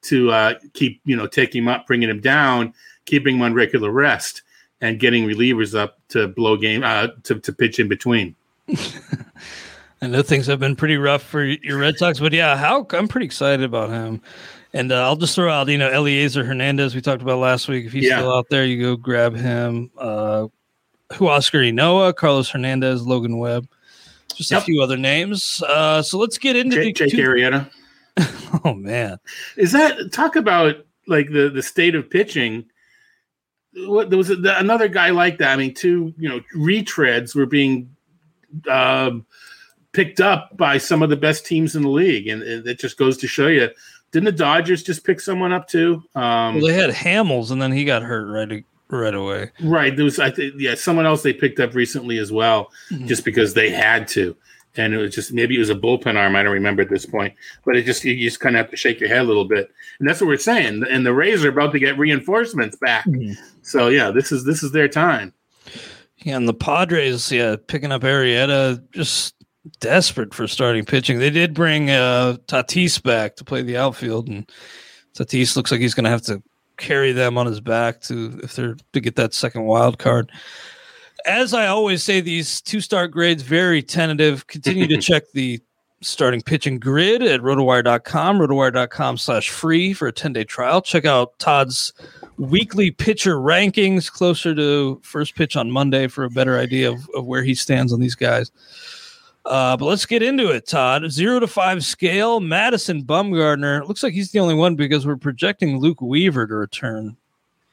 to 0.02 0.32
uh, 0.32 0.54
keep 0.74 1.02
you 1.06 1.16
know 1.16 1.28
taking 1.28 1.64
him 1.64 1.68
up 1.68 1.86
bringing 1.88 2.10
him 2.10 2.22
down 2.22 2.74
keeping 3.06 3.36
him 3.36 3.42
on 3.42 3.54
regular 3.54 3.92
rest 3.92 4.44
and 4.82 5.00
getting 5.00 5.26
relievers 5.26 5.78
up 5.78 6.00
to 6.08 6.28
blow 6.28 6.56
game 6.56 6.84
uh, 6.84 7.08
to, 7.24 7.40
to 7.40 7.52
pitch 7.52 7.80
in 7.80 7.88
between 7.88 8.36
I 10.06 10.08
know 10.08 10.22
things 10.22 10.46
have 10.48 10.60
been 10.60 10.76
pretty 10.76 10.98
rough 10.98 11.24
for 11.24 11.44
your 11.44 11.80
Red 11.80 11.98
Sox, 11.98 12.20
but 12.20 12.32
yeah, 12.32 12.56
how 12.56 12.86
I'm 12.92 13.08
pretty 13.08 13.26
excited 13.26 13.64
about 13.66 13.90
him. 13.90 14.22
And 14.72 14.92
uh, 14.92 15.04
I'll 15.04 15.16
just 15.16 15.34
throw 15.36 15.50
out, 15.52 15.68
you 15.68 15.78
know, 15.80 15.90
Elieser 15.90 16.46
Hernandez 16.46 16.94
we 16.94 17.02
talked 17.02 17.22
about 17.24 17.40
last 17.40 17.68
week. 17.68 17.86
If 17.86 17.94
he's 17.94 18.06
Yeah. 18.06 18.20
still 18.20 18.34
out 18.34 18.48
there, 18.50 18.66
you 18.66 18.80
go 18.82 18.96
grab 18.98 19.36
him. 19.36 19.90
Uh, 19.98 20.48
Huascar 21.12 21.72
Ynoa, 21.74 22.14
Carlos 22.16 22.50
Hernandez, 22.50 23.02
Logan 23.08 23.38
Webb, 23.40 23.68
just 24.36 24.52
a 24.52 24.62
few 24.62 24.82
other 24.84 24.98
names. 24.98 25.64
Uh, 25.68 26.02
so 26.02 26.18
let's 26.20 26.38
get 26.38 26.56
into 26.56 26.76
Jake, 26.76 26.98
the 26.98 27.06
Jake 27.08 27.12
two- 27.12 27.22
Arrieta. 27.24 27.70
Oh 28.64 28.74
man, 28.74 29.18
Is 29.58 29.72
that 29.74 30.12
talk 30.14 30.36
about 30.38 30.86
like 31.08 31.30
the 31.32 31.50
the 31.50 31.62
state 31.62 31.94
of 31.96 32.10
pitching? 32.10 32.66
What 33.76 34.10
there 34.10 34.18
was 34.18 34.30
another 34.30 34.88
guy 34.88 35.10
like 35.10 35.38
that. 35.40 35.52
I 35.52 35.56
mean, 35.58 35.74
two 35.74 36.14
you 36.18 36.30
know 36.30 36.40
retreads 36.56 37.36
were 37.36 37.46
being 37.46 37.94
um, 38.70 39.26
picked 39.96 40.20
up 40.22 40.56
by 40.58 40.78
some 40.78 41.02
of 41.02 41.10
the 41.10 41.16
best 41.18 41.46
teams 41.46 41.76
in 41.76 41.82
the 41.84 41.90
league, 41.90 42.28
and 42.28 42.42
it 42.44 42.68
it 42.68 42.80
just 42.80 42.98
goes 42.98 43.18
to 43.18 43.28
show 43.28 43.48
you. 43.48 43.70
Didn't 44.12 44.26
the 44.26 44.32
Dodgers 44.32 44.84
just 44.84 45.04
pick 45.04 45.20
someone 45.20 45.52
up 45.52 45.68
too? 45.68 46.04
Um, 46.16 46.56
well, 46.56 46.68
they 46.68 46.74
had 46.74 46.92
Hamels, 46.92 47.52
and 47.52 47.62
then 47.62 47.72
he 47.72 47.84
got 47.86 48.02
hurt 48.04 48.26
right 48.32 48.64
right 48.90 49.16
away. 49.16 49.52
right. 49.62 49.96
There 49.96 50.06
was 50.06 50.20
I 50.20 50.30
think 50.32 50.56
yeah 50.58 50.76
someone 50.76 51.06
else 51.06 51.24
they 51.24 51.34
picked 51.34 51.60
up 51.60 51.74
recently 51.74 52.18
as 52.20 52.32
well, 52.32 52.72
Mhm. 52.92 53.08
just 53.08 53.26
because 53.26 53.54
they 53.54 53.70
had 53.72 54.08
to. 54.10 54.36
And 54.78 54.94
it 54.94 54.98
was 54.98 55.16
just 55.16 55.32
maybe 55.34 55.56
it 55.56 55.60
was 55.60 55.70
a 55.70 55.76
bullpen 55.76 56.18
arm. 56.18 56.36
I 56.36 56.44
don't 56.44 56.52
remember 56.54 56.82
at 56.82 56.90
this 56.90 57.06
point, 57.06 57.34
but 57.66 57.78
it 57.78 57.84
just 57.86 58.04
you 58.04 58.16
just 58.18 58.42
kind 58.42 58.56
of 58.58 58.60
have 58.60 58.72
to 58.72 58.78
shake 58.78 59.00
your 59.00 59.08
head 59.10 59.20
a 59.22 59.24
little 59.24 59.46
bit, 59.46 59.72
and 60.00 60.08
that's 60.08 60.20
what 60.20 60.28
we're 60.28 60.38
saying. 60.38 60.84
And 60.90 61.06
the 61.06 61.14
Rays 61.14 61.46
are 61.46 61.50
about 61.50 61.72
to 61.72 61.80
get 61.80 61.98
reinforcements 61.98 62.76
back, 62.78 63.06
Mhm. 63.06 63.38
so 63.62 63.88
yeah, 63.88 64.12
this 64.12 64.32
is 64.34 64.44
this 64.44 64.64
is 64.64 64.72
their 64.74 64.90
time. 64.90 65.34
Yeah, 66.18 66.38
and 66.38 66.48
the 66.48 66.54
Padres, 66.54 67.32
yeah, 67.32 67.56
picking 67.68 67.92
up 67.92 68.02
Arrieta, 68.02 68.82
just 68.92 69.35
desperate 69.80 70.34
for 70.34 70.48
starting 70.48 70.86
pitching. 70.86 71.20
They 71.20 71.30
did 71.30 71.54
bring 71.54 71.90
uh, 71.90 72.38
Tatis 72.48 73.02
back 73.02 73.36
to 73.38 73.44
play 73.44 73.62
the 73.62 73.78
outfield, 73.78 74.28
and 74.28 74.50
Tatis 75.16 75.56
looks 75.56 75.72
like 75.72 75.82
he's 75.82 75.94
going 75.94 76.06
to 76.06 76.10
have 76.10 76.24
to 76.24 76.42
carry 76.78 77.12
them 77.12 77.38
on 77.38 77.46
his 77.46 77.62
back 77.62 78.02
to 78.02 78.40
if 78.44 78.56
they're 78.56 78.76
to 78.94 79.00
get 79.00 79.16
that 79.16 79.34
second 79.34 79.66
wild 79.66 79.98
card. 79.98 80.32
As 81.26 81.54
I 81.54 81.68
always 81.68 82.04
say, 82.04 82.22
these 82.22 82.62
two 82.62 82.82
start 82.82 83.12
grades 83.12 83.42
very 83.42 83.82
tentative. 83.82 84.48
Continue 84.48 84.88
to 84.88 84.98
check 85.02 85.24
the 85.34 85.60
starting 86.02 86.42
pitching 86.42 86.78
grid 86.78 87.24
at 87.24 87.42
rotowire.com, 87.42 88.38
rotowire.com 88.38 89.18
slash 89.18 89.50
free 89.50 89.94
for 89.94 90.08
a 90.08 90.12
10 90.12 90.34
day 90.34 90.44
trial. 90.44 90.82
Check 90.82 91.06
out 91.06 91.38
Todd's 91.40 91.94
weekly 92.38 92.92
pitcher 92.92 93.36
rankings 93.38 94.12
closer 94.12 94.54
to 94.54 95.00
first 95.04 95.36
pitch 95.36 95.56
on 95.56 95.72
Monday 95.72 96.08
for 96.08 96.24
a 96.24 96.30
better 96.30 96.60
idea 96.60 96.92
of, 96.92 97.10
of 97.16 97.26
where 97.26 97.44
he 97.44 97.56
stands 97.56 97.94
on 97.94 98.00
these 98.00 98.16
guys. 98.16 98.52
Uh, 99.46 99.78
but 99.78 99.86
let's 99.86 100.06
get 100.08 100.24
into 100.24 100.50
it, 100.50 100.66
Todd. 100.66 101.10
Zero 101.12 101.40
to 101.40 101.48
five 101.48 101.86
scale. 101.86 102.40
Madison 102.40 103.04
Bumgarner 103.04 103.88
looks 103.88 104.02
like 104.02 104.14
he's 104.14 104.32
the 104.32 104.40
only 104.40 104.56
one 104.56 104.76
because 104.76 105.06
we're 105.06 105.18
projecting 105.18 105.78
Luke 105.78 106.02
Weaver 106.02 106.48
to 106.48 106.56
return 106.56 107.16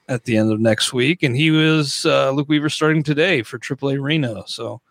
at 0.08 0.24
the 0.24 0.37
end 0.37 0.52
of 0.52 0.61
next 0.61 0.92
week, 0.92 1.22
and 1.22 1.35
he 1.35 1.50
was 1.50 2.04
uh, 2.04 2.30
Luke 2.32 2.48
Weaver 2.48 2.68
starting 2.68 3.02
today 3.02 3.42
for 3.42 3.58
AAA 3.58 4.02
Reno. 4.02 4.44
So 4.46 4.82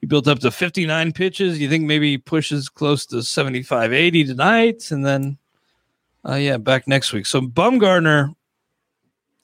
he 0.00 0.06
built 0.06 0.28
up 0.28 0.38
to 0.38 0.50
59 0.50 1.12
pitches. 1.12 1.60
You 1.60 1.68
think 1.68 1.84
maybe 1.84 2.12
he 2.12 2.18
pushes 2.18 2.70
close 2.70 3.04
to 3.06 3.22
75, 3.22 3.92
80 3.92 4.24
tonight, 4.24 4.90
and 4.90 5.04
then 5.04 5.36
uh, 6.26 6.36
yeah, 6.36 6.56
back 6.56 6.88
next 6.88 7.12
week. 7.12 7.26
So 7.26 7.42
Bumgarner 7.42 8.34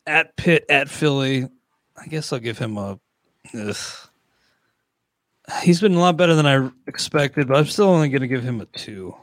at 0.07 0.35
Pitt 0.37 0.65
at 0.71 0.89
Philly. 0.89 1.49
I 1.97 2.07
guess 2.07 2.33
I'll 2.33 2.39
give 2.39 2.59
him 2.59 2.79
a. 2.79 2.99
ugh. 3.55 3.77
He's 5.63 5.81
been 5.81 5.95
a 5.95 6.01
lot 6.01 6.17
better 6.17 6.35
than 6.35 6.47
I 6.47 6.71
expected, 6.87 7.49
but 7.49 7.57
I'm 7.59 7.67
still 7.67 7.89
only 7.89 8.09
going 8.09 8.23
to 8.23 8.29
give 8.29 8.43
him 8.43 8.61
a 8.61 8.67
two. 8.67 9.15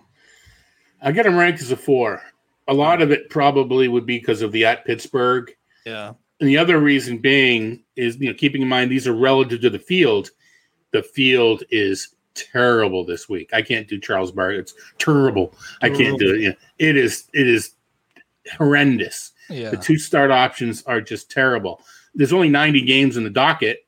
I 1.02 1.12
get 1.12 1.26
him 1.26 1.36
ranked 1.36 1.62
as 1.62 1.72
a 1.72 1.78
four. 1.78 2.22
A 2.68 2.74
lot 2.74 3.02
of 3.02 3.12
it 3.12 3.30
probably 3.30 3.88
would 3.88 4.06
be 4.06 4.20
because 4.20 4.42
of 4.44 4.52
the 4.52 4.66
at 4.66 4.86
Pittsburgh, 4.86 5.52
Yeah. 5.86 6.14
and 6.40 6.48
the 6.48 6.58
other 6.58 6.80
reason 6.80 7.18
being 7.18 7.84
is 7.96 8.18
you 8.18 8.28
know 8.30 8.36
keeping 8.36 8.62
in 8.62 8.68
mind 8.68 8.92
these 8.92 9.08
are 9.08 9.14
relative 9.16 9.62
to 9.62 9.70
the 9.72 9.80
field. 9.80 10.30
The 10.92 11.02
field 11.02 11.64
is 11.72 12.16
terrible 12.36 13.04
this 13.04 13.28
week. 13.28 13.50
I 13.54 13.62
can't 13.64 13.88
do 13.88 14.00
Charles 14.00 14.32
Barkley. 14.32 14.60
It's 14.60 14.76
terrible. 15.00 15.56
I 15.82 15.90
can't 15.90 16.20
do 16.20 16.36
it. 16.36 16.42
Yeah, 16.42 16.52
it 16.78 16.98
is. 16.98 17.30
It 17.34 17.48
is 17.48 17.74
horrendous. 18.58 19.32
Yeah. 19.50 19.72
The 19.72 19.78
two 19.78 19.98
start 19.98 20.32
options 20.32 20.84
are 20.84 21.02
just 21.02 21.32
terrible. 21.32 21.82
There's 22.14 22.34
only 22.34 22.50
90 22.50 22.82
games 22.82 23.18
in 23.18 23.24
the 23.24 23.30
docket, 23.30 23.86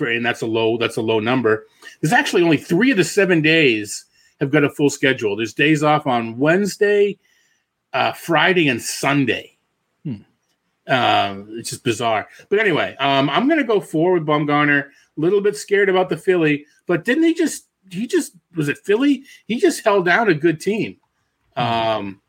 for, 0.00 0.10
and 0.10 0.24
that's 0.24 0.40
a 0.40 0.46
low. 0.46 0.78
That's 0.78 0.96
a 0.96 1.02
low 1.02 1.20
number. 1.20 1.66
There's 2.00 2.12
actually 2.12 2.42
only 2.42 2.56
three 2.56 2.90
of 2.90 2.96
the 2.96 3.04
seven 3.04 3.42
days 3.42 4.06
have 4.40 4.50
got 4.50 4.64
a 4.64 4.70
full 4.70 4.88
schedule. 4.88 5.36
There's 5.36 5.52
days 5.52 5.82
off 5.82 6.06
on 6.06 6.38
Wednesday, 6.38 7.18
uh, 7.92 8.12
Friday, 8.12 8.68
and 8.68 8.80
Sunday. 8.80 9.58
Hmm. 10.04 10.22
Um, 10.88 11.48
it's 11.58 11.70
just 11.70 11.84
bizarre. 11.84 12.26
But 12.48 12.58
anyway, 12.58 12.96
um, 12.98 13.28
I'm 13.28 13.46
going 13.46 13.60
to 13.60 13.66
go 13.66 13.80
forward. 13.80 14.24
Bumgarner. 14.24 14.86
A 14.86 15.20
little 15.20 15.42
bit 15.42 15.56
scared 15.56 15.90
about 15.90 16.08
the 16.08 16.16
Philly, 16.16 16.64
but 16.86 17.04
didn't 17.04 17.24
he 17.24 17.34
just? 17.34 17.66
He 17.90 18.06
just 18.06 18.32
was 18.56 18.68
it 18.68 18.78
Philly? 18.78 19.24
He 19.46 19.60
just 19.60 19.84
held 19.84 20.06
down 20.06 20.28
a 20.28 20.34
good 20.34 20.60
team. 20.60 20.96
Um, 21.56 22.22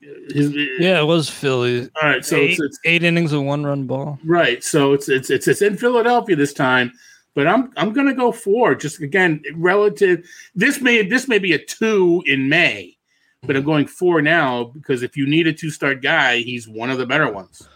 his, 0.00 0.54
Yeah, 0.78 1.00
it 1.00 1.06
was 1.06 1.28
Philly. 1.28 1.90
All 2.00 2.08
right, 2.08 2.24
so 2.24 2.36
eight, 2.36 2.50
it's, 2.50 2.60
it's 2.60 2.80
eight 2.84 3.02
innings 3.02 3.32
of 3.32 3.42
one 3.42 3.64
run 3.64 3.86
ball. 3.86 4.18
Right. 4.24 4.62
So 4.62 4.92
it's 4.92 5.08
it's 5.08 5.30
it's 5.30 5.48
it's 5.48 5.62
in 5.62 5.76
Philadelphia 5.76 6.36
this 6.36 6.52
time, 6.52 6.92
but 7.38 7.46
I'm 7.46 7.70
I'm 7.76 7.92
gonna 7.92 8.14
go 8.14 8.32
four. 8.32 8.74
Just 8.74 9.00
again, 9.00 9.40
relative. 9.54 10.28
This 10.56 10.80
may 10.80 11.06
this 11.06 11.28
may 11.28 11.38
be 11.38 11.52
a 11.52 11.64
two 11.64 12.20
in 12.26 12.48
May, 12.48 12.96
but 13.44 13.54
I'm 13.54 13.62
going 13.62 13.86
four 13.86 14.20
now 14.20 14.64
because 14.74 15.04
if 15.04 15.16
you 15.16 15.24
need 15.24 15.46
a 15.46 15.52
two 15.52 15.70
start 15.70 16.02
guy, 16.02 16.38
he's 16.38 16.66
one 16.66 16.90
of 16.90 16.98
the 16.98 17.06
better 17.06 17.30
ones. 17.30 17.68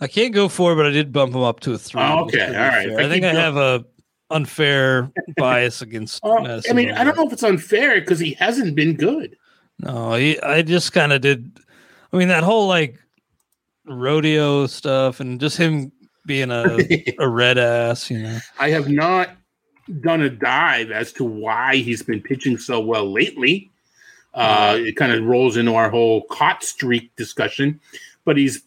I 0.00 0.06
can't 0.06 0.32
go 0.32 0.48
four, 0.48 0.76
but 0.76 0.86
I 0.86 0.90
did 0.90 1.12
bump 1.12 1.34
him 1.34 1.42
up 1.42 1.58
to 1.60 1.72
a 1.72 1.78
three. 1.78 2.00
Oh, 2.00 2.26
okay, 2.26 2.46
all 2.46 2.52
right. 2.52 2.90
I 2.90 3.06
I 3.06 3.08
think 3.08 3.24
I 3.24 3.32
go- 3.32 3.40
have 3.40 3.56
a 3.56 3.84
unfair 4.30 5.10
bias 5.36 5.82
against. 5.82 6.20
Oh, 6.22 6.38
I 6.38 6.72
mean, 6.72 6.92
I 6.92 7.02
don't 7.02 7.16
know 7.16 7.26
if 7.26 7.32
it's 7.32 7.42
unfair 7.42 8.00
because 8.00 8.20
he 8.20 8.34
hasn't 8.34 8.76
been 8.76 8.94
good. 8.94 9.36
No, 9.80 10.14
he, 10.14 10.40
I 10.42 10.62
just 10.62 10.92
kind 10.92 11.12
of 11.12 11.22
did. 11.22 11.58
I 12.12 12.18
mean, 12.18 12.28
that 12.28 12.44
whole 12.44 12.68
like 12.68 13.00
rodeo 13.84 14.68
stuff 14.68 15.18
and 15.18 15.40
just 15.40 15.56
him 15.56 15.90
being 16.28 16.52
a, 16.52 17.14
a 17.18 17.28
red 17.28 17.58
ass, 17.58 18.08
you 18.08 18.22
know. 18.22 18.38
I 18.60 18.70
have 18.70 18.88
not 18.88 19.30
done 20.00 20.20
a 20.20 20.30
dive 20.30 20.92
as 20.92 21.12
to 21.14 21.24
why 21.24 21.76
he's 21.76 22.02
been 22.02 22.20
pitching 22.20 22.56
so 22.58 22.78
well 22.78 23.10
lately. 23.10 23.70
Uh, 24.34 24.76
it 24.78 24.94
kind 24.94 25.10
of 25.10 25.24
rolls 25.24 25.56
into 25.56 25.74
our 25.74 25.90
whole 25.90 26.24
hot 26.30 26.62
streak 26.62 27.16
discussion, 27.16 27.80
but 28.24 28.36
he's 28.36 28.62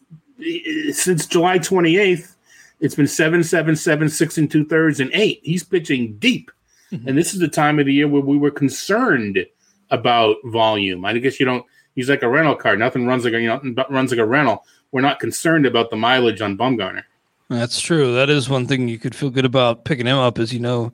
since 0.90 1.24
July 1.26 1.58
28th, 1.58 2.34
it's 2.80 2.96
been 2.96 3.06
seven, 3.06 3.42
seven, 3.44 3.76
seven, 3.76 4.08
six 4.08 4.36
and 4.36 4.50
two 4.50 4.66
thirds, 4.66 4.98
and 5.00 5.08
eight. 5.14 5.40
He's 5.44 5.62
pitching 5.62 6.16
deep, 6.18 6.50
Mhm. 6.92 7.06
and 7.06 7.16
this 7.16 7.32
is 7.32 7.38
the 7.40 7.48
time 7.48 7.78
of 7.78 7.86
the 7.86 7.94
year 7.94 8.08
where 8.08 8.20
we 8.20 8.36
were 8.36 8.50
concerned 8.50 9.46
about 9.90 10.36
volume. 10.44 11.04
I 11.04 11.16
guess 11.18 11.38
you 11.38 11.46
don't. 11.46 11.64
He's 11.94 12.10
like 12.10 12.22
a 12.22 12.28
rental 12.28 12.56
car. 12.56 12.76
Nothing 12.76 13.06
runs 13.06 13.24
like 13.24 13.34
a 13.34 13.40
you 13.40 13.46
know 13.46 13.60
nothing 13.62 13.94
runs 13.94 14.10
like 14.10 14.18
a 14.20 14.26
rental. 14.26 14.64
We're 14.90 15.00
not 15.00 15.20
concerned 15.20 15.64
about 15.64 15.90
the 15.90 15.96
mileage 15.96 16.40
on 16.42 16.58
Bumgarner. 16.58 17.04
That's 17.58 17.80
true. 17.80 18.14
That 18.14 18.30
is 18.30 18.48
one 18.48 18.66
thing 18.66 18.88
you 18.88 18.98
could 18.98 19.14
feel 19.14 19.30
good 19.30 19.44
about 19.44 19.84
picking 19.84 20.06
him 20.06 20.16
up, 20.18 20.38
is 20.38 20.52
you 20.52 20.60
know, 20.60 20.92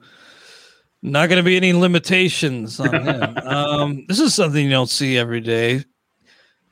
not 1.03 1.29
going 1.29 1.39
to 1.39 1.43
be 1.45 1.57
any 1.57 1.73
limitations 1.73 2.81
on 2.81 3.03
him. 3.05 3.37
um, 3.45 4.05
this 4.09 4.21
is 4.21 4.35
something 4.35 4.65
you 4.65 4.71
don't 4.71 4.91
see 4.91 5.17
every 5.19 5.41
day. 5.41 5.85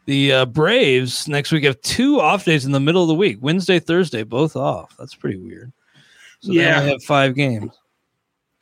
The 0.07 0.33
uh, 0.33 0.47
Braves 0.47 1.27
next 1.27 1.51
week 1.51 1.65
have 1.65 1.81
two 1.81 2.21
off 2.21 2.45
days 2.45 2.65
in 2.65 2.73
the 2.73 2.81
middle 2.81 3.03
of 3.03 3.09
the 3.09 3.15
week, 3.15 3.39
Wednesday, 3.41 3.81
Thursday, 3.81 4.23
both 4.23 4.55
off. 4.55 4.95
That's 4.99 5.15
pretty 5.17 5.39
weird. 5.39 5.73
So 6.41 6.53
they 6.53 6.61
Yeah. 6.61 6.79
only 6.79 6.91
have 6.93 7.03
five 7.03 7.35
games. 7.35 7.73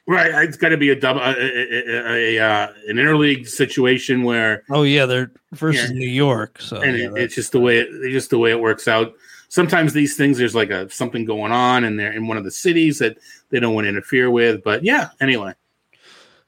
Right, 0.06 0.44
it's 0.44 0.58
got 0.58 0.68
to 0.68 0.76
be 0.76 0.90
a 0.90 0.94
double, 1.00 1.20
a, 1.22 1.32
a, 1.32 1.34
a, 1.34 2.36
a, 2.36 2.38
uh, 2.38 2.68
an 2.88 2.96
interleague 2.96 3.48
situation 3.48 4.22
where, 4.22 4.62
Oh 4.70 4.82
yeah, 4.82 5.06
they're 5.06 5.32
versus 5.52 5.90
Yeah. 5.90 5.96
New 5.96 6.08
York. 6.08 6.60
So 6.60 6.76
and 6.82 6.96
yeah, 6.98 7.04
it, 7.06 7.16
it's 7.16 7.34
just 7.34 7.52
the 7.52 7.60
way 7.60 7.78
it, 7.78 8.10
just 8.10 8.28
the 8.28 8.38
way 8.38 8.50
it 8.50 8.60
works 8.60 8.86
out. 8.86 9.14
Sometimes 9.54 9.92
these 9.92 10.16
things, 10.16 10.36
there's 10.36 10.56
like 10.56 10.70
a 10.70 10.90
something 10.90 11.24
going 11.24 11.52
on, 11.52 11.84
and 11.84 11.96
they're 11.96 12.10
in 12.12 12.26
one 12.26 12.36
of 12.36 12.42
the 12.42 12.50
cities 12.50 12.98
that 12.98 13.16
they 13.50 13.60
don't 13.60 13.72
want 13.72 13.84
to 13.84 13.88
interfere 13.88 14.28
with. 14.28 14.64
But 14.64 14.82
yeah, 14.82 15.10
anyway, 15.20 15.52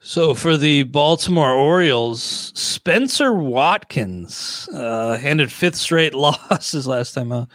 So 0.00 0.34
for 0.34 0.56
the 0.56 0.82
Baltimore 0.82 1.52
Orioles, 1.52 2.20
Spencer 2.56 3.32
Watkins 3.32 4.68
uh, 4.74 5.18
handed 5.18 5.52
fifth 5.52 5.76
straight 5.76 6.14
loss 6.24 6.72
his 6.72 6.88
last 6.88 7.12
time 7.12 7.30
out. 7.30 7.48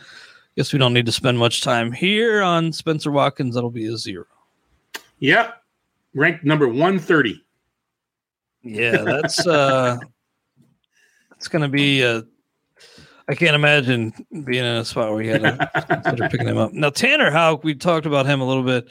Guess 0.55 0.71
we 0.71 0.79
don't 0.79 0.93
need 0.93 1.05
to 1.07 1.11
spend 1.11 1.37
much 1.37 1.59
time 1.59 1.91
here 1.91 2.41
on 2.41 2.71
Spencer 2.71 3.11
Watkins. 3.11 3.55
That'll 3.55 3.69
be 3.71 3.87
a 3.87 3.97
zero. 3.97 4.27
yeah, 5.19 5.51
ranked 6.13 6.45
number 6.45 6.69
one 6.69 6.97
thirty. 6.97 7.43
Yeah, 8.63 9.03
that's 9.03 9.45
uh, 9.45 9.97
it's 11.35 11.49
gonna 11.49 11.67
be. 11.67 12.05
Uh, 12.05 12.21
I 13.31 13.35
can't 13.35 13.55
imagine 13.55 14.13
being 14.43 14.65
in 14.65 14.75
a 14.75 14.83
spot 14.85 15.13
where 15.13 15.21
you 15.23 15.31
had 15.31 15.41
to 15.43 15.85
consider 16.03 16.27
picking 16.29 16.47
him 16.49 16.57
up. 16.57 16.73
Now 16.73 16.89
Tanner 16.89 17.31
Houck, 17.31 17.63
we 17.63 17.73
talked 17.75 18.05
about 18.05 18.25
him 18.25 18.41
a 18.41 18.45
little 18.45 18.63
bit. 18.63 18.87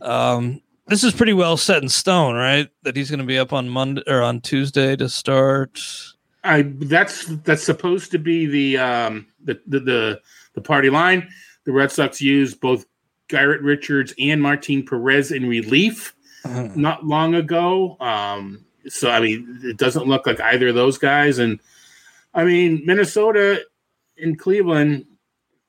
Um, 0.00 0.60
this 0.86 1.02
is 1.02 1.12
pretty 1.12 1.32
well 1.32 1.56
set 1.56 1.82
in 1.82 1.88
stone, 1.88 2.36
right? 2.36 2.68
That 2.84 2.94
he's 2.94 3.10
going 3.10 3.18
to 3.20 3.26
be 3.26 3.38
up 3.38 3.52
on 3.52 3.68
Monday 3.68 4.02
or 4.06 4.22
on 4.22 4.40
Tuesday 4.40 4.94
to 4.96 5.08
start. 5.08 5.82
I 6.44 6.62
that's 6.62 7.26
that's 7.42 7.64
supposed 7.64 8.12
to 8.12 8.18
be 8.20 8.46
the 8.46 8.78
um 8.78 9.26
the 9.42 9.60
the 9.66 9.80
the, 9.80 10.20
the 10.54 10.60
party 10.60 10.88
line. 10.90 11.28
The 11.64 11.72
Red 11.72 11.90
Sox 11.90 12.20
used 12.20 12.60
both 12.60 12.86
Garrett 13.26 13.62
Richards 13.62 14.14
and 14.20 14.40
Martin 14.40 14.84
Perez 14.86 15.32
in 15.32 15.48
relief 15.48 16.14
Uh-huh. 16.44 16.68
not 16.76 17.04
long 17.04 17.34
ago. 17.34 17.96
Um, 17.98 18.64
so 18.86 19.10
I 19.10 19.18
mean, 19.18 19.58
it 19.64 19.76
doesn't 19.76 20.06
look 20.06 20.24
like 20.28 20.40
either 20.40 20.68
of 20.68 20.76
those 20.76 20.98
guys. 20.98 21.40
And 21.40 21.58
I 22.36 22.44
mean, 22.44 22.82
Minnesota 22.84 23.62
and 24.18 24.38
Cleveland. 24.38 25.06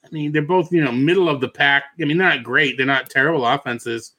I 0.05 0.09
mean, 0.11 0.31
they're 0.31 0.41
both 0.41 0.71
you 0.71 0.83
know 0.83 0.91
middle 0.91 1.29
of 1.29 1.41
the 1.41 1.49
pack. 1.49 1.85
I 1.99 2.05
mean, 2.05 2.17
they're 2.17 2.29
not 2.29 2.43
great. 2.43 2.77
They're 2.77 2.85
not 2.85 3.09
terrible 3.09 3.45
offenses. 3.47 4.13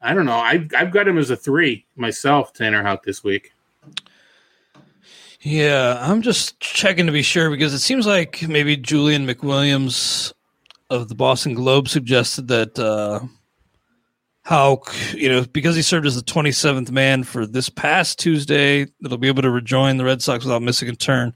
I 0.00 0.14
don't 0.14 0.26
know. 0.26 0.38
I've 0.38 0.70
I've 0.76 0.90
got 0.90 1.06
him 1.06 1.18
as 1.18 1.30
a 1.30 1.36
three 1.36 1.86
myself, 1.94 2.52
Tanner 2.52 2.82
Houck 2.82 3.04
this 3.04 3.22
week. 3.22 3.52
Yeah, 5.40 5.98
I'm 6.00 6.22
just 6.22 6.58
checking 6.58 7.06
to 7.06 7.12
be 7.12 7.22
sure 7.22 7.50
because 7.50 7.72
it 7.72 7.78
seems 7.78 8.06
like 8.06 8.48
maybe 8.48 8.76
Julian 8.76 9.26
McWilliams 9.26 10.32
of 10.90 11.08
the 11.08 11.14
Boston 11.14 11.54
Globe 11.54 11.88
suggested 11.88 12.48
that 12.48 12.78
uh, 12.78 13.20
Houck, 14.42 14.94
you 15.14 15.28
know, 15.28 15.44
because 15.44 15.76
he 15.76 15.82
served 15.82 16.06
as 16.06 16.16
the 16.16 16.22
27th 16.22 16.90
man 16.90 17.22
for 17.22 17.46
this 17.46 17.68
past 17.68 18.18
Tuesday, 18.18 18.86
that'll 19.00 19.18
be 19.18 19.28
able 19.28 19.42
to 19.42 19.50
rejoin 19.50 19.96
the 19.96 20.04
Red 20.04 20.22
Sox 20.22 20.44
without 20.44 20.62
missing 20.62 20.88
a 20.88 20.96
turn. 20.96 21.34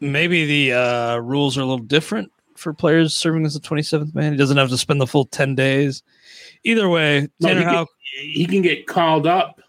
Maybe 0.00 0.46
the 0.46 0.72
uh, 0.78 1.16
rules 1.18 1.56
are 1.58 1.60
a 1.62 1.64
little 1.64 1.84
different 1.84 2.32
for 2.56 2.72
players 2.72 3.14
serving 3.14 3.44
as 3.44 3.54
the 3.54 3.60
27th 3.60 4.14
man. 4.14 4.32
He 4.32 4.38
doesn't 4.38 4.56
have 4.56 4.70
to 4.70 4.78
spend 4.78 5.00
the 5.00 5.06
full 5.06 5.26
10 5.26 5.54
days. 5.54 6.02
Either 6.64 6.88
way, 6.88 7.28
No, 7.40 7.48
Tanner 7.48 7.60
he, 7.60 7.64
can, 7.66 7.86
he 8.32 8.46
can 8.46 8.62
get 8.62 8.86
called 8.86 9.26
up. 9.26 9.60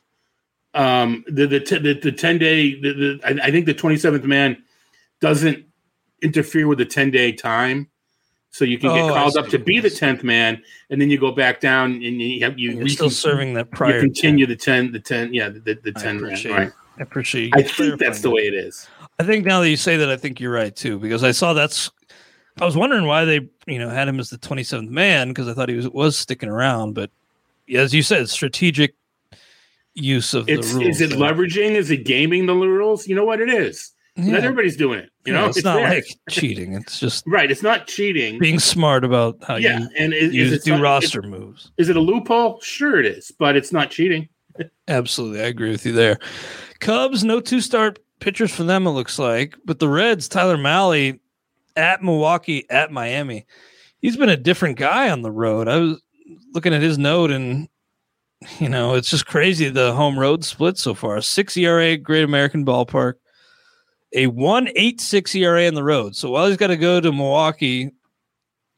Um, 0.73 1.25
the 1.27 1.47
the 1.47 1.59
t- 1.59 1.79
the, 1.79 1.93
the 1.99 2.13
ten 2.13 2.37
day. 2.37 2.79
The, 2.79 2.93
the 2.93 3.19
I, 3.25 3.47
I 3.47 3.51
think 3.51 3.65
the 3.65 3.73
twenty 3.73 3.97
seventh 3.97 4.23
man 4.23 4.55
doesn't 5.19 5.65
interfere 6.21 6.65
with 6.65 6.77
the 6.77 6.85
ten 6.85 7.11
day 7.11 7.33
time, 7.33 7.89
so 8.51 8.63
you 8.63 8.77
can 8.79 8.93
get 8.93 9.03
Oh, 9.03 9.13
called 9.13 9.35
up 9.35 9.49
to 9.49 9.59
be 9.59 9.81
the 9.81 9.89
tenth 9.89 10.23
man, 10.23 10.61
and 10.89 11.01
then 11.01 11.09
you 11.09 11.17
go 11.19 11.33
back 11.33 11.59
down 11.59 11.95
and 11.95 12.03
you 12.21 12.41
have 12.45 12.57
you, 12.57 12.71
you're 12.71 12.87
still 12.87 13.09
serving 13.09 13.53
that 13.55 13.65
you 13.69 13.77
prior. 13.77 13.99
continue 13.99 14.45
the 14.45 14.55
ten 14.55 14.93
the 14.93 14.99
ten 15.01 15.33
yeah 15.33 15.49
the, 15.49 15.59
the 15.59 15.91
I 15.93 15.99
ten 15.99 16.15
man 16.21 16.23
appreciate 16.31 16.51
right. 16.53 16.71
I 16.97 17.01
appreciate 17.01 17.43
you 17.47 17.51
I 17.53 17.63
think 17.63 17.99
that's 17.99 18.21
the 18.21 18.29
way 18.29 18.43
it 18.43 18.53
is. 18.53 18.87
I 19.21 19.25
think 19.25 19.45
now 19.45 19.59
that 19.61 19.69
you 19.69 19.77
say 19.77 19.97
that, 19.97 20.09
I 20.09 20.17
think 20.17 20.39
you're 20.39 20.51
right 20.51 20.75
too, 20.75 20.97
because 20.99 21.23
I 21.23 21.31
saw 21.31 21.53
that's. 21.53 21.89
I 22.59 22.65
was 22.65 22.75
wondering 22.75 23.05
why 23.05 23.23
they, 23.25 23.47
you 23.67 23.79
know, 23.79 23.89
had 23.89 24.07
him 24.07 24.19
as 24.19 24.29
the 24.29 24.37
27th 24.37 24.89
man 24.89 25.29
because 25.29 25.47
I 25.47 25.53
thought 25.53 25.69
he 25.69 25.75
was 25.75 25.87
was 25.89 26.17
sticking 26.17 26.49
around, 26.49 26.93
but 26.93 27.09
as 27.73 27.93
you 27.93 28.01
said, 28.03 28.29
strategic 28.29 28.95
use 29.93 30.33
of 30.33 30.49
It's 30.49 30.73
the 30.73 30.79
rules. 30.79 31.01
is 31.01 31.11
it 31.11 31.17
leveraging? 31.17 31.71
Is 31.71 31.91
it 31.91 32.03
gaming 32.05 32.45
the 32.47 32.53
rules? 32.55 33.07
You 33.07 33.15
know 33.15 33.25
what 33.25 33.39
it 33.41 33.49
is. 33.49 33.91
Yeah. 34.17 34.33
Not 34.33 34.43
everybody's 34.43 34.75
doing 34.75 34.99
it. 34.99 35.09
You 35.25 35.33
Yeah, 35.33 35.41
know, 35.41 35.47
it's, 35.47 35.63
not 35.63 35.75
there. 35.75 35.89
like 35.89 36.05
cheating. 36.29 36.73
It's 36.73 36.99
just 36.99 37.23
right. 37.27 37.49
It's 37.49 37.63
not 37.63 37.87
cheating. 37.87 38.39
being 38.39 38.59
smart 38.59 39.05
about 39.05 39.37
how 39.43 39.55
yeah, 39.55 39.79
you 39.79 39.87
and 39.97 40.13
is, 40.13 40.33
use, 40.33 40.51
is 40.51 40.59
it 40.59 40.65
do 40.65 40.71
some- 40.71 40.81
roster 40.81 41.21
moves. 41.21 41.71
Is 41.77 41.87
it 41.89 41.95
a 41.95 42.01
loophole? 42.01 42.59
Sure, 42.61 42.99
it 42.99 43.05
is, 43.05 43.31
but 43.39 43.55
it's 43.55 43.71
not 43.71 43.89
cheating. 43.91 44.27
Absolutely, 44.89 45.41
I 45.41 45.45
agree 45.45 45.71
with 45.71 45.85
you 45.85 45.93
there. 45.93 46.17
Cubs, 46.79 47.23
no 47.23 47.39
two 47.39 47.61
start 47.61 47.99
pitchers 48.21 48.53
for 48.53 48.63
them. 48.63 48.87
It 48.87 48.91
looks 48.91 49.19
like, 49.19 49.57
but 49.65 49.79
the 49.79 49.89
Reds, 49.89 50.29
Tyler 50.29 50.57
Mahle, 50.57 51.19
at 51.75 52.03
Milwaukee, 52.03 52.69
at 52.69 52.91
Miami, 52.91 53.45
he's 54.01 54.17
been 54.17 54.29
a 54.29 54.37
different 54.37 54.77
guy 54.77 55.09
on 55.09 55.21
the 55.21 55.31
road. 55.31 55.67
I 55.67 55.77
was 55.77 56.01
looking 56.53 56.73
at 56.73 56.81
his 56.81 56.97
note, 56.97 57.31
and 57.31 57.67
you 58.59 58.69
know, 58.69 58.95
it's 58.95 59.09
just 59.09 59.25
crazy 59.25 59.69
the 59.69 59.93
home 59.93 60.17
road 60.17 60.43
split 60.43 60.77
so 60.77 60.93
far. 60.93 61.21
Six 61.21 61.57
ERA, 61.57 61.97
Great 61.97 62.23
American 62.23 62.65
Ballpark, 62.65 63.15
a 64.13 64.27
one 64.27 64.69
eight 64.75 65.01
six 65.01 65.35
ERA 65.35 65.67
on 65.67 65.73
the 65.73 65.83
road. 65.83 66.15
So 66.15 66.29
while 66.29 66.47
he's 66.47 66.57
got 66.57 66.67
to 66.67 66.77
go 66.77 66.99
to 66.99 67.11
Milwaukee, 67.11 67.91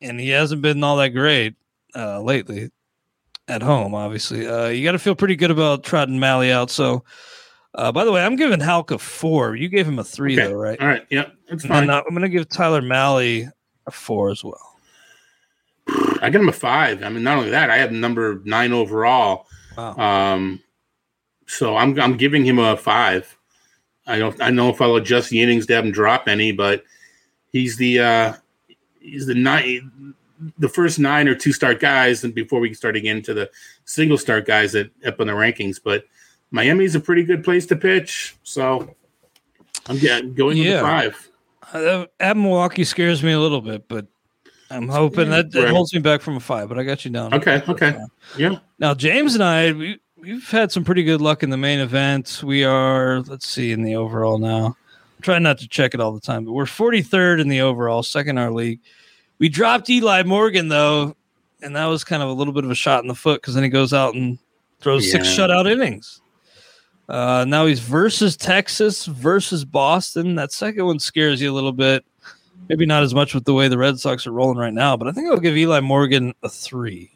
and 0.02 0.20
he 0.20 0.30
hasn't 0.30 0.62
been 0.62 0.84
all 0.84 0.98
that 0.98 1.10
great 1.10 1.56
uh, 1.96 2.22
lately 2.22 2.72
at 3.48 3.62
home, 3.62 3.96
obviously. 3.96 4.48
Uh, 4.48 4.68
you 4.68 4.84
got 4.84 4.94
to 4.94 5.00
feel 5.00 5.16
pretty 5.16 5.36
good 5.36 5.52
about 5.52 5.84
trotting 5.84 6.20
Mahle 6.20 6.52
out. 6.52 6.70
So, 6.70 7.04
uh, 7.76 7.92
by 7.92 8.06
the 8.06 8.12
way, 8.12 8.24
I'm 8.24 8.36
giving 8.36 8.60
Houck 8.60 8.92
a 8.92 8.98
four. 8.98 9.56
You 9.56 9.70
gave 9.70 9.88
him 9.88 10.00
a 10.00 10.04
three, 10.04 10.34
Okay. 10.40 10.48
though, 10.48 10.54
right? 10.58 10.80
All 10.80 10.88
right, 10.88 11.06
yeah, 11.10 11.26
that's 11.50 11.66
fine. 11.66 11.90
uh, 11.90 12.02
I'm 12.06 12.10
going 12.12 12.22
to 12.22 12.30
give 12.30 12.50
Tyler 12.50 12.82
Mahle 12.82 13.52
a 13.88 13.92
four 13.92 14.30
as 14.30 14.44
well. 14.44 14.76
I 16.22 16.30
give 16.30 16.42
him 16.42 16.50
a 16.50 16.54
five. 16.54 17.04
I 17.04 17.10
mean, 17.10 17.24
not 17.24 17.38
only 17.38 17.50
that, 17.50 17.70
I 17.70 17.78
have 17.78 17.92
number 17.92 18.42
nine 18.46 18.72
overall. 18.72 19.48
Wow. 19.78 19.96
Um, 19.98 20.62
so 21.48 21.76
I'm 21.76 22.00
I'm 22.00 22.16
giving 22.16 22.46
him 22.46 22.58
a 22.60 22.78
five. 22.78 23.36
I 24.08 24.18
don't 24.20 24.40
I 24.42 24.50
know 24.50 24.70
if 24.70 24.82
I'll 24.82 24.96
adjust 24.96 25.30
the 25.30 25.42
innings 25.42 25.66
to 25.68 25.74
have 25.74 25.86
him 25.86 25.92
drop 25.92 26.28
any, 26.28 26.52
but 26.54 26.84
he's 27.52 27.76
the 27.78 28.00
uh, 28.00 28.34
he's 29.02 29.26
the 29.26 29.34
nine 29.36 30.14
the 30.58 30.70
first 30.70 31.00
nine 31.00 31.28
or 31.28 31.36
two 31.36 31.52
start 31.52 31.80
guys, 31.82 32.24
and 32.24 32.34
before 32.34 32.60
we 32.62 32.70
can 32.70 32.76
start 32.76 32.96
again 32.96 33.22
to 33.24 33.34
the 33.34 33.50
single 33.86 34.18
start 34.18 34.46
guys 34.46 34.72
that 34.72 34.90
up 35.06 35.20
on 35.20 35.28
the 35.28 35.34
rankings. 35.34 35.80
But 35.84 36.06
Miami's 36.54 36.93
a 36.93 36.99
pretty 36.99 37.24
good 37.24 37.43
place 37.43 37.66
to 37.66 37.76
pitch, 37.76 38.36
so 38.43 38.95
I'm 39.88 39.97
getting 39.97 40.36
going 40.36 40.58
with 40.60 40.68
Yeah. 40.68 40.80
a 40.80 40.82
five. 40.82 41.30
Uh, 41.74 42.06
at 42.20 42.38
Milwaukee 42.38 42.84
scares 42.84 43.24
me 43.24 43.32
a 43.32 43.39
little 43.39 43.60
bit, 43.60 43.88
but 43.88 44.06
I'm 44.70 44.88
hoping 44.88 45.32
that, 45.32 45.51
that 45.51 45.64
Right. 45.64 45.70
holds 45.72 45.91
me 45.93 45.99
back 45.99 46.22
from 46.22 46.38
a 46.38 46.39
five. 46.39 46.70
But 46.70 46.78
I 46.78 46.84
got 46.84 47.04
you 47.06 47.12
down. 47.12 47.34
Okay, 47.34 47.64
okay, 47.68 47.97
yeah. 48.38 48.60
Now, 48.78 48.93
James 48.93 49.34
and 49.34 49.43
I, 49.43 49.72
we, 49.72 49.99
we've 50.16 50.47
had 50.51 50.72
some 50.72 50.84
pretty 50.84 51.04
good 51.04 51.22
luck 51.22 51.41
in 51.41 51.49
the 51.49 51.58
main 51.58 51.80
event. 51.80 52.41
We 52.43 52.64
are, 52.64 53.22
let's 53.22 53.47
see, 53.47 53.72
in 53.72 53.82
the 53.82 53.95
overall 53.95 54.38
now. 54.38 54.68
I'm 54.68 55.22
trying 55.24 55.41
not 55.41 55.58
to 55.58 55.68
check 55.68 55.95
it 55.95 55.99
all 55.99 56.12
the 56.12 56.22
time, 56.22 56.45
but 56.45 56.51
we're 56.51 56.66
43rd 56.66 57.41
in 57.41 57.47
the 57.49 57.62
overall, 57.62 58.04
second 58.04 58.38
in 58.38 58.43
our 58.43 58.51
league. 58.51 58.80
We 59.39 59.49
dropped 59.49 59.89
Eli 59.89 60.22
Morgan, 60.22 60.68
though, 60.68 61.16
and 61.64 61.76
that 61.76 61.88
was 61.88 62.04
kind 62.04 62.22
of 62.22 62.30
a 62.30 62.34
little 62.34 62.54
bit 62.54 62.64
of 62.64 62.70
a 62.70 62.76
shot 62.76 63.01
in 63.01 63.08
the 63.08 63.16
foot 63.16 63.41
because 63.41 63.56
then 63.56 63.64
he 63.64 63.70
goes 63.70 63.91
out 63.91 64.14
and 64.14 64.38
throws 64.82 65.10
six 65.10 65.28
shutout 65.28 65.68
innings. 65.70 66.22
Uh, 67.10 67.45
now 67.47 67.66
he's 67.66 67.80
versus 67.80 68.38
Texas 68.38 69.06
versus 69.06 69.66
Boston. 69.66 70.36
That 70.36 70.51
second 70.51 70.86
one 70.86 70.99
scares 70.99 71.41
you 71.41 71.51
a 71.51 71.54
little 71.54 71.74
bit. 71.74 72.06
Maybe 72.70 72.86
not 72.86 73.04
as 73.04 73.14
much 73.14 73.34
with 73.34 73.43
the 73.43 73.54
way 73.54 73.68
the 73.68 73.78
Red 73.78 73.99
Sox 73.99 74.26
are 74.26 74.32
rolling 74.32 74.58
right 74.58 74.74
now, 74.74 74.95
but 74.95 75.08
I 75.08 75.12
think 75.12 75.30
I'll 75.30 75.39
give 75.39 75.58
Eli 75.58 75.82
Morgan 75.82 76.34
a 76.43 76.49
three. 76.49 77.12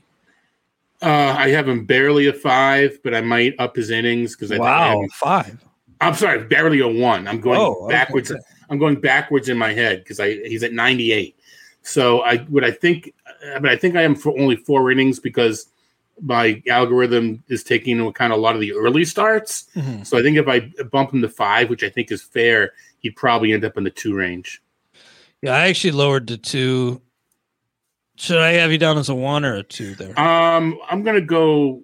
Uh, 1.01 1.35
I 1.37 1.49
have 1.49 1.69
him 1.69 1.85
barely 1.85 2.27
a 2.27 2.33
five, 2.33 2.99
but 3.03 3.13
I 3.13 3.21
might 3.21 3.55
up 3.59 3.75
his 3.75 3.89
innings 3.91 4.35
because 4.35 4.51
I 4.51 4.55
think 4.55 4.65
I 4.67 4.93
Wow, 4.93 5.01
him 5.03 5.09
five. 5.09 5.63
I'm 6.01 6.15
sorry, 6.15 6.43
barely 6.43 6.79
a 6.81 6.87
one. 6.87 7.27
I'm 7.27 7.39
going 7.39 7.59
Oh, 7.59 7.85
okay. 7.85 7.93
backwards. 7.95 8.31
I'm 8.69 8.77
going 8.77 8.99
backwards 8.99 9.47
in 9.47 9.57
my 9.57 9.73
head 9.73 9.99
because 9.99 10.19
I 10.19 10.33
he's 10.47 10.63
at 10.63 10.73
98. 10.73 11.35
So 11.83 12.21
I 12.21 12.45
would 12.49 12.65
I 12.65 12.71
think, 12.71 13.13
uh, 13.53 13.59
but 13.59 13.69
I 13.71 13.77
think 13.77 13.95
I 13.95 14.01
am 14.01 14.15
for 14.15 14.37
only 14.37 14.57
four 14.57 14.91
innings 14.91 15.19
because 15.19 15.67
my 16.21 16.61
algorithm 16.67 17.43
is 17.47 17.63
taking 17.63 17.93
into 17.93 18.07
account 18.07 18.33
a 18.33 18.37
lot 18.37 18.55
of 18.55 18.61
the 18.61 18.73
early 18.73 19.05
starts. 19.05 19.67
Mhm. 19.75 20.05
So 20.05 20.17
I 20.17 20.21
think 20.23 20.37
if 20.37 20.47
I 20.47 20.61
bump 20.91 21.13
him 21.13 21.21
to 21.21 21.29
five, 21.29 21.69
which 21.69 21.83
I 21.83 21.89
think 21.89 22.11
is 22.11 22.21
fair, 22.21 22.73
he'd 22.99 23.15
probably 23.15 23.53
end 23.53 23.63
up 23.63 23.77
in 23.77 23.83
the 23.83 23.91
two 23.91 24.15
range. 24.15 24.61
Yeah, 25.41 25.55
I 25.55 25.67
actually 25.67 25.91
lowered 25.91 26.27
to 26.29 26.37
two. 26.37 27.01
Should 28.15 28.39
I 28.39 28.53
have 28.53 28.71
you 28.71 28.79
down 28.79 28.97
as 28.97 29.09
a 29.09 29.15
one 29.15 29.45
or 29.45 29.53
a 29.57 29.63
two 29.63 29.93
there? 29.95 30.19
Um, 30.19 30.79
I'm 30.89 31.03
gonna 31.03 31.21
go. 31.21 31.83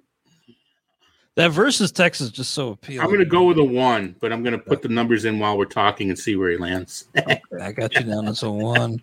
that 1.35 1.49
versus 1.49 1.91
Texas 1.91 2.27
is 2.27 2.31
just 2.31 2.51
so 2.53 2.69
appealing. 2.69 3.01
I'm 3.05 3.11
gonna 3.11 3.25
go 3.25 3.43
with 3.45 3.57
a 3.59 3.63
one, 3.63 4.15
but 4.19 4.31
I'm 4.33 4.43
gonna 4.43 4.57
put 4.57 4.81
the 4.81 4.89
numbers 4.89 5.25
in 5.25 5.37
while 5.39 5.57
we're 5.57 5.65
talking 5.65 6.09
and 6.09 6.17
see 6.17 6.35
where 6.35 6.49
he 6.49 6.57
lands. 6.57 7.05
I 7.61 7.71
got 7.71 7.93
you 7.93 8.01
down 8.01 8.27
as 8.27 8.41
a 8.43 8.49
one. 8.51 9.01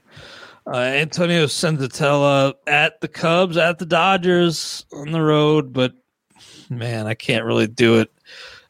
Uh, 0.73 0.77
Antonio 0.77 1.47
Senzatela 1.47 2.55
at 2.69 3.01
the 3.01 3.09
Cubs, 3.09 3.57
at 3.57 3.81
the 3.81 3.87
Dodgers 3.87 4.85
on 4.93 5.11
the 5.11 5.21
road, 5.21 5.73
but 5.73 5.95
man, 6.69 7.09
I 7.09 7.15
can't 7.15 7.45
really 7.45 7.67
do 7.67 7.99
it. 7.99 8.13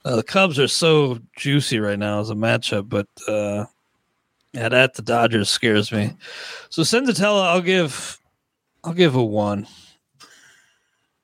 Uh, 0.07 0.17
the 0.17 0.23
Cubs 0.23 0.59
are 0.59 0.67
so 0.67 1.19
juicy 1.37 1.79
right 1.79 1.99
now 1.99 2.21
as 2.21 2.31
a 2.31 2.35
matchup, 2.35 2.89
but 2.89 3.07
uh, 3.29 3.67
at 4.55 4.73
at 4.73 4.95
the 4.95 5.03
Dodgers 5.03 5.51
scares 5.51 5.93
me. 5.93 6.15
So 6.71 6.81
Senzatela, 6.83 7.49
I'll 7.49 7.61
give, 7.61 8.19
I'll 8.83 8.95
give 8.95 9.15
a 9.15 9.23
one. 9.23 9.67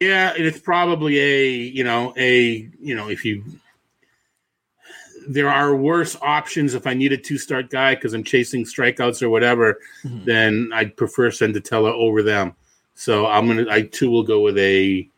Yeah, 0.01 0.35
and 0.35 0.45
it's 0.45 0.61
probably 0.61 1.18
a 1.18 1.49
you 1.49 1.85
know 1.85 2.12
a 2.18 2.68
you 2.83 2.95
know 2.95 3.09
if 3.09 3.24
you 3.24 3.43
there 5.29 5.49
are 5.51 5.74
worse 5.77 6.16
options 6.22 6.74
if 6.74 6.87
I 6.87 6.95
need 6.95 7.12
a 7.12 7.16
two 7.16 7.39
start 7.39 7.70
guy 7.70 7.95
because 7.95 8.14
I'm 8.14 8.24
chasing 8.24 8.64
strikeouts 8.64 9.22
or 9.22 9.29
whatever, 9.31 9.79
Mhm. 10.05 10.24
then 10.24 10.70
I'd 10.72 10.97
prefer 10.97 11.31
Senzatela 11.31 11.93
over 11.93 12.22
them. 12.22 12.55
So 12.95 13.27
I'm 13.27 13.47
gonna 13.47 13.66
I 13.70 13.83
too 13.83 14.11
will 14.11 14.22
go 14.22 14.41
with 14.41 14.57
a. 14.59 15.09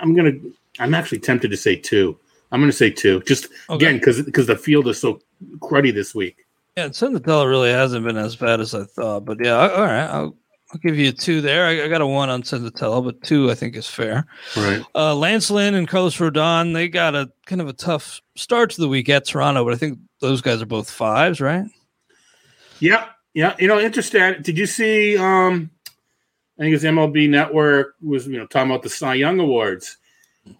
I'm 0.00 0.14
gonna 0.14 0.32
I'm 0.78 0.94
actually 0.94 1.18
tempted 1.18 1.50
to 1.50 1.56
say 1.56 1.76
two. 1.76 2.18
I'm 2.50 2.60
gonna 2.60 2.72
say 2.72 2.90
two 2.90 3.20
just 3.26 3.46
Okay. 3.68 3.86
again 3.86 3.98
because 3.98 4.22
because 4.22 4.46
the 4.46 4.56
field 4.56 4.88
is 4.88 5.00
so 5.00 5.20
cruddy 5.58 5.92
this 5.92 6.14
week. 6.14 6.36
Yeah, 6.76 6.88
Senzatela 6.88 7.46
really 7.48 7.70
hasn't 7.70 8.06
been 8.06 8.16
as 8.16 8.34
bad 8.36 8.60
as 8.60 8.74
I 8.74 8.84
thought, 8.84 9.26
but 9.26 9.38
yeah, 9.44 9.56
all 9.68 9.82
right, 9.82 10.06
I'll 10.06 10.36
I'll 10.72 10.78
give 10.78 10.98
you 10.98 11.10
a 11.10 11.12
two 11.12 11.42
there. 11.42 11.66
I, 11.66 11.84
I 11.84 11.88
got 11.88 12.00
a 12.00 12.06
one 12.06 12.30
on 12.30 12.42
Senzatela, 12.42 13.04
but 13.04 13.22
two 13.22 13.50
I 13.50 13.54
think 13.54 13.76
is 13.76 13.86
fair. 13.86 14.26
Right. 14.56 14.82
Uh, 14.94 15.14
Lance 15.14 15.50
Lynn 15.50 15.74
and 15.74 15.86
Carlos 15.86 16.16
Rodon, 16.16 16.72
they 16.72 16.88
got 16.88 17.14
a 17.14 17.30
kind 17.44 17.60
of 17.60 17.68
a 17.68 17.74
tough 17.74 18.22
start 18.36 18.70
to 18.70 18.80
the 18.80 18.88
week 18.88 19.10
at 19.10 19.26
Toronto, 19.26 19.64
but 19.64 19.74
I 19.74 19.76
think 19.76 19.98
those 20.20 20.40
guys 20.40 20.62
are 20.62 20.66
both 20.66 20.90
fives, 20.90 21.42
right? 21.42 21.66
Yeah, 22.80 23.06
yeah. 23.34 23.54
You 23.58 23.68
know, 23.68 23.78
interesting. 23.78 24.36
Did 24.40 24.56
you 24.56 24.66
see? 24.66 25.18
Um, 25.18 25.70
I 26.58 26.62
think 26.62 26.74
it's 26.74 26.84
MLB 26.84 27.28
Network 27.28 27.94
was 28.02 28.26
you 28.26 28.38
know 28.38 28.46
talking 28.46 28.70
about 28.70 28.82
the 28.82 28.88
Cy 28.88 29.14
Young 29.14 29.40
Awards, 29.40 29.98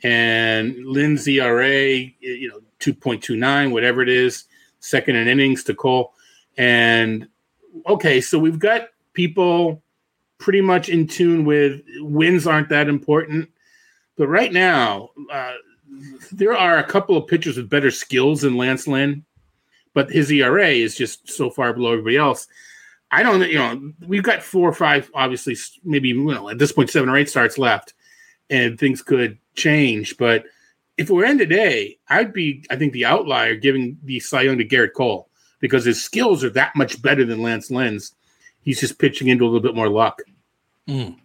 and 0.03 0.77
Lynn's 0.85 1.27
ERA, 1.27 1.71
you 1.71 2.49
know, 2.49 2.61
two 2.81 2.93
point 2.93 3.23
two 3.23 3.37
nine, 3.37 3.71
whatever 3.71 4.03
it 4.03 4.11
is, 4.11 4.45
second 4.81 5.17
in 5.17 5.27
innings 5.27 5.65
to 5.65 5.75
Cole, 5.75 6.13
and 6.59 7.29
okay, 7.87 8.21
so 8.21 8.39
we've 8.39 8.59
got 8.59 8.89
people 9.15 9.83
pretty 10.43 10.61
much 10.61 10.89
in 10.89 11.07
tune 11.07 11.45
with 11.45 11.81
wins 12.01 12.47
aren't 12.47 12.69
that 12.69 12.89
important, 12.89 13.49
but 14.17 14.29
right 14.29 14.53
now. 14.53 15.11
Uh, 15.31 15.55
there 16.31 16.57
are 16.57 16.79
a 16.79 16.85
couple 16.85 17.17
of 17.17 17.27
pitchers 17.27 17.57
with 17.57 17.69
better 17.69 17.91
skills 17.91 18.43
than 18.43 18.57
Lance 18.57 18.87
Lynn, 18.87 19.25
but 19.95 20.11
his 20.11 20.31
ERA 20.31 20.69
is 20.69 20.97
just 20.97 21.31
so 21.31 21.51
far 21.51 21.73
below 21.73 21.93
everybody 21.93 22.17
else. 22.17 22.47
I 23.11 23.23
don't, 23.23 23.47
you 23.49 23.59
know, 23.59 23.93
we've 24.07 24.23
got 24.23 24.43
four 24.43 24.69
or 24.69 24.73
five, 24.73 25.11
obviously, 25.15 25.57
maybe 25.85 26.09
you 26.09 26.25
know, 26.25 26.49
at 26.49 26.59
this 26.59 26.73
point, 26.73 26.91
seven 26.91 27.11
or 27.11 27.17
eight 27.17 27.29
starts 27.29 27.59
left, 27.59 27.93
and 28.49 28.79
things 28.79 29.03
could 29.03 29.39
change. 29.55 30.17
But 30.17 30.45
if 30.97 31.11
we're 31.11 31.27
in 31.27 31.37
today, 31.37 31.99
I'd 32.09 32.33
be, 32.33 32.65
I 32.71 32.77
think, 32.77 32.95
the 32.95 33.05
outlier 33.05 33.55
giving 33.55 33.99
the 34.03 34.19
Cy 34.21 34.43
Young 34.43 34.59
to 34.59 34.65
Gerrit 34.65 34.95
Cole 34.95 35.29
because 35.61 35.85
his 35.85 36.03
skills 36.03 36.43
are 36.43 36.51
that 36.51 36.75
much 36.75 37.03
better 37.03 37.25
than 37.25 37.43
Lance 37.43 37.71
Lynn's. 37.71 38.15
He's 38.63 38.81
just 38.81 38.99
pitching 38.99 39.29
into 39.29 39.45
a 39.45 39.47
little 39.47 39.61
bit 39.61 39.75
more 39.75 39.91
luck. 39.91 40.23
Mm. 40.89 41.17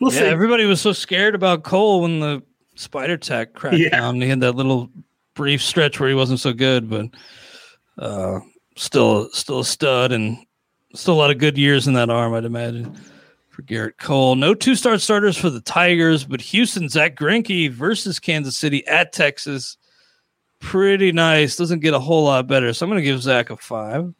We'll 0.00 0.12
yeah, 0.12 0.20
see. 0.20 0.24
everybody 0.26 0.64
was 0.64 0.80
so 0.80 0.92
scared 0.92 1.34
about 1.34 1.62
Cole 1.64 2.02
when 2.02 2.20
the 2.20 2.42
Spider 2.74 3.16
Tack 3.16 3.54
cracked 3.54 3.78
Yeah. 3.78 3.90
down. 3.90 4.20
He 4.20 4.28
had 4.28 4.40
that 4.40 4.56
little 4.56 4.90
brief 5.34 5.62
stretch 5.62 5.98
where 6.00 6.08
he 6.08 6.14
wasn't 6.14 6.40
so 6.40 6.52
good, 6.52 6.88
but 6.90 7.06
uh, 7.98 8.40
still, 8.76 9.28
still 9.30 9.60
a 9.60 9.64
stud 9.64 10.12
and 10.12 10.38
still 10.94 11.14
a 11.14 11.16
lot 11.16 11.30
of 11.30 11.38
good 11.38 11.56
years 11.58 11.86
in 11.86 11.94
that 11.94 12.10
arm, 12.10 12.34
I'd 12.34 12.44
imagine. 12.44 12.96
For 13.50 13.62
Gerrit 13.62 13.98
Cole, 14.00 14.34
no 14.34 14.52
two-star 14.52 14.98
starters 14.98 15.36
for 15.38 15.48
the 15.48 15.60
Tigers, 15.60 16.24
but 16.24 16.40
Houston 16.40 16.88
Zack 16.88 17.14
Greinke 17.14 17.70
versus 17.70 18.18
Kansas 18.18 18.56
City 18.56 18.84
at 18.88 19.12
Texas, 19.12 19.76
pretty 20.58 21.12
nice. 21.12 21.54
Doesn't 21.54 21.78
get 21.78 21.94
a 21.94 22.00
whole 22.00 22.24
lot 22.24 22.48
better, 22.48 22.72
so 22.72 22.84
I'm 22.84 22.90
going 22.90 23.00
to 23.00 23.04
give 23.08 23.22
Zack 23.22 23.50
a 23.50 23.56
five. 23.56 24.12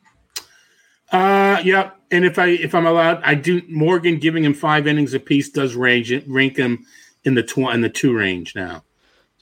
Uh, 1.14 1.60
yeah. 1.64 1.90
And 2.10 2.24
if 2.24 2.38
I 2.38 2.46
if 2.48 2.74
I'm 2.74 2.86
allowed, 2.86 3.22
I 3.22 3.34
do 3.34 3.62
Morgan 3.68 4.18
giving 4.18 4.44
him 4.44 4.54
five 4.54 4.86
innings 4.86 5.14
apiece 5.14 5.48
does 5.48 5.74
range 5.74 6.12
it 6.12 6.24
rank 6.28 6.56
him 6.56 6.86
in 7.24 7.34
the 7.34 7.42
tw- 7.42 7.72
in 7.72 7.80
the 7.80 7.88
two 7.88 8.16
range 8.16 8.54
now. 8.54 8.82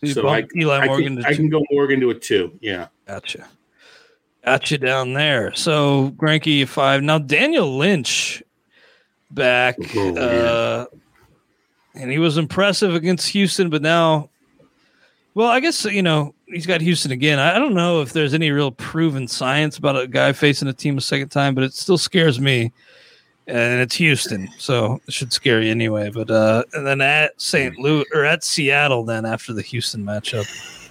So 0.04 0.12
So 0.12 0.28
I, 0.28 0.46
Eli 0.56 0.78
I, 0.78 0.86
Morgan 0.86 1.16
can, 1.16 1.24
I 1.24 1.34
can 1.34 1.48
go 1.48 1.62
Morgan 1.70 2.00
to 2.00 2.10
a 2.10 2.14
two. 2.14 2.58
Yeah. 2.60 2.88
Gotcha. 3.06 3.48
Gotcha 4.44 4.78
down 4.78 5.12
there. 5.12 5.54
So 5.54 6.10
Greinke 6.16 6.66
five. 6.66 7.02
Now 7.02 7.18
Daniel 7.18 7.76
Lynch 7.76 8.42
back. 9.30 9.76
Oh, 9.94 10.16
uh 10.16 10.86
and 11.94 12.10
he 12.10 12.18
was 12.18 12.38
impressive 12.38 12.94
against 12.94 13.28
Houston, 13.28 13.70
but 13.70 13.82
now 13.82 14.30
well, 15.34 15.48
I 15.48 15.60
guess 15.60 15.84
you 15.84 16.02
know, 16.02 16.34
he's 16.46 16.66
got 16.66 16.80
Houston 16.80 17.10
again. 17.12 17.38
I 17.38 17.58
don't 17.58 17.74
know 17.74 18.02
if 18.02 18.12
there's 18.12 18.34
any 18.34 18.50
real 18.50 18.70
proven 18.70 19.26
science 19.28 19.78
about 19.78 20.00
a 20.00 20.06
guy 20.06 20.32
facing 20.32 20.68
a 20.68 20.72
team 20.72 20.98
a 20.98 21.00
second 21.00 21.30
time, 21.30 21.54
but 21.54 21.64
it 21.64 21.74
still 21.74 21.98
scares 21.98 22.40
me. 22.40 22.72
And 23.48 23.80
it's 23.80 23.96
Houston, 23.96 24.48
so 24.58 25.00
it 25.08 25.12
should 25.12 25.32
scare 25.32 25.60
you 25.60 25.70
anyway. 25.70 26.10
But 26.10 26.30
uh 26.30 26.62
and 26.74 26.86
then 26.86 27.00
at 27.00 27.40
St. 27.40 27.76
Louis 27.76 28.04
or 28.14 28.24
at 28.24 28.44
Seattle 28.44 29.04
then 29.04 29.24
after 29.24 29.52
the 29.52 29.62
Houston 29.62 30.04
matchup. 30.04 30.46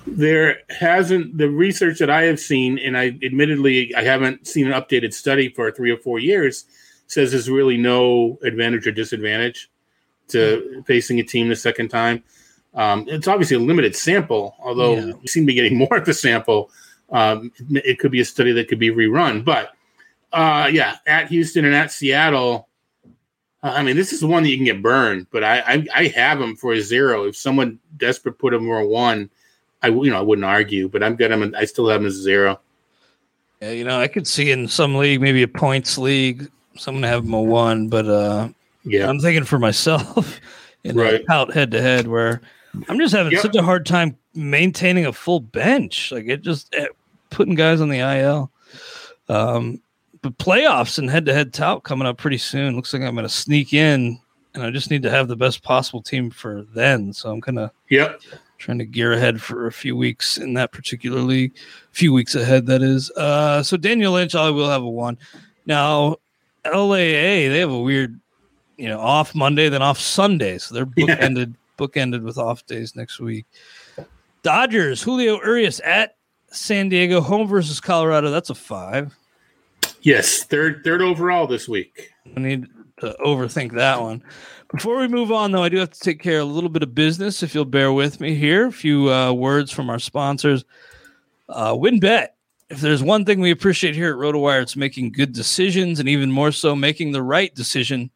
There 0.06 0.58
hasn't 0.70 1.38
the 1.38 1.50
research 1.50 2.00
that 2.00 2.10
I 2.10 2.24
have 2.24 2.40
seen, 2.40 2.78
and 2.80 2.98
I 2.98 3.18
admittedly 3.24 3.96
I 3.96 4.04
haven't 4.04 4.48
seen 4.48 4.70
an 4.70 4.74
updated 4.74 5.14
study 5.14 5.48
for 5.50 5.72
three 5.72 5.92
or 5.92 5.98
four 5.98 6.20
years, 6.20 6.66
says 7.08 7.32
there's 7.32 7.50
really 7.50 7.78
no 7.78 8.38
advantage 8.44 8.86
or 8.86 8.92
disadvantage 8.92 9.70
to 10.30 10.84
facing 10.88 11.20
a 11.20 11.24
team 11.24 11.48
the 11.48 11.56
second 11.56 11.90
time. 11.90 12.24
Um, 12.74 13.06
it's 13.08 13.28
obviously 13.28 13.58
a 13.58 13.60
limited 13.60 13.96
sample, 13.96 14.56
although 14.60 14.96
Yeah. 14.96 15.12
we 15.22 15.28
seem 15.28 15.44
to 15.44 15.48
be 15.48 15.54
getting 15.54 15.78
more 15.84 15.98
of 15.98 16.06
the 16.06 16.14
sample. 16.14 16.70
Um, 17.12 17.52
it 17.72 18.00
could 18.00 18.12
be 18.12 18.22
a 18.22 18.26
study 18.26 18.52
that 18.54 18.68
could 18.70 18.80
be 18.80 18.90
rerun, 18.90 19.44
but 19.44 19.72
uh, 20.32 20.70
yeah, 20.72 20.96
at 21.06 21.28
Houston 21.28 21.66
and 21.66 21.76
at 21.76 21.92
Seattle. 21.92 22.68
I 23.64 23.84
mean, 23.84 23.96
this 23.96 24.12
is 24.14 24.22
the 24.22 24.28
one 24.28 24.42
that 24.44 24.50
you 24.50 24.56
can 24.58 24.66
get 24.66 24.82
burned, 24.82 25.28
but 25.30 25.44
I 25.44 25.60
I, 25.60 25.86
I 25.94 26.08
have 26.08 26.40
him 26.42 26.56
for 26.56 26.74
a 26.74 26.82
zero. 26.82 27.26
If 27.26 27.36
someone 27.36 27.78
desperate 27.98 28.40
put 28.40 28.54
him 28.54 28.62
for 28.66 28.80
a 28.80 28.88
one, 28.88 29.30
I 29.84 29.90
you 29.90 30.10
know 30.10 30.18
I 30.18 30.22
wouldn't 30.22 30.46
argue, 30.46 30.88
but 30.90 31.04
I'm 31.04 31.16
got. 31.16 31.32
I 31.34 31.66
still 31.66 31.88
have 31.90 32.02
him 32.02 32.08
as 32.08 32.18
a 32.18 32.22
zero. 32.24 32.60
Yeah, 33.62 33.72
you 33.72 33.84
know, 33.84 34.00
I 34.00 34.08
could 34.08 34.26
see 34.26 34.50
in 34.52 34.68
some 34.68 34.96
league, 34.96 35.22
maybe 35.22 35.44
a 35.44 35.48
points 35.48 35.98
league, 36.00 36.50
someone 36.78 37.04
have 37.04 37.24
him 37.26 37.34
a 37.34 37.42
one, 37.42 37.88
but 37.90 38.08
uh 38.08 38.50
Yeah, 38.84 39.08
I'm 39.10 39.20
thinking 39.20 39.44
for 39.44 39.60
myself 39.60 40.40
in 40.84 40.96
Right. 40.96 41.22
out 41.30 41.54
head 41.54 41.70
to 41.72 41.82
head 41.82 42.08
where 42.08 42.42
I'm 42.88 43.00
just 43.00 43.14
having 43.14 43.34
Yep. 43.34 43.42
such 43.42 43.56
a 43.56 43.62
hard 43.64 43.86
time 43.86 44.18
maintaining 44.34 45.06
a 45.06 45.14
full 45.14 45.40
bench. 45.40 46.12
Like 46.12 46.28
it 46.28 46.42
just 46.42 46.74
eh, 46.76 46.88
putting 47.30 47.56
guys 47.56 47.82
on 47.82 47.90
the 47.90 48.00
IL. 48.00 48.52
Um, 49.30 49.82
but 50.22 50.38
playoffs 50.38 50.98
and 51.00 51.10
head 51.10 51.26
to 51.26 51.34
head 51.34 51.54
tout 51.54 51.84
coming 51.84 52.08
up 52.08 52.18
pretty 52.18 52.38
soon. 52.38 52.76
Looks 52.76 52.94
like 52.94 53.02
I'm 53.02 53.16
going 53.16 53.24
to 53.24 53.30
sneak 53.30 53.74
in, 53.74 54.20
and 54.54 54.64
I 54.64 54.70
just 54.70 54.92
need 54.92 55.02
to 55.04 55.10
have 55.10 55.28
the 55.28 55.36
best 55.36 55.64
possible 55.64 56.02
team 56.02 56.30
for 56.30 56.64
then. 56.76 57.12
So 57.14 57.32
I'm 57.32 57.42
kind 57.42 57.58
of 57.60 57.72
yep, 57.90 58.22
trying 58.58 58.78
to 58.80 58.86
gear 58.86 59.14
ahead 59.14 59.42
for 59.42 59.68
a 59.68 59.72
few 59.72 59.96
weeks 59.96 60.38
in 60.38 60.54
that 60.54 60.72
particular 60.72 61.22
league. 61.22 61.54
A 61.92 61.96
few 61.96 62.14
weeks 62.14 62.36
ahead, 62.36 62.68
that 62.68 62.82
is. 62.84 63.10
Uh, 63.12 63.64
so 63.64 63.78
Daniel 63.78 64.14
Lynch, 64.14 64.36
I 64.36 64.50
will 64.50 64.70
have 64.70 64.84
a 64.84 64.90
one. 64.90 65.18
Now, 65.66 66.18
LAA, 66.66 67.50
they 67.50 67.60
have 67.60 67.72
a 67.72 67.80
weird, 67.80 68.20
you 68.78 68.88
know, 68.90 69.00
off 69.00 69.34
Monday, 69.34 69.70
then 69.70 69.82
off 69.82 70.00
Sunday. 70.00 70.58
So 70.60 70.76
they're 70.76 70.86
bookended, 70.98 71.56
bookended 71.82 72.22
with 72.22 72.38
off 72.38 72.66
days 72.66 72.96
next 72.96 73.20
week. 73.20 73.46
Dodgers, 74.44 75.02
Julio 75.02 75.40
Urias 75.44 75.80
at 75.82 76.16
San 76.52 76.90
Diego, 76.90 77.22
home 77.22 77.48
versus 77.48 77.80
Colorado. 77.80 78.30
That's 78.30 78.50
a 78.50 78.56
five. 78.56 79.18
yes, 80.02 80.44
third 80.44 80.84
third 80.84 81.02
overall 81.02 81.48
this 81.48 81.68
week. 81.68 82.12
I 82.36 82.40
need 82.40 82.68
to 83.00 83.16
overthink 83.26 83.74
that 83.74 84.02
one. 84.02 84.24
Before 84.72 84.98
we 85.00 85.08
move 85.08 85.32
on, 85.32 85.52
though, 85.52 85.64
I 85.64 85.70
do 85.70 85.78
have 85.78 85.90
to 85.90 86.00
take 86.00 86.22
care 86.22 86.40
of 86.40 86.48
a 86.48 86.52
little 86.52 86.70
bit 86.70 86.84
of 86.84 86.96
business. 86.96 87.44
If 87.44 87.54
you'll 87.54 87.66
bear 87.66 87.92
with 87.92 88.22
me 88.22 88.36
here, 88.36 88.68
a 88.68 88.72
few 88.72 89.12
uh, 89.12 89.34
words 89.34 89.72
from 89.72 89.90
our 89.90 90.00
sponsors. 90.00 90.64
Uh, 91.50 91.74
WynnBET. 91.74 92.30
If 92.70 92.80
there's 92.80 93.04
one 93.04 93.26
thing 93.26 93.42
we 93.42 93.52
appreciate 93.52 93.96
here 93.96 94.12
at 94.12 94.18
RotoWire, 94.18 94.62
it's 94.62 94.78
making 94.78 95.12
good 95.12 95.34
decisions, 95.34 96.00
and 96.00 96.08
even 96.08 96.32
more 96.32 96.54
so, 96.54 96.74
making 96.74 97.12
the 97.12 97.22
right 97.22 97.54
decision. 97.54 98.12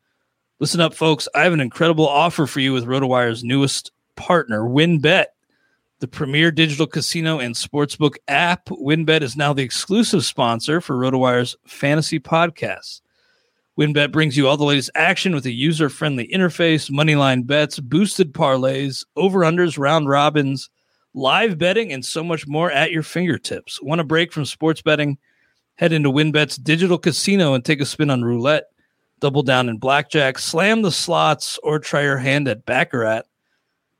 Listen 0.60 0.80
up, 0.80 0.94
folks. 0.94 1.28
I 1.36 1.44
have 1.44 1.52
an 1.52 1.60
incredible 1.60 2.08
offer 2.08 2.48
for 2.48 2.62
you 2.62 2.72
with 2.72 2.86
RotoWire's 2.86 3.44
newest 3.44 3.92
partner, 4.16 4.62
WynnBET, 4.62 5.26
the 6.00 6.08
premier 6.08 6.50
digital 6.50 6.88
casino 6.88 7.40
and 7.40 7.54
sportsbook 7.54 8.16
app. 8.30 8.68
WynnBET 8.68 9.22
is 9.22 9.36
now 9.36 9.52
the 9.52 9.64
exclusive 9.64 10.24
sponsor 10.24 10.80
for 10.80 10.96
RotoWire's 10.96 11.58
fantasy 11.68 12.22
podcasts. 12.22 13.02
WynnBET 13.78 14.14
brings 14.14 14.38
you 14.38 14.48
all 14.48 14.56
the 14.56 14.64
latest 14.64 14.92
action 14.96 15.36
with 15.36 15.46
a 15.46 15.52
user 15.52 15.90
friendly 15.90 16.26
interface, 16.30 16.90
moneyline 16.90 17.46
bets, 17.46 17.78
boosted 17.78 18.34
parlays, 18.34 19.04
over 19.18 19.42
unders, 19.42 19.78
round 19.78 20.08
robins, 20.08 20.70
live 21.14 21.58
betting, 21.58 21.92
and 21.92 22.06
so 22.06 22.24
much 22.24 22.48
more 22.48 22.72
at 22.72 22.94
your 22.94 23.04
fingertips. 23.04 23.82
Want 23.82 24.00
a 24.00 24.06
break 24.06 24.32
from 24.32 24.46
sports 24.46 24.82
betting? 24.82 25.18
Head 25.76 25.92
into 25.92 26.10
WynnBET's 26.10 26.56
digital 26.56 26.98
casino 26.98 27.56
and 27.56 27.66
take 27.66 27.82
a 27.82 27.86
spin 27.86 28.10
on 28.10 28.24
roulette, 28.24 28.68
double 29.20 29.44
down 29.44 29.70
in 29.70 29.78
blackjack, 29.78 30.40
slam 30.40 30.82
the 30.82 30.92
slots, 30.92 31.58
or 31.64 31.80
try 31.80 32.04
your 32.04 32.18
hand 32.18 32.48
at 32.48 32.66
Baccarat. 32.66 33.24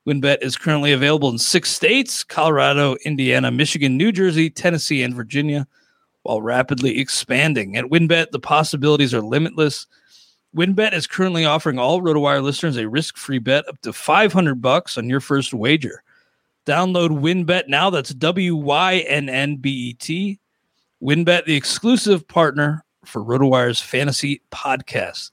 WynnBET 0.08 0.38
is 0.42 0.56
currently 0.56 0.92
available 0.92 1.30
in 1.30 1.38
six 1.38 1.72
states 1.72 2.24
Colorado, 2.24 2.96
Indiana, 3.06 3.50
Michigan, 3.50 3.98
New 3.98 4.12
Jersey, 4.12 4.50
Tennessee, 4.50 5.02
and 5.02 5.16
Virginia 5.16 5.68
while 6.22 6.42
rapidly 6.42 7.00
expanding. 7.00 7.76
At 7.76 7.86
WynnBET, 7.86 8.32
the 8.32 8.40
possibilities 8.40 9.14
are 9.14 9.22
limitless. 9.22 9.88
WynnBET 10.56 10.94
is 10.94 11.08
currently 11.08 11.46
offering 11.46 11.80
all 11.80 12.02
RotoWire 12.02 12.42
listeners 12.42 12.78
a 12.78 12.88
risk-free 12.88 13.40
bet 13.40 13.68
up 13.68 13.80
to 13.82 13.92
500 13.92 14.62
bucks 14.62 14.98
on 14.98 15.10
your 15.10 15.20
first 15.20 15.54
wager. 15.54 16.02
Download 16.66 17.10
WynnBET 17.10 17.68
now. 17.68 17.90
That's 17.90 18.12
W 18.14 18.56
Y 18.56 19.06
N 19.08 19.28
N 19.28 19.58
B 19.58 19.70
E 19.90 19.94
T. 19.94 20.40
WynnBET, 21.02 21.46
the 21.46 21.56
exclusive 21.56 22.28
partner 22.28 22.85
for 23.08 23.24
RotoWire's 23.24 23.82
fantasy 23.82 24.42
podcast. 24.52 25.32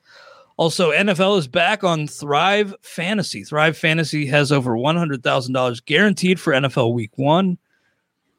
Also, 0.56 0.92
NFL 0.92 1.38
is 1.38 1.48
back 1.48 1.82
on 1.82 2.06
Thrive 2.06 2.74
Fantasy. 2.82 3.42
Thrive 3.42 3.76
Fantasy 3.76 4.26
has 4.26 4.52
over 4.52 4.72
$100,000 4.72 5.84
guaranteed 5.86 6.38
for 6.38 6.52
NFL 6.52 6.94
Week 6.94 7.16
One. 7.16 7.58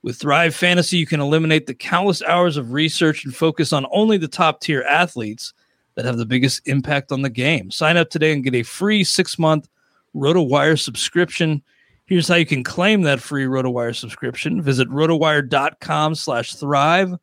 With 0.03 0.17
Thrive 0.17 0.53
Fantasy, 0.53 0.97
you 0.97 1.05
can 1.07 1.21
eliminate 1.21 1.65
the 1.65 1.73
countless 1.73 2.21
hours 2.21 2.57
of 2.57 2.73
research 2.73 3.25
and 3.25 3.36
focus 3.36 3.73
on 3.73 3.86
only 3.91 4.17
the 4.17 4.27
top 4.27 4.61
tier 4.61 4.84
athletes. 4.84 5.53
that 5.95 6.05
have 6.05 6.17
the 6.17 6.25
biggest 6.25 6.67
impact 6.67 7.11
on 7.11 7.21
the 7.21 7.29
game. 7.29 7.69
Sign 7.71 7.97
up 7.97 8.09
today 8.09 8.34
and 8.34 8.43
get 8.43 8.55
a 8.55 8.63
free 8.63 9.03
six 9.03 9.38
month 9.38 9.69
RotoWire 10.15 10.79
subscription. 10.79 11.61
Here's 12.05 12.27
how 12.27 12.36
you 12.36 12.45
can 12.45 12.63
claim 12.63 13.03
that 13.03 13.21
free 13.21 13.45
RotoWire 13.45 13.95
subscription. 13.95 14.61
Visit 14.61 14.89
rotowire.com 14.89 16.15
slash 16.15 16.55
thrive. 16.55 17.15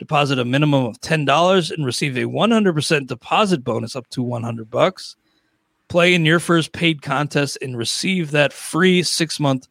Deposit 0.00 0.38
a 0.38 0.46
minimum 0.46 0.86
of 0.86 0.98
$10 1.02 1.70
and 1.70 1.84
receive 1.84 2.16
a 2.16 2.22
100% 2.22 3.06
deposit 3.06 3.62
bonus 3.62 3.94
up 3.94 4.08
to 4.08 4.22
100 4.22 4.70
bucks. 4.70 5.14
Play 5.88 6.14
in 6.14 6.24
your 6.24 6.40
first 6.40 6.72
paid 6.72 7.02
contest 7.02 7.58
and 7.60 7.76
receive 7.76 8.30
that 8.30 8.54
free 8.54 9.02
six 9.02 9.38
month 9.38 9.68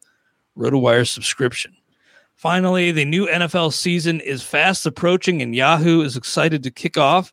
RotoWire 0.56 1.06
subscription. 1.08 1.74
Finally, 2.36 2.92
the 2.92 3.04
new 3.04 3.26
NFL 3.26 3.72
season 3.72 4.20
is 4.20 4.40
fast 4.40 4.86
approaching, 4.86 5.42
and 5.42 5.54
Yahoo 5.54 6.00
is 6.00 6.16
excited 6.16 6.62
to 6.62 6.70
kick 6.70 6.96
off 6.96 7.32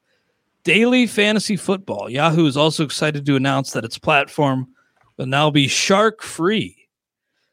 daily 0.64 1.06
fantasy 1.06 1.56
football. 1.56 2.10
Yahoo 2.10 2.48
is 2.48 2.58
also 2.58 2.84
excited 2.84 3.28
to 3.28 3.36
announce 3.36 3.74
that 3.74 3.86
its 3.86 4.00
platform 4.00 4.68
will 5.18 5.28
now 5.28 5.52
be 5.52 5.68
shark 5.68 6.24
free. 6.24 6.77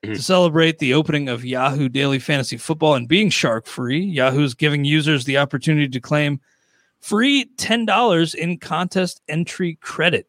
To 0.06 0.22
celebrate 0.22 0.78
the 0.78 0.94
opening 0.94 1.28
of 1.28 1.44
Yahoo 1.44 1.88
Daily 1.88 2.18
Fantasy 2.18 2.56
Football 2.56 2.94
and 2.94 3.08
being 3.08 3.30
shark 3.30 3.66
free, 3.66 4.00
Yahoo 4.00 4.44
is 4.44 4.54
giving 4.54 4.84
users 4.84 5.24
the 5.24 5.38
opportunity 5.38 5.88
to 5.88 6.00
claim 6.00 6.40
free 7.00 7.46
$10 7.56 8.34
in 8.34 8.58
contest 8.58 9.22
entry 9.28 9.78
credit. 9.80 10.28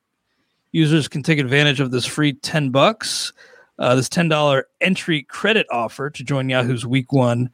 Users 0.72 1.08
can 1.08 1.24
take 1.24 1.40
advantage 1.40 1.80
of 1.80 1.92
this 1.92 2.06
free 2.06 2.34
10 2.34 2.70
bucks, 2.70 3.34
uh, 3.80 3.96
this 3.96 4.10
$10 4.10 4.64
entry 4.82 5.24
credit 5.24 5.68
offer 5.72 6.10
to 6.10 6.24
join 6.24 6.50
Yahoo's 6.50 6.86
week 6.86 7.12
one 7.12 7.50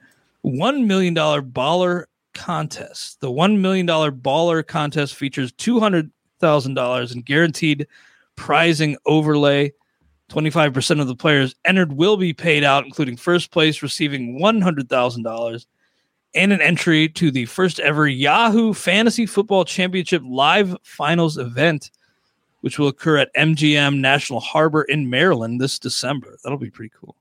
$1 0.46 0.86
million 0.86 1.14
baller 1.16 2.06
contest. 2.34 3.22
The 3.22 3.32
$1 3.32 3.60
million 3.60 3.88
baller 3.88 4.66
contest 4.66 5.16
features 5.16 5.52
$200,000 5.54 7.14
in 7.14 7.22
guaranteed 7.22 7.88
prizing 8.36 8.98
overlay. 9.06 9.74
25% 10.32 11.02
of 11.02 11.08
the 11.08 11.16
players 11.16 11.56
entered 11.66 11.94
will 11.94 12.18
be 12.18 12.34
paid 12.34 12.64
out, 12.64 12.86
including 12.86 13.18
first 13.18 13.52
place 13.52 13.84
receiving 13.84 14.40
$100,000 14.40 15.66
and 16.34 16.54
an 16.54 16.62
entry 16.62 17.10
to 17.10 17.30
the 17.32 17.44
first 17.46 17.82
ever 17.82 18.08
Yahoo 18.08 18.74
Fantasy 18.74 19.26
Football 19.26 19.66
Championship 19.66 20.24
live 20.26 20.78
finals 20.84 21.38
event, 21.38 21.92
which 22.62 22.80
will 22.80 22.88
occur 22.88 23.18
at 23.18 23.36
MGM 23.36 24.00
National 24.00 24.40
Harbor 24.40 24.84
in 24.84 25.10
Maryland 25.10 25.60
this 25.60 25.78
December. 25.78 26.38
That'll 26.44 26.58
be 26.58 26.70
pretty 26.70 26.94
cool. 26.98 27.18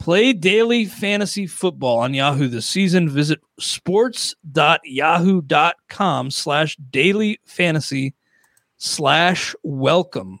Play 0.00 0.32
daily 0.32 0.86
fantasy 0.86 1.46
football 1.46 2.00
on 2.00 2.14
Yahoo 2.14 2.48
this 2.48 2.66
season. 2.66 3.08
Visit 3.08 3.38
sports.yahoo.com 3.60 6.30
slash 6.32 6.76
daily 6.90 7.38
fantasy 7.44 8.12
slash 8.76 9.54
welcome 9.62 10.40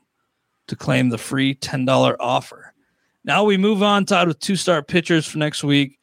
to 0.68 0.76
claim 0.76 1.08
the 1.08 1.18
free 1.18 1.54
$10 1.56 2.16
offer. 2.20 2.72
Now 3.24 3.44
we 3.44 3.56
move 3.56 3.82
on, 3.82 4.04
Todd, 4.04 4.28
with 4.28 4.38
two 4.40 4.56
star 4.56 4.82
pitchers 4.82 5.26
for 5.26 5.38
next 5.38 5.64
week. 5.64 5.98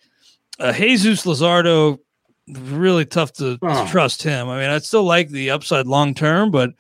Uh, 0.60 0.74
Jesus 0.74 1.26
Luzardo, 1.26 2.00
really 2.48 3.06
tough 3.06 3.32
to, 3.34 3.58
Oh. 3.62 3.86
to 3.86 3.92
trust 3.92 4.24
him. 4.24 4.50
I 4.50 4.60
mean, 4.60 4.70
I 4.70 4.78
still 4.80 5.04
like 5.04 5.30
the 5.30 5.52
upside 5.52 5.88
long 5.88 6.14
term, 6.14 6.52
but 6.52 6.72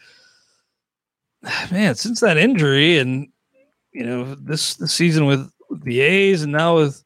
man, 1.71 1.95
since 1.95 2.19
that 2.19 2.37
injury 2.37 2.97
and 2.99 3.27
you 3.93 4.05
know 4.05 4.35
this, 4.35 4.75
this 4.75 4.93
season 4.93 5.25
with 5.25 5.49
the 5.83 5.99
A's 6.01 6.43
and 6.43 6.51
now 6.51 6.75
with 6.77 7.03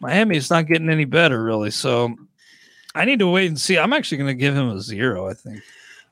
Miami, 0.00 0.36
it's 0.36 0.50
not 0.50 0.66
getting 0.66 0.90
any 0.90 1.04
better 1.04 1.42
really. 1.42 1.70
So 1.70 2.14
I 2.94 3.04
need 3.04 3.18
to 3.20 3.28
wait 3.28 3.46
and 3.48 3.60
see. 3.60 3.78
I'm 3.78 3.92
actually 3.92 4.18
going 4.18 4.28
to 4.28 4.34
give 4.40 4.54
him 4.54 4.68
a 4.70 4.80
zero. 4.80 5.28
I 5.28 5.34
think. 5.34 5.60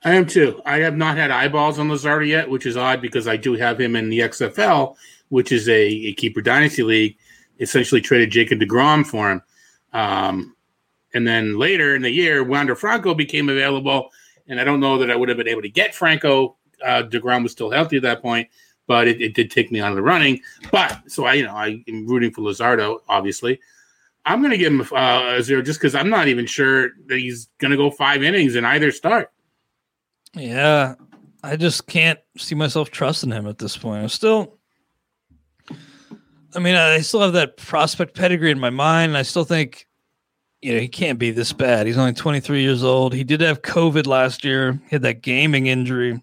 I 0.05 0.15
am 0.15 0.27
too. 0.27 0.61
I 0.67 0.79
have 0.79 0.97
not 0.97 1.17
had 1.17 1.31
eyeballs 1.31 1.79
on 1.79 1.89
Luzardo 1.89 2.29
yet, 2.29 2.51
which 2.51 2.67
is 2.67 2.77
odd 2.77 3.01
because 3.01 3.27
I 3.27 3.39
do 3.39 3.55
have 3.55 3.81
him 3.81 3.97
in 3.97 4.11
the 4.11 4.21
XFL, 4.21 4.97
which 5.31 5.51
is 5.51 5.67
a, 5.69 5.83
a 5.83 6.13
keeper 6.13 6.43
dynasty 6.43 6.83
league. 6.83 7.17
Essentially 7.61 8.01
traded 8.01 8.31
Jacob 8.31 8.59
Degrom 8.59 9.07
for 9.07 9.31
him, 9.31 9.43
um, 9.93 10.57
and 11.15 11.25
then 11.25 11.57
later 11.57 11.95
in 11.95 12.03
the 12.03 12.11
year, 12.11 12.43
Wander 12.43 12.75
Franco 12.75 13.15
became 13.15 13.49
available, 13.49 14.11
and 14.49 14.61
I 14.61 14.65
don't 14.65 14.81
know 14.81 14.99
that 14.99 15.11
I 15.11 15.15
would 15.15 15.29
have 15.29 15.39
been 15.39 15.49
able 15.49 15.63
to 15.63 15.69
get 15.69 15.95
Franco. 15.95 16.57
Uh, 16.85 17.05
Degrom 17.05 17.45
was 17.45 17.53
still 17.53 17.71
healthy 17.71 17.97
at 17.99 18.03
that 18.03 18.23
point, 18.23 18.49
but 18.89 19.07
it, 19.07 19.23
it 19.23 19.35
did 19.35 19.53
take 19.53 19.71
me 19.71 19.81
out 19.81 19.91
of 19.91 19.97
the 19.97 20.03
running. 20.03 20.41
But 20.73 21.01
so 21.07 21.27
I, 21.27 21.35
you 21.35 21.45
know, 21.45 21.55
I 21.55 21.85
am 21.87 22.09
rooting 22.09 22.33
for 22.33 22.41
Luzardo. 22.41 22.99
Obviously, 23.09 23.61
I'm 24.27 24.41
going 24.41 24.51
to 24.51 24.59
give 24.59 24.73
him 24.73 24.81
uh, 24.81 25.37
a 25.37 25.43
zero 25.43 25.63
just 25.63 25.79
because 25.79 25.95
I'm 25.95 26.11
not 26.11 26.27
even 26.27 26.45
sure 26.45 26.91
that 27.07 27.19
he's 27.19 27.49
going 27.59 27.71
to 27.71 27.77
go 27.77 27.89
five 27.89 28.25
innings 28.25 28.57
in 28.57 28.65
either 28.65 28.91
start. 28.91 29.31
Yeah, 30.35 30.95
I 31.43 31.57
just 31.57 31.87
can't 31.87 32.19
see 32.37 32.55
myself 32.55 32.91
trusting 32.91 33.31
him 33.31 33.47
at 33.47 33.59
this 33.59 33.77
point. 33.77 34.03
I'm 34.03 34.09
still, 34.09 34.59
I 36.55 36.59
mean, 36.59 36.75
I 36.75 37.01
still 37.01 37.21
have 37.21 37.35
that 37.35 37.57
prospect 37.57 38.17
pedigree 38.17 38.51
in 38.51 38.59
my 38.59 38.71
mind. 38.71 39.17
I 39.17 39.23
still 39.23 39.45
think, 39.45 39.87
you 40.61 40.75
know, 40.75 40.81
he 40.81 40.89
can't 40.89 41.19
be 41.19 41.31
this 41.31 41.53
bad. 41.53 41.87
He's 41.87 41.99
only 41.99 42.15
23 42.15 42.63
years 42.63 42.83
old. 42.83 43.13
He 43.13 43.25
did 43.25 43.41
have 43.43 43.63
COVID 43.63 44.07
last 44.07 44.45
year, 44.45 44.81
he 44.89 44.97
had 44.97 45.03
that 45.03 45.23
gaming 45.23 45.67
injury, 45.67 46.21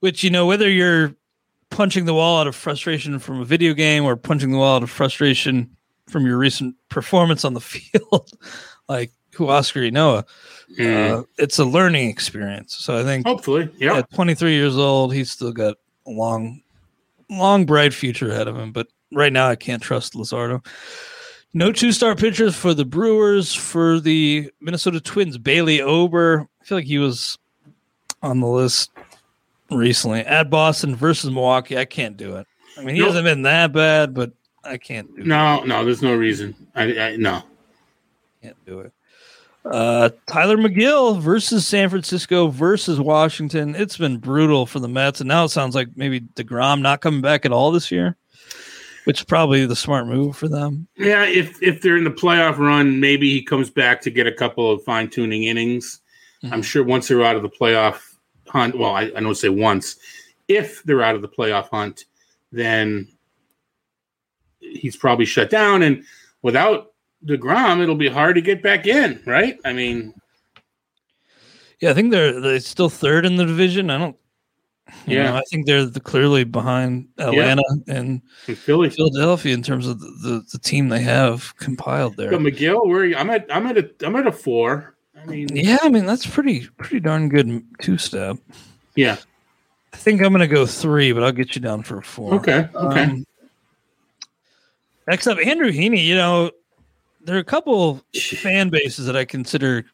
which, 0.00 0.22
you 0.22 0.30
know, 0.30 0.46
whether 0.46 0.68
you're 0.68 1.16
punching 1.70 2.04
the 2.04 2.14
wall 2.14 2.38
out 2.38 2.46
of 2.46 2.54
frustration 2.54 3.18
from 3.18 3.40
a 3.40 3.44
video 3.44 3.72
game 3.72 4.04
or 4.04 4.14
punching 4.14 4.52
the 4.52 4.58
wall 4.58 4.76
out 4.76 4.82
of 4.82 4.90
frustration 4.90 5.74
from 6.08 6.26
your 6.26 6.36
recent 6.36 6.76
performance 6.90 7.44
on 7.44 7.54
the 7.54 7.60
field, 7.62 8.30
like 8.88 9.10
Huascar 9.34 9.90
Ynoa, 9.90 10.24
Mm. 10.78 11.20
uh, 11.20 11.22
it's 11.38 11.58
a 11.58 11.64
learning 11.66 12.08
experience. 12.08 12.76
So 12.78 12.98
I 12.98 13.02
think 13.04 13.26
Hopefully, 13.26 13.68
yeah. 13.78 13.98
at 13.98 14.10
23 14.12 14.54
years 14.54 14.76
old, 14.76 15.12
he's 15.12 15.30
still 15.30 15.52
got 15.52 15.76
a 16.06 16.10
long, 16.10 16.62
long, 17.28 17.66
bright 17.66 17.92
future 17.92 18.30
ahead 18.30 18.48
of 18.48 18.56
him. 18.56 18.72
But 18.72 18.86
right 19.12 19.32
now, 19.32 19.48
I 19.48 19.56
can't 19.56 19.82
trust 19.82 20.14
Luzardo. 20.14 20.64
No 21.52 21.72
two 21.72 21.92
star 21.92 22.14
pitchers 22.14 22.56
for 22.56 22.72
the 22.72 22.86
Brewers. 22.86 23.52
For 23.54 24.00
the 24.00 24.50
Minnesota 24.62 24.98
Twins, 25.00 25.36
Bailey 25.36 25.82
Ober. 25.82 26.48
I 26.62 26.64
feel 26.64 26.78
like 26.78 26.86
he 26.86 26.98
was 26.98 27.36
on 28.22 28.40
the 28.40 28.46
list 28.46 28.90
recently. 29.70 30.20
At 30.20 30.48
Boston 30.48 30.96
versus 30.96 31.30
Milwaukee, 31.30 31.76
I 31.76 31.84
can't 31.84 32.16
do 32.16 32.36
it. 32.36 32.46
I 32.78 32.80
mean, 32.82 32.94
he 32.94 33.00
Nope. 33.00 33.08
hasn't 33.08 33.24
been 33.26 33.42
that 33.42 33.72
bad, 33.72 34.14
but 34.14 34.32
I 34.64 34.78
can't 34.78 35.14
do 35.14 35.20
it. 35.20 35.26
No, 35.26 35.62
no, 35.64 35.84
there's 35.84 36.00
no 36.00 36.14
reason. 36.14 36.54
I, 36.74 36.98
I 36.98 37.16
no. 37.16 37.42
Can't 38.42 38.56
do 38.64 38.80
it. 38.80 38.92
Uh, 39.64 40.10
Tylor 40.26 40.56
Megill 40.56 41.20
versus 41.20 41.66
San 41.66 41.88
Francisco 41.88 42.48
versus 42.48 42.98
Washington. 42.98 43.76
It's 43.76 43.96
been 43.96 44.18
brutal 44.18 44.66
for 44.66 44.80
the 44.80 44.88
Mets, 44.88 45.20
and 45.20 45.28
now 45.28 45.44
it 45.44 45.50
sounds 45.50 45.74
like 45.74 45.88
maybe 45.96 46.20
Degrom 46.20 46.80
not 46.80 47.00
coming 47.00 47.20
back 47.20 47.44
at 47.46 47.52
all 47.52 47.70
this 47.70 47.90
year, 47.92 48.16
which 49.04 49.20
is 49.20 49.24
probably 49.24 49.64
the 49.64 49.76
smart 49.76 50.08
move 50.08 50.36
for 50.36 50.48
them. 50.48 50.88
Yeah, 50.96 51.24
if 51.24 51.62
if 51.62 51.80
they're 51.80 51.96
in 51.96 52.04
the 52.04 52.10
playoff 52.10 52.58
run, 52.58 52.98
maybe 52.98 53.30
he 53.30 53.42
comes 53.42 53.70
back 53.70 54.00
to 54.02 54.10
get 54.10 54.26
a 54.26 54.32
couple 54.32 54.70
of 54.70 54.82
fine 54.82 55.08
tuning 55.08 55.44
innings. 55.44 56.00
Mhm. 56.42 56.52
I'm 56.52 56.62
sure 56.62 56.82
once 56.82 57.06
they're 57.06 57.22
out 57.24 57.36
of 57.36 57.42
the 57.42 57.48
playoff 57.48 58.00
hunt, 58.48 58.76
well, 58.76 58.94
I, 58.94 59.02
I 59.02 59.20
don't 59.20 59.36
say 59.36 59.48
once, 59.48 59.96
if 60.48 60.82
they're 60.82 61.02
out 61.02 61.14
of 61.14 61.22
the 61.22 61.28
playoff 61.28 61.68
hunt, 61.68 62.06
then 62.50 63.06
he's 64.58 64.96
probably 64.96 65.24
shut 65.24 65.50
down. 65.50 65.82
And 65.82 66.04
without 66.42 66.91
Degrom, 67.26 67.80
it'll 67.82 67.94
be 67.94 68.08
hard 68.08 68.34
to 68.36 68.42
get 68.42 68.62
back 68.62 68.86
in, 68.86 69.20
right? 69.26 69.58
I 69.64 69.72
mean, 69.72 70.12
Yeah, 71.80 71.90
I 71.90 71.94
think 71.94 72.10
they're 72.10 72.40
they're 72.40 72.60
still 72.60 72.88
third 72.90 73.24
in 73.26 73.36
the 73.36 73.44
division. 73.44 73.90
I 73.90 73.98
don't. 73.98 74.16
you 75.06 75.16
Yeah. 75.16 75.30
know, 75.30 75.36
I 75.36 75.42
think 75.50 75.66
they're 75.66 75.84
the, 75.86 76.00
clearly 76.00 76.44
behind 76.44 77.08
Atlanta 77.18 77.62
and 77.88 78.20
in 78.48 78.54
Philly. 78.56 78.90
Philadelphia 78.90 79.54
in 79.54 79.62
terms 79.62 79.86
of 79.86 80.00
the, 80.00 80.06
the, 80.22 80.42
the 80.52 80.58
team 80.58 80.88
they 80.88 81.00
have 81.02 81.56
compiled 81.56 82.16
there. 82.16 82.30
But 82.30 82.40
Megill, 82.40 82.86
where 82.86 83.00
are 83.02 83.06
you? 83.06 83.16
I'm 83.16 83.30
at, 83.30 83.46
I'm 83.50 83.66
at 83.66 83.78
a, 83.78 83.90
I'm 84.04 84.16
at 84.16 84.26
a 84.26 84.32
four. 84.32 84.96
I 85.20 85.24
mean, 85.26 85.48
Yeah, 85.54 85.78
I 85.82 85.88
mean 85.88 86.06
that's 86.06 86.26
pretty 86.26 86.66
pretty 86.78 86.98
darn 87.00 87.28
good 87.28 87.64
two 87.80 87.98
step. 87.98 88.36
yeah. 88.96 89.16
I 89.94 89.96
think 89.98 90.22
I'm 90.22 90.32
gonna 90.32 90.48
go 90.48 90.64
three, 90.66 91.12
but 91.12 91.22
I'll 91.22 91.32
get 91.32 91.54
you 91.54 91.60
down 91.60 91.82
for 91.82 91.98
a 91.98 92.02
four. 92.02 92.34
Okay, 92.34 92.66
okay. 92.74 93.02
Um, 93.04 93.26
next 95.06 95.26
up, 95.26 95.38
Andrew 95.38 95.70
Heaney. 95.70 96.02
You 96.04 96.14
know, 96.16 96.50
there 97.24 97.36
are 97.36 97.40
a 97.40 97.44
couple 97.44 98.02
fan 98.14 98.68
bases 98.68 99.06
that 99.06 99.16
I 99.16 99.24
consider 99.24 99.84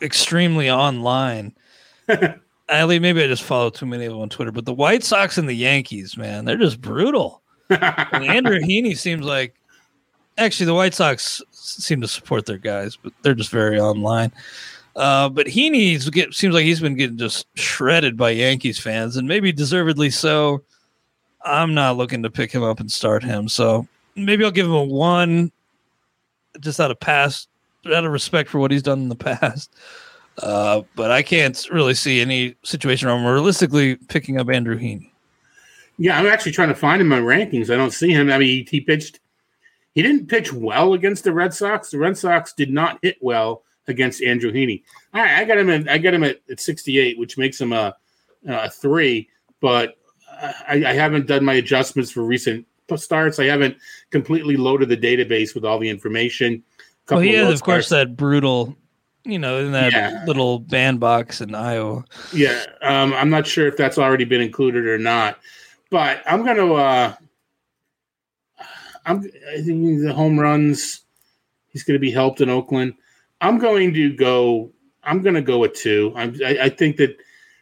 extremely 0.00 0.70
online. 0.70 1.54
Ali, 2.68 2.98
maybe 2.98 3.22
I 3.22 3.26
just 3.26 3.42
follow 3.42 3.70
too 3.70 3.86
many 3.86 4.06
of 4.06 4.12
them 4.12 4.22
on 4.22 4.28
Twitter, 4.28 4.52
but 4.52 4.64
the 4.64 4.74
White 4.74 5.04
Sox 5.04 5.36
and 5.36 5.48
the 5.48 5.54
Yankees, 5.54 6.16
man, 6.16 6.44
they're 6.44 6.56
just 6.56 6.80
brutal. 6.80 7.40
And 7.70 8.24
Andrew 8.24 8.58
Heaney 8.58 8.96
seems 8.96 9.24
like 9.24 9.54
actually 10.36 10.66
the 10.66 10.74
White 10.74 10.92
Sox 10.92 11.40
seem 11.52 12.02
to 12.02 12.08
support 12.08 12.44
their 12.44 12.58
guys, 12.58 12.96
but 12.96 13.12
they're 13.22 13.34
just 13.34 13.50
very 13.50 13.80
online. 13.80 14.30
Uh, 14.94 15.30
but 15.30 15.46
Heaney's 15.46 16.10
get 16.10 16.34
seems 16.34 16.54
like 16.54 16.64
he's 16.64 16.80
been 16.80 16.96
getting 16.96 17.16
just 17.16 17.46
shredded 17.54 18.16
by 18.16 18.30
Yankees 18.30 18.78
fans, 18.78 19.16
and 19.16 19.26
maybe 19.26 19.52
deservedly 19.52 20.10
so. 20.10 20.62
I'm 21.44 21.74
not 21.74 21.96
looking 21.96 22.22
to 22.22 22.30
pick 22.30 22.52
him 22.52 22.62
up 22.62 22.78
and 22.78 22.92
start 22.92 23.24
him, 23.24 23.48
so 23.48 23.88
maybe 24.14 24.44
I'll 24.44 24.50
give 24.50 24.66
him 24.66 24.74
a 24.74 24.84
one, 24.84 25.50
just 26.60 26.80
out 26.80 26.90
of 26.90 27.00
past, 27.00 27.48
out 27.86 28.04
of 28.04 28.12
respect 28.12 28.50
for 28.50 28.58
what 28.58 28.70
he's 28.70 28.82
done 28.82 29.00
in 29.00 29.08
the 29.08 29.16
past. 29.16 29.72
Uh, 30.38 30.82
but 30.96 31.10
I 31.10 31.22
can't 31.22 31.68
really 31.70 31.94
see 31.94 32.20
any 32.20 32.54
situation 32.62 33.08
where 33.08 33.16
I'm 33.16 33.24
realistically 33.24 33.96
picking 33.96 34.38
up 34.38 34.48
Andrew 34.48 34.78
Heaney. 34.78 35.10
Yeah, 35.98 36.18
I'm 36.18 36.26
actually 36.26 36.52
trying 36.52 36.70
to 36.70 36.74
find 36.74 37.00
him 37.02 37.08
my 37.08 37.20
rankings. 37.20 37.72
I 37.72 37.76
don't 37.76 37.92
see 37.92 38.10
him. 38.10 38.30
I 38.30 38.38
mean, 38.38 38.66
he 38.66 38.80
pitched. 38.80 39.20
He 39.94 40.02
didn't 40.02 40.28
pitch 40.28 40.52
well 40.52 40.94
against 40.94 41.24
the 41.24 41.34
Red 41.34 41.52
Sox. 41.52 41.90
The 41.90 41.98
Red 41.98 42.16
Sox 42.16 42.54
did 42.54 42.70
not 42.70 42.98
hit 43.02 43.18
well 43.20 43.62
against 43.88 44.22
Andrew 44.22 44.50
Heaney. 44.50 44.82
All 45.12 45.20
right, 45.20 45.38
I 45.38 45.44
got 45.44 45.58
him. 45.58 45.68
At, 45.68 45.88
I 45.88 45.98
got 45.98 46.14
him 46.14 46.24
at, 46.24 46.40
at 46.50 46.60
68, 46.60 47.18
which 47.18 47.36
makes 47.36 47.60
him 47.60 47.74
a, 47.74 47.94
a 48.46 48.70
three. 48.70 49.28
But 49.60 49.98
I, 50.66 50.82
I 50.86 50.92
haven't 50.94 51.26
done 51.26 51.44
my 51.44 51.54
adjustments 51.54 52.10
for 52.10 52.22
recent 52.22 52.66
starts. 52.96 53.38
I 53.38 53.44
haven't 53.44 53.76
completely 54.12 54.56
loaded 54.56 54.88
the 54.88 54.96
database 54.96 55.54
with 55.54 55.64
all 55.64 55.78
the 55.78 55.88
information. 55.88 56.62
Well, 57.10 57.20
he 57.20 57.32
has, 57.32 57.52
of 57.52 57.62
course, 57.64 57.88
that 57.88 58.16
brutal 58.16 58.76
you 59.24 59.38
know, 59.38 59.58
in 59.58 59.72
that 59.72 59.92
yeah. 59.92 60.24
little 60.26 60.58
bandbox 60.58 61.40
in 61.40 61.54
Iowa. 61.54 62.04
Yeah, 62.32 62.64
um, 62.82 63.12
I'm 63.14 63.30
not 63.30 63.46
sure 63.46 63.66
if 63.66 63.76
that's 63.76 63.98
already 63.98 64.24
been 64.24 64.40
included 64.40 64.86
or 64.86 64.98
not, 64.98 65.38
but 65.90 66.22
I'm 66.26 66.44
going 66.44 66.56
to. 66.56 66.74
Uh, 66.74 67.14
I'm. 69.06 69.30
I 69.52 69.62
think 69.62 70.00
the 70.00 70.12
home 70.12 70.38
runs. 70.38 71.00
He's 71.68 71.84
going 71.84 71.94
to 71.94 72.00
be 72.00 72.10
helped 72.10 72.40
in 72.40 72.50
Oakland. 72.50 72.94
I'm 73.40 73.58
going 73.58 73.94
to 73.94 74.14
go. 74.14 74.70
I'm 75.04 75.22
going 75.22 75.34
to 75.34 75.42
go 75.42 75.58
with 75.58 75.74
two. 75.74 76.12
I'm, 76.16 76.36
I, 76.44 76.58
I 76.62 76.68
think 76.68 76.96
that 76.96 77.16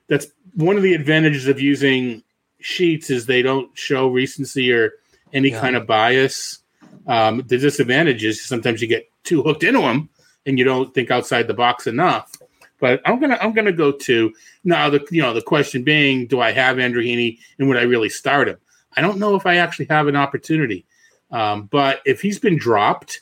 that's 0.08 0.26
one 0.54 0.76
of 0.76 0.82
the 0.82 0.94
advantages 0.94 1.46
of 1.46 1.60
using 1.60 2.22
sheets 2.60 3.10
is 3.10 3.26
they 3.26 3.42
don't 3.42 3.70
show 3.78 4.08
recency 4.08 4.72
or 4.72 4.92
any 5.32 5.50
yeah. 5.50 5.60
kind 5.60 5.76
of 5.76 5.86
bias. 5.86 6.58
Um, 7.06 7.38
the 7.46 7.58
disadvantage 7.58 8.24
is 8.24 8.44
sometimes 8.44 8.80
you 8.80 8.88
get 8.88 9.10
too 9.24 9.42
hooked 9.42 9.64
into 9.64 9.80
them 9.80 10.08
and 10.46 10.58
you 10.58 10.64
don't 10.64 10.94
think 10.94 11.10
outside 11.10 11.46
the 11.46 11.54
box 11.54 11.86
enough. 11.86 12.32
But 12.78 13.00
I'm 13.04 13.20
gonna 13.20 13.38
I'm 13.40 13.52
gonna 13.52 13.72
go 13.72 13.92
to 13.92 14.32
now 14.64 14.88
the 14.88 15.06
you 15.10 15.20
know 15.20 15.34
the 15.34 15.42
question 15.42 15.82
being 15.82 16.26
do 16.26 16.40
I 16.40 16.50
have 16.52 16.78
Andrew 16.78 17.02
Heaney 17.02 17.38
and 17.58 17.68
would 17.68 17.76
I 17.76 17.82
really 17.82 18.08
start 18.08 18.48
him? 18.48 18.56
I 18.96 19.02
don't 19.02 19.18
know 19.18 19.36
if 19.36 19.46
I 19.46 19.56
actually 19.56 19.86
have 19.86 20.08
an 20.08 20.16
opportunity. 20.16 20.86
Um, 21.30 21.64
but 21.66 22.00
if 22.04 22.20
he's 22.20 22.38
been 22.38 22.56
dropped 22.56 23.20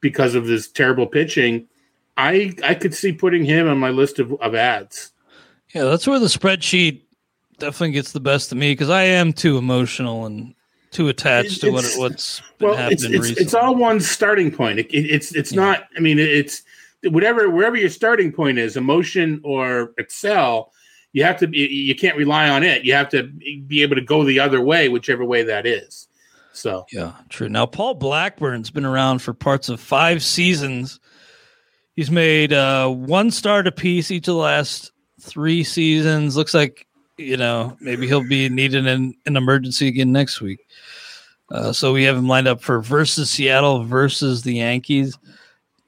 because 0.00 0.34
of 0.34 0.46
this 0.46 0.68
terrible 0.68 1.06
pitching, 1.06 1.66
I 2.16 2.54
I 2.62 2.74
could 2.74 2.94
see 2.94 3.12
putting 3.12 3.44
him 3.44 3.68
on 3.68 3.78
my 3.78 3.90
list 3.90 4.18
of, 4.18 4.32
of 4.34 4.54
ads. 4.54 5.12
Yeah, 5.74 5.84
that's 5.84 6.06
where 6.06 6.18
the 6.18 6.26
spreadsheet 6.26 7.02
definitely 7.58 7.92
gets 7.92 8.12
the 8.12 8.20
best 8.20 8.52
of 8.52 8.58
me 8.58 8.72
because 8.72 8.90
I 8.90 9.02
am 9.02 9.32
too 9.32 9.56
emotional 9.58 10.26
and 10.26 10.54
too 10.96 11.08
attached 11.08 11.60
to 11.60 11.70
what 11.70 11.84
what's 11.96 12.40
been 12.58 12.70
well, 12.70 12.76
happening 12.76 13.14
it's, 13.14 13.28
it's, 13.30 13.40
it's, 13.40 13.54
all 13.54 13.74
one 13.74 14.00
starting 14.00 14.50
point. 14.50 14.78
It, 14.78 14.86
it, 14.86 15.10
it's 15.10 15.34
it's 15.34 15.52
yeah. 15.52 15.60
not. 15.60 15.88
I 15.94 16.00
mean, 16.00 16.18
it's 16.18 16.62
whatever 17.04 17.50
wherever 17.50 17.76
your 17.76 17.90
starting 17.90 18.32
point 18.32 18.58
is, 18.58 18.76
emotion 18.76 19.40
or 19.44 19.92
Excel. 19.98 20.72
You 21.12 21.24
have 21.24 21.38
to 21.40 21.46
be. 21.46 21.58
You 21.58 21.94
can't 21.94 22.16
rely 22.16 22.48
on 22.48 22.62
it. 22.62 22.84
You 22.84 22.94
have 22.94 23.10
to 23.10 23.24
be 23.24 23.82
able 23.82 23.96
to 23.96 24.02
go 24.02 24.24
the 24.24 24.40
other 24.40 24.60
way, 24.60 24.88
whichever 24.88 25.24
way 25.24 25.42
that 25.42 25.66
is. 25.66 26.08
So 26.52 26.86
yeah, 26.90 27.12
true. 27.28 27.50
Now 27.50 27.66
Paul 27.66 27.94
Blackburn's 27.94 28.70
been 28.70 28.86
around 28.86 29.20
for 29.20 29.34
parts 29.34 29.68
of 29.68 29.80
five 29.80 30.22
seasons. 30.22 30.98
He's 31.94 32.10
made 32.10 32.52
uh, 32.52 32.88
one 32.88 33.30
start 33.30 33.66
apiece 33.66 34.10
each 34.10 34.28
of 34.28 34.34
the 34.34 34.40
last 34.40 34.92
three 35.20 35.62
seasons. 35.62 36.36
Looks 36.36 36.54
like 36.54 36.85
you 37.18 37.36
know 37.36 37.76
maybe 37.80 38.06
he'll 38.06 38.26
be 38.26 38.48
needing 38.48 38.86
an, 38.86 39.14
an 39.26 39.36
emergency 39.36 39.88
again 39.88 40.12
next 40.12 40.40
week. 40.40 40.66
Uh, 41.50 41.72
so 41.72 41.92
we 41.92 42.04
have 42.04 42.16
him 42.16 42.28
lined 42.28 42.48
up 42.48 42.60
for 42.60 42.80
versus 42.80 43.30
Seattle 43.30 43.84
versus 43.84 44.42
the 44.42 44.54
Yankees. 44.54 45.18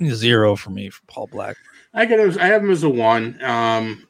Zero 0.05 0.55
for 0.55 0.71
me 0.71 0.91
for 0.91 1.03
Paul 1.07 1.27
Black. 1.27 1.57
I 1.93 2.05
get 2.05 2.21
I 2.39 2.47
have 2.47 2.63
him 2.63 2.71
as 2.71 2.85
a 2.85 2.89
one. 2.89 3.43
Um, 3.43 4.07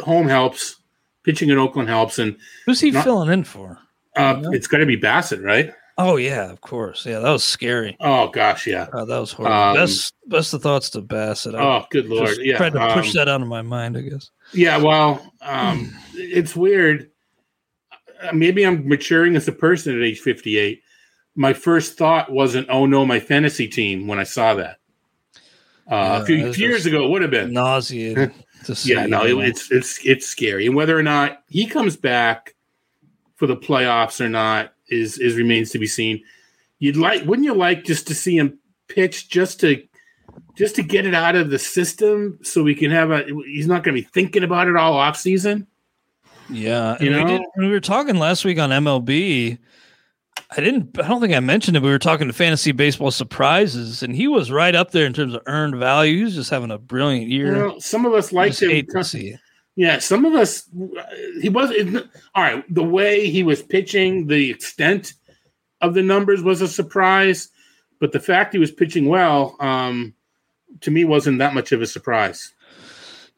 home 0.00 0.28
helps. 0.28 0.76
Pitching 1.22 1.50
in 1.50 1.58
Oakland 1.58 1.88
helps. 1.88 2.18
And 2.18 2.36
who's 2.66 2.80
he 2.80 2.90
not, 2.90 3.04
filling 3.04 3.30
in 3.30 3.44
for? 3.44 3.78
Uh, 4.16 4.42
it's 4.52 4.66
going 4.66 4.80
to 4.80 4.86
be 4.86 4.96
Bassitt, 4.96 5.42
right? 5.42 5.72
Oh 5.98 6.16
yeah, 6.16 6.50
of 6.50 6.60
course. 6.62 7.04
Yeah, 7.04 7.18
that 7.18 7.30
was 7.30 7.44
scary. 7.44 7.96
Oh 8.00 8.28
gosh, 8.28 8.66
yeah. 8.66 8.88
Oh, 8.92 9.04
that 9.04 9.18
was 9.18 9.32
horrible. 9.32 9.54
Um, 9.54 9.76
best 9.76 10.14
best 10.26 10.54
of 10.54 10.62
thoughts 10.62 10.88
to 10.90 11.02
Bassitt. 11.02 11.54
I 11.54 11.62
oh, 11.62 11.86
good 11.90 12.06
lord. 12.06 12.38
Yeah. 12.40 12.56
Tried 12.56 12.72
to 12.72 12.94
push 12.94 13.08
um, 13.08 13.12
that 13.14 13.28
out 13.28 13.42
of 13.42 13.48
my 13.48 13.60
mind, 13.60 13.98
I 13.98 14.00
guess. 14.00 14.30
Yeah, 14.52 14.78
well, 14.78 15.32
um, 15.40 15.96
it's 16.14 16.56
weird. 16.56 17.10
Uh, 18.22 18.32
maybe 18.32 18.64
I'm 18.64 18.88
maturing 18.88 19.36
as 19.36 19.48
a 19.48 19.52
person 19.52 19.96
at 19.96 20.02
age 20.02 20.20
58. 20.20 20.82
My 21.36 21.52
first 21.52 21.96
thought 21.96 22.30
wasn't, 22.30 22.68
oh 22.68 22.86
no, 22.86 23.06
my 23.06 23.20
fantasy 23.20 23.68
team 23.68 24.06
when 24.06 24.18
I 24.18 24.24
saw 24.24 24.54
that. 24.54 24.78
Uh, 25.90 25.90
yeah, 25.90 26.22
a 26.22 26.24
few, 26.24 26.52
few 26.52 26.68
years 26.68 26.86
ago, 26.86 27.04
it 27.04 27.08
would 27.10 27.22
have 27.22 27.30
been 27.30 27.52
nauseating. 27.52 28.32
yeah, 28.84 29.06
no, 29.06 29.24
it, 29.24 29.36
it's 29.48 29.72
it's 29.72 29.98
it's 30.04 30.26
scary, 30.26 30.66
and 30.66 30.76
whether 30.76 30.96
or 30.96 31.02
not 31.02 31.42
he 31.48 31.66
comes 31.66 31.96
back 31.96 32.54
for 33.34 33.46
the 33.46 33.56
playoffs 33.56 34.20
or 34.20 34.28
not 34.28 34.72
is 34.88 35.18
is 35.18 35.36
remains 35.36 35.70
to 35.70 35.78
be 35.78 35.86
seen. 35.86 36.22
You'd 36.78 36.96
like, 36.96 37.24
wouldn't 37.24 37.44
you 37.44 37.54
like, 37.54 37.84
just 37.84 38.06
to 38.08 38.14
see 38.14 38.36
him 38.36 38.58
pitch, 38.86 39.28
just 39.28 39.60
to 39.60 39.82
just 40.56 40.76
to 40.76 40.82
get 40.82 41.06
it 41.06 41.14
out 41.14 41.36
of 41.36 41.50
the 41.50 41.58
system, 41.58 42.38
so 42.42 42.62
we 42.62 42.74
can 42.74 42.90
have 42.90 43.10
a. 43.10 43.24
He's 43.44 43.66
not 43.66 43.84
going 43.84 43.96
to 43.96 44.02
be 44.02 44.08
thinking 44.12 44.44
about 44.44 44.68
it 44.68 44.76
all 44.76 44.94
off 44.94 45.16
season. 45.16 45.66
Yeah, 46.48 46.96
you 47.00 47.10
know, 47.10 47.24
we, 47.24 47.30
did, 47.30 47.42
we 47.56 47.68
were 47.68 47.80
talking 47.80 48.16
last 48.16 48.44
week 48.44 48.58
on 48.58 48.70
MLB. 48.70 49.58
I 50.56 50.60
didn't. 50.60 50.98
I 50.98 51.06
don't 51.06 51.20
think 51.20 51.34
I 51.34 51.40
mentioned 51.40 51.76
it. 51.76 51.82
We 51.82 51.90
were 51.90 51.98
talking 51.98 52.26
to 52.26 52.32
fantasy 52.32 52.72
baseball 52.72 53.10
surprises, 53.10 54.02
and 54.02 54.14
he 54.14 54.26
was 54.26 54.50
right 54.50 54.74
up 54.74 54.90
there 54.90 55.06
in 55.06 55.12
terms 55.12 55.34
of 55.34 55.42
earned 55.46 55.76
value. 55.76 56.18
He 56.18 56.24
was 56.24 56.34
just 56.34 56.50
having 56.50 56.70
a 56.70 56.78
brilliant 56.78 57.28
year. 57.28 57.66
Well, 57.66 57.80
some 57.80 58.04
of 58.04 58.14
us 58.14 58.32
liked 58.32 58.60
him. 58.60 58.86
Yeah, 59.76 59.98
some 59.98 60.24
of 60.24 60.34
us. 60.34 60.68
He 61.40 61.48
was 61.48 61.70
all 62.34 62.42
right. 62.42 62.64
The 62.74 62.82
way 62.82 63.30
he 63.30 63.42
was 63.42 63.62
pitching, 63.62 64.26
the 64.26 64.50
extent 64.50 65.14
of 65.80 65.94
the 65.94 66.02
numbers 66.02 66.42
was 66.42 66.60
a 66.60 66.68
surprise, 66.68 67.48
but 68.00 68.12
the 68.12 68.20
fact 68.20 68.52
he 68.52 68.58
was 68.58 68.72
pitching 68.72 69.06
well, 69.06 69.56
um, 69.60 70.14
to 70.80 70.90
me, 70.90 71.04
wasn't 71.04 71.38
that 71.38 71.54
much 71.54 71.72
of 71.72 71.82
a 71.82 71.86
surprise. 71.86 72.52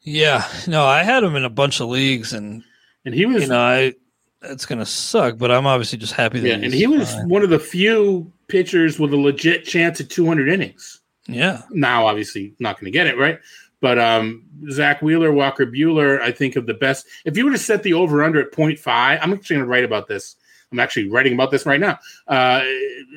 Yeah, 0.01 0.47
no, 0.67 0.85
I 0.85 1.03
had 1.03 1.23
him 1.23 1.35
in 1.35 1.45
a 1.45 1.49
bunch 1.49 1.79
of 1.79 1.89
leagues, 1.89 2.33
and 2.33 2.63
and 3.05 3.13
he 3.13 3.25
was, 3.25 3.43
you 3.43 3.49
know, 3.49 3.59
I 3.59 3.93
it's 4.41 4.65
gonna 4.65 4.85
suck, 4.85 5.37
but 5.37 5.51
I'm 5.51 5.65
obviously 5.65 5.97
just 5.97 6.13
happy 6.13 6.39
that. 6.39 6.47
Yeah, 6.47 6.55
and 6.55 6.73
he 6.73 6.87
was 6.87 7.13
fine. 7.13 7.29
one 7.29 7.43
of 7.43 7.49
the 7.49 7.59
few 7.59 8.31
pitchers 8.47 8.99
with 8.99 9.13
a 9.13 9.17
legit 9.17 9.65
chance 9.65 9.99
at 9.99 10.09
200 10.09 10.49
innings. 10.49 11.01
Yeah. 11.27 11.61
Now, 11.71 12.05
obviously, 12.05 12.53
not 12.59 12.75
going 12.75 12.85
to 12.85 12.91
get 12.91 13.07
it 13.07 13.17
right, 13.17 13.39
but 13.81 13.97
um, 13.97 14.43
Zack 14.69 15.01
Wheeler, 15.01 15.31
Walker 15.31 15.65
Buehler, 15.65 16.21
I 16.21 16.31
think 16.31 16.55
of 16.55 16.65
the 16.65 16.73
best. 16.73 17.07
If 17.25 17.37
you 17.37 17.45
were 17.45 17.51
to 17.51 17.57
set 17.57 17.83
the 17.83 17.93
over 17.93 18.23
under 18.23 18.39
at 18.41 18.51
0.5, 18.51 18.79
I'm 18.87 19.33
actually 19.33 19.55
going 19.55 19.65
to 19.65 19.69
write 19.69 19.85
about 19.85 20.07
this. 20.07 20.35
I'm 20.73 20.79
actually 20.79 21.09
writing 21.09 21.33
about 21.33 21.51
this 21.51 21.65
right 21.65 21.79
now 21.79 21.99
uh, 22.27 22.63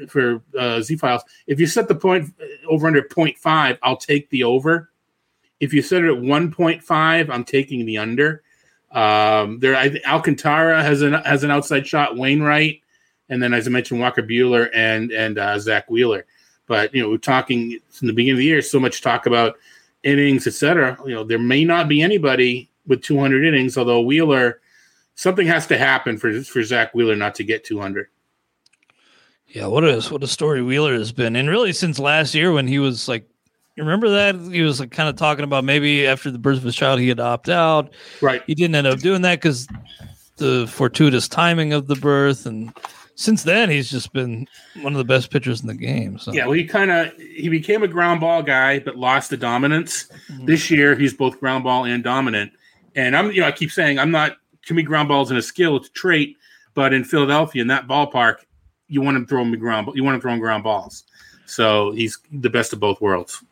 for 0.09 0.42
uh, 0.57 0.82
Z 0.82 0.96
Files. 0.96 1.22
If 1.46 1.59
you 1.59 1.66
set 1.66 1.88
the 1.88 1.94
point 1.94 2.32
over 2.68 2.86
under 2.86 3.02
0.5, 3.02 3.78
I'll 3.82 3.96
take 3.96 4.28
the 4.30 4.44
over. 4.44 4.90
If 5.59 5.72
you 5.72 5.80
set 5.80 6.04
it 6.04 6.14
at 6.14 6.22
1.5, 6.22 7.30
I'm 7.30 7.44
taking 7.44 7.86
the 7.86 7.98
under. 7.98 8.42
Um, 8.92 9.59
there, 9.59 9.74
I, 9.74 9.98
Alcantara 10.07 10.82
has 10.82 11.02
an 11.02 11.14
has 11.14 11.44
an 11.44 11.50
outside 11.50 11.86
shot. 11.86 12.16
Wainwright, 12.16 12.82
and 13.28 13.42
then 13.42 13.52
as 13.52 13.66
I 13.66 13.70
mentioned, 13.70 14.00
Walker 14.00 14.22
Buehler 14.22 14.70
and 14.72 15.11
and 15.11 15.38
uh, 15.38 15.59
Zack 15.59 15.90
Wheeler. 15.90 16.26
But 16.66 16.94
you 16.94 17.02
know, 17.02 17.11
we're 17.11 17.18
talking 17.18 17.72
in 17.72 18.07
the 18.07 18.12
beginning 18.12 18.32
of 18.32 18.38
the 18.38 18.44
year. 18.44 18.62
So 18.62 18.78
much 18.78 19.00
talk 19.00 19.26
about 19.26 19.57
innings, 20.02 20.46
etc. 20.46 20.98
You 21.04 21.14
know, 21.14 21.24
there 21.24 21.38
may 21.38 21.64
not 21.64 21.88
be 21.88 22.02
anybody 22.02 22.70
with 22.86 23.02
200 23.02 23.44
innings. 23.44 23.76
Although 23.76 24.02
Wheeler, 24.02 24.61
something 25.16 25.46
has 25.46 25.66
to 25.66 25.76
happen 25.76 26.16
for 26.16 26.42
for 26.42 26.62
Zack 26.62 26.94
Wheeler 26.94 27.16
not 27.16 27.34
to 27.34 27.44
get 27.44 27.64
200. 27.64 28.06
Yeah, 29.48 29.66
what 29.66 29.84
a 29.84 30.00
what 30.08 30.22
a 30.22 30.28
story 30.28 30.62
Wheeler 30.62 30.94
has 30.94 31.10
been, 31.10 31.34
and 31.34 31.48
really 31.48 31.72
since 31.72 31.98
last 31.98 32.34
year 32.34 32.52
when 32.52 32.68
he 32.68 32.78
was 32.78 33.08
like 33.08 33.28
you 33.76 33.82
remember 33.82 34.08
that 34.08 34.34
he 34.52 34.62
was 34.62 34.80
like 34.80 34.90
kind 34.90 35.08
of 35.08 35.16
talking 35.16 35.44
about 35.44 35.64
maybe 35.64 36.06
after 36.06 36.30
the 36.30 36.38
birth 36.38 36.58
of 36.58 36.64
his 36.64 36.74
child 36.74 36.98
he 36.98 37.08
had 37.08 37.20
opt 37.20 37.48
out. 37.48 37.92
Right. 38.22 38.42
He 38.46 38.54
didn't 38.54 38.74
end 38.74 38.86
up 38.86 39.00
doing 39.00 39.22
that 39.22 39.36
because 39.36 39.68
the 40.36 40.66
fortuitous 40.66 41.28
timing 41.28 41.74
of 41.74 41.86
the 41.86 41.94
birth, 41.96 42.46
and 42.46 42.72
since 43.16 43.42
then 43.42 43.68
he's 43.68 43.90
just 43.90 44.12
been 44.14 44.46
one 44.80 44.94
of 44.94 44.98
the 44.98 45.04
best 45.04 45.30
pitchers 45.30 45.60
in 45.60 45.66
the 45.66 45.74
game. 45.74 46.18
So 46.18 46.32
yeah, 46.32 46.46
well, 46.46 46.54
he 46.54 46.64
kind 46.64 46.90
of 46.90 47.12
he 47.18 47.48
became 47.50 47.82
a 47.82 47.88
ground 47.88 48.20
ball 48.20 48.42
guy, 48.42 48.78
but 48.78 48.96
lost 48.96 49.28
the 49.30 49.36
dominance. 49.36 50.08
Mm-hmm. 50.30 50.46
This 50.46 50.70
year 50.70 50.94
he's 50.94 51.12
both 51.12 51.38
ground 51.38 51.64
ball 51.64 51.84
and 51.84 52.02
dominant. 52.02 52.52
And 52.94 53.14
I'm 53.14 53.30
you 53.30 53.42
know 53.42 53.46
I 53.46 53.52
keep 53.52 53.70
saying 53.70 53.98
I'm 53.98 54.10
not 54.10 54.38
to 54.66 54.74
me 54.74 54.82
ground 54.82 55.08
balls 55.08 55.30
in 55.30 55.36
a 55.36 55.42
skill, 55.42 55.76
it's 55.76 55.88
a 55.88 55.92
trait. 55.92 56.36
But 56.74 56.92
in 56.92 57.04
Philadelphia, 57.04 57.62
in 57.62 57.68
that 57.68 57.86
ballpark, 57.86 58.36
you 58.88 59.00
want 59.00 59.16
him 59.16 59.26
throwing 59.26 59.50
ground 59.58 59.88
you 59.94 60.04
want 60.04 60.14
him 60.14 60.20
throwing 60.20 60.40
ground 60.40 60.62
balls. 60.62 61.04
So 61.46 61.92
he's 61.92 62.18
the 62.30 62.50
best 62.50 62.72
of 62.72 62.80
both 62.80 63.00
worlds 63.00 63.42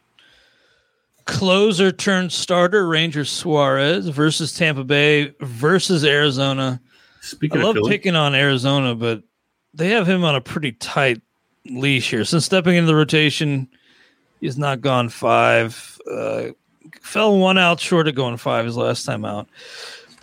closer 1.24 1.90
turned 1.90 2.32
starter 2.32 2.86
Ranger 2.86 3.24
Suarez 3.24 4.08
versus 4.08 4.52
Tampa 4.52 4.84
Bay 4.84 5.34
versus 5.40 6.04
Arizona. 6.04 6.80
Speaking 7.20 7.60
I 7.60 7.64
love 7.64 7.76
picking 7.86 8.16
on 8.16 8.34
Arizona, 8.34 8.94
but 8.94 9.22
they 9.72 9.90
have 9.90 10.06
him 10.06 10.24
on 10.24 10.34
a 10.34 10.40
pretty 10.40 10.72
tight 10.72 11.22
leash 11.66 12.10
here. 12.10 12.24
Since 12.24 12.44
stepping 12.44 12.76
into 12.76 12.86
the 12.86 12.94
rotation, 12.94 13.68
he's 14.40 14.58
not 14.58 14.82
gone 14.82 15.08
five. 15.08 15.98
Uh, 16.10 16.48
fell 17.00 17.38
one 17.38 17.56
out 17.56 17.80
short 17.80 18.08
of 18.08 18.14
going 18.14 18.36
five 18.36 18.66
his 18.66 18.76
last 18.76 19.04
time 19.04 19.24
out. 19.24 19.48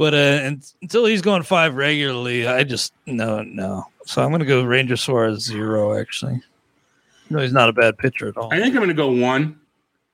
But 0.02 0.16
uh, 0.16 0.18
and, 0.18 0.74
until 0.82 1.06
he's 1.06 1.22
going 1.22 1.44
five 1.44 1.76
regularly, 1.76 2.48
I 2.48 2.64
just 2.64 2.92
no 3.06 3.44
no. 3.44 3.86
So 4.08 4.24
I'm 4.24 4.30
going 4.32 4.40
to 4.40 4.48
go 4.48 4.64
Ranger 4.64 4.98
Suarez 4.98 5.44
zero. 5.44 5.96
Actually, 5.96 6.42
no, 7.30 7.38
he's 7.38 7.54
not 7.54 7.70
a 7.70 7.74
bad 7.74 8.00
pitcher 8.00 8.28
at 8.30 8.36
all. 8.36 8.52
I 8.52 8.58
think 8.60 8.70
I'm 8.74 8.78
going 8.82 8.88
to 8.88 8.96
go 8.96 9.12
one, 9.12 9.60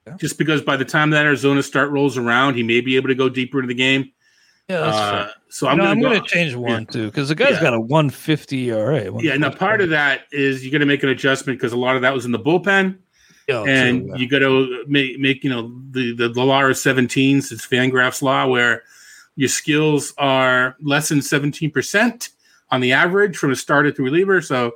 Yeah. 0.05 0.17
just 0.17 0.37
because 0.37 0.61
by 0.61 0.75
the 0.75 0.83
time 0.83 1.11
that 1.11 1.25
Arizona 1.25 1.63
start 1.63 1.89
rolls 1.91 2.17
around, 2.17 2.55
he 2.55 2.63
may 2.63 2.81
be 2.81 2.97
able 2.97 3.07
to 3.07 3.15
go 3.15 3.29
deeper 3.29 3.59
into 3.59 3.69
the 3.69 3.75
game. 3.75 4.11
Yeah, 4.67 4.81
that's 4.81 4.97
Uh, 4.97 5.29
so 5.47 5.69
I'm 5.69 5.77
no, 5.77 5.85
going 5.95 6.15
to 6.15 6.19
go. 6.19 6.25
change 6.25 6.53
one 6.53 6.85
too 6.85 7.05
because 7.05 7.29
the 7.29 7.35
guy's 7.35 7.51
Yeah. 7.51 7.61
got 7.61 7.73
a 7.73 7.79
150 7.79 8.69
ERA. 8.69 9.09
Yeah, 9.21 9.37
now 9.37 9.51
part 9.51 9.79
of 9.79 9.91
that 9.91 10.23
is 10.33 10.65
you're 10.65 10.71
going 10.71 10.81
to 10.81 10.85
make 10.85 11.03
an 11.03 11.07
adjustment 11.09 11.59
because 11.59 11.71
a 11.71 11.77
lot 11.77 11.95
of 11.95 12.01
that 12.01 12.13
was 12.13 12.25
in 12.25 12.33
the 12.33 12.39
bullpen, 12.39 12.97
Yeah, 13.47 13.63
and 13.65 14.01
true, 14.01 14.09
yeah. 14.09 14.15
you 14.17 14.27
got 14.27 14.39
to 14.39 14.83
make, 14.89 15.17
make 15.17 15.45
you 15.45 15.49
know 15.49 15.71
the 15.91 16.13
the, 16.13 16.27
the 16.27 16.43
law 16.43 16.61
of 16.65 16.71
17s. 16.75 17.53
It's 17.53 17.65
Fangraph's 17.65 18.21
law 18.21 18.45
where 18.47 18.83
your 19.37 19.47
skills 19.47 20.13
are 20.17 20.75
less 20.81 21.07
than 21.07 21.21
17 21.21 21.71
percent 21.71 22.29
on 22.69 22.81
the 22.81 22.91
average 22.91 23.37
from 23.37 23.51
a 23.51 23.55
starter 23.55 23.93
to 23.93 24.03
reliever. 24.03 24.41
So 24.41 24.73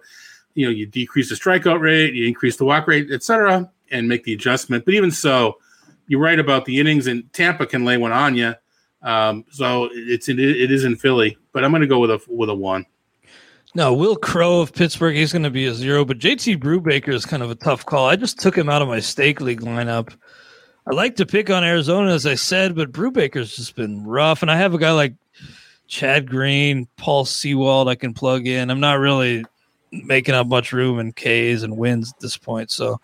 you 0.53 0.65
know 0.65 0.71
you 0.71 0.85
decrease 0.85 1.29
the 1.29 1.35
strikeout 1.35 1.81
rate, 1.81 2.13
you 2.13 2.25
increase 2.25 2.55
the 2.55 2.65
walk 2.65 2.87
rate, 2.87 3.11
etc., 3.11 3.69
and 3.91 4.07
make 4.07 4.23
the 4.23 4.33
adjustment. 4.33 4.85
But 4.85 4.93
even 4.93 5.11
so, 5.11 5.57
you're 6.07 6.21
right 6.21 6.39
about 6.39 6.65
the 6.65 6.79
innings, 6.79 7.07
and 7.07 7.31
Tampa 7.33 7.65
can 7.65 7.83
lay 7.83 7.97
one 7.97 8.13
on 8.13 8.35
you. 8.35 8.53
Um, 9.01 9.45
so 9.51 9.89
it's 9.91 10.29
it, 10.29 10.39
it 10.39 10.71
is 10.71 10.85
in 10.85 10.95
Philly, 10.95 11.37
but 11.51 11.63
I'm 11.63 11.71
going 11.71 11.81
to 11.81 11.87
go 11.87 11.99
with 11.99 12.11
a 12.11 12.21
with 12.27 12.49
a 12.49 12.55
one. 12.55 12.85
No, 13.73 13.93
Wil 13.93 14.17
Crowe 14.17 14.59
of 14.59 14.73
Pittsburgh, 14.73 15.15
he's 15.15 15.31
going 15.31 15.43
to 15.43 15.49
be 15.49 15.65
a 15.65 15.73
zero, 15.73 16.03
but 16.03 16.19
JT 16.19 16.57
Brubaker 16.57 17.13
is 17.13 17.25
kind 17.25 17.41
of 17.41 17.49
a 17.49 17.55
tough 17.55 17.85
call. 17.85 18.05
I 18.05 18.17
just 18.17 18.37
took 18.37 18.57
him 18.57 18.67
out 18.67 18.81
of 18.81 18.89
my 18.89 18.99
stake 18.99 19.39
league 19.39 19.61
lineup. 19.61 20.13
I 20.87 20.93
like 20.93 21.15
to 21.17 21.25
pick 21.25 21.49
on 21.49 21.63
Arizona, 21.63 22.11
as 22.11 22.25
I 22.25 22.35
said, 22.35 22.75
but 22.75 22.91
Brubaker's 22.91 23.55
just 23.55 23.75
been 23.75 24.03
rough. 24.03 24.41
And 24.41 24.49
I 24.49 24.57
have 24.57 24.73
a 24.73 24.79
guy 24.79 24.91
like 24.91 25.13
Chad 25.87 26.29
Green, 26.29 26.87
Paul 26.97 27.25
Sewald 27.25 27.87
I 27.87 27.95
can 27.95 28.13
plug 28.13 28.47
in. 28.47 28.71
I'm 28.71 28.79
not 28.79 28.99
really 28.99 29.45
making 29.91 30.33
up 30.35 30.47
much 30.47 30.73
room 30.73 30.99
in 30.99 31.13
K's 31.13 31.63
and 31.63 31.77
wins 31.77 32.11
at 32.11 32.19
this 32.19 32.37
point. 32.37 32.71
So 32.71 32.99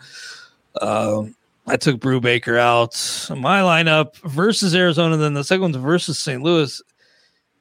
um, 0.81 1.35
I 1.67 1.77
took 1.77 1.99
Brubaker 1.99 2.57
out. 2.57 2.93
My 3.37 3.61
lineup 3.61 4.15
versus 4.21 4.73
Arizona, 4.73 5.17
then 5.17 5.33
the 5.33 5.43
second 5.43 5.61
one's 5.61 5.75
versus 5.75 6.17
St. 6.17 6.41
Louis. 6.41 6.81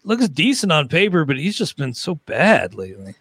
Looks 0.05 0.29
decent 0.29 0.71
on 0.73 0.89
paper, 0.89 1.25
but 1.25 1.37
he's 1.37 1.59
just 1.59 1.77
been 1.77 1.93
so 1.93 2.15
bad 2.15 2.75
lately. 2.75 3.17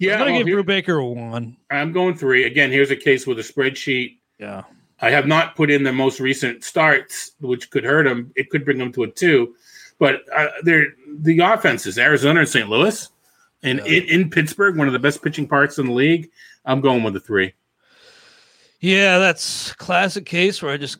Yeah, 0.00 0.14
I'm 0.14 0.18
gonna 0.18 0.30
well, 0.32 0.38
give 0.40 0.46
here- 0.48 0.62
Brubaker 0.64 1.00
a 1.00 1.04
one. 1.06 1.56
I'm 1.70 1.92
going 1.92 2.16
three. 2.16 2.44
Again, 2.44 2.72
here's 2.72 2.90
a 2.90 2.96
case 2.96 3.26
with 3.26 3.38
a 3.38 3.42
spreadsheet. 3.42 4.16
Yeah. 4.38 4.64
I 5.00 5.10
have 5.10 5.26
not 5.26 5.56
put 5.56 5.70
in 5.70 5.82
the 5.82 5.92
most 5.92 6.20
recent 6.20 6.64
starts, 6.64 7.32
which 7.40 7.70
could 7.70 7.84
hurt 7.84 8.06
him. 8.06 8.32
It 8.36 8.50
could 8.50 8.64
bring 8.64 8.78
him 8.80 8.92
to 8.92 9.02
a 9.02 9.10
two. 9.10 9.54
But 9.98 10.22
uh, 10.34 10.48
they're 10.62 10.86
the 11.18 11.38
offenses, 11.40 11.98
Arizona 11.98 12.40
and 12.40 12.48
St. 12.48 12.68
Louis, 12.68 13.08
and 13.62 13.78
Yeah. 13.80 13.84
in, 13.92 14.02
in 14.22 14.30
Pittsburgh, 14.30 14.76
one 14.76 14.86
of 14.86 14.92
the 14.92 14.98
best 14.98 15.22
pitching 15.22 15.46
parts 15.48 15.78
in 15.78 15.86
the 15.86 15.92
league. 15.92 16.30
I'm 16.64 16.80
going 16.80 17.02
with 17.02 17.14
a 17.16 17.20
three. 17.20 17.52
Yeah, 18.80 19.18
that's 19.18 19.72
classic 19.74 20.26
case 20.26 20.62
where 20.62 20.72
I 20.72 20.76
just 20.76 20.98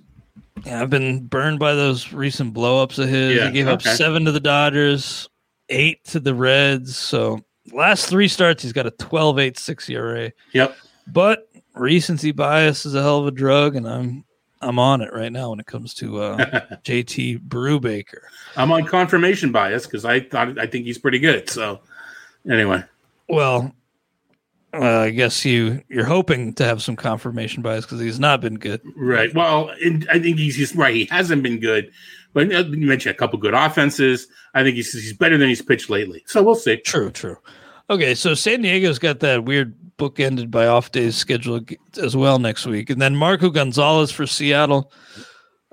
yeah, 0.65 0.81
I've 0.81 0.91
been 0.91 1.27
burned 1.27 1.59
by 1.59 1.75
those 1.75 2.13
recent 2.13 2.55
blowups 2.55 2.99
of 2.99 3.09
his. 3.09 3.37
Yeah, 3.37 3.47
he 3.47 3.53
gave 3.53 3.69
up 3.69 3.83
seven 3.83 4.25
to 4.25 4.33
the 4.33 4.41
Dodgers, 4.41 5.29
eight 5.69 6.05
to 6.07 6.21
the 6.21 6.35
Reds. 6.35 6.97
So 6.97 7.41
last 7.73 8.09
three 8.09 8.29
starts, 8.29 8.63
he's 8.63 8.73
got 8.73 8.87
a 8.87 8.91
12 8.93 9.39
8 9.39 9.59
6 9.59 9.91
ERA. 9.91 10.33
Yep. 10.53 10.77
But 11.09 11.49
recency 11.75 12.33
bias 12.33 12.87
is 12.87 12.95
a 12.95 13.03
hell 13.03 13.19
of 13.21 13.27
a 13.27 13.31
drug, 13.31 13.77
and 13.77 13.87
I'm 13.89 14.25
I'm 14.61 14.79
on 14.79 15.03
it 15.03 15.13
right 15.13 15.31
now 15.33 15.51
when 15.51 15.61
it 15.61 15.67
comes 15.67 15.95
to 15.95 16.21
uh, 16.23 16.37
JT 16.85 17.47
Brubaker. 17.49 18.21
I'm 18.57 18.73
on 18.73 18.87
confirmation 18.87 19.53
bias 19.53 19.87
because 19.87 20.05
I 20.05 20.21
thought 20.21 20.59
I 20.59 20.67
think 20.67 20.87
he's 20.87 20.99
pretty 20.99 21.19
good. 21.19 21.51
So 21.51 21.81
anyway, 22.51 22.83
Well, 23.29 23.75
uh, 24.73 25.01
I 25.01 25.11
guess 25.11 25.45
you 25.45 25.83
you're 25.89 26.05
hoping 26.07 26.55
to 26.55 26.65
have 26.65 26.83
some 26.83 26.97
confirmation 26.97 27.63
bias 27.63 27.85
because 27.85 28.01
he's 28.01 28.19
not 28.21 28.41
been 28.41 28.55
good. 28.59 28.81
right. 28.97 29.33
Well, 29.35 29.71
and 29.85 30.07
I 30.11 30.19
think 30.19 30.39
he's, 30.39 30.57
he's 30.57 30.75
right. 30.75 30.95
He 30.95 31.05
hasn't 31.07 31.43
been 31.43 31.61
good, 31.61 31.91
but 32.33 32.53
uh, 32.53 32.65
you 32.65 32.87
mentioned 32.87 33.15
a 33.15 33.19
couple 33.19 33.39
good 33.39 33.55
offenses. 33.55 34.27
I 34.55 34.63
think 34.63 34.77
he's 34.77 34.93
he's 34.93 35.13
better 35.13 35.37
than 35.37 35.49
he's 35.49 35.63
pitched 35.63 35.91
lately. 35.91 36.23
So 36.27 36.43
we'll 36.43 36.55
see. 36.55 36.77
True, 36.79 37.11
true. 37.11 37.37
Okay, 37.91 38.15
so 38.15 38.35
San 38.35 38.63
Diego's 38.63 38.99
got 38.99 39.21
that 39.21 39.45
weird 39.45 39.75
book 39.97 40.19
ended 40.19 40.51
by 40.51 40.67
off 40.67 40.93
days 40.93 41.17
schedule 41.17 41.61
as 42.01 42.17
well 42.17 42.39
next 42.39 42.67
week, 42.67 42.91
and 42.91 43.01
then 43.01 43.15
Marco 43.15 43.51
Gonzalez 43.51 44.11
for 44.11 44.27
Seattle. 44.27 44.91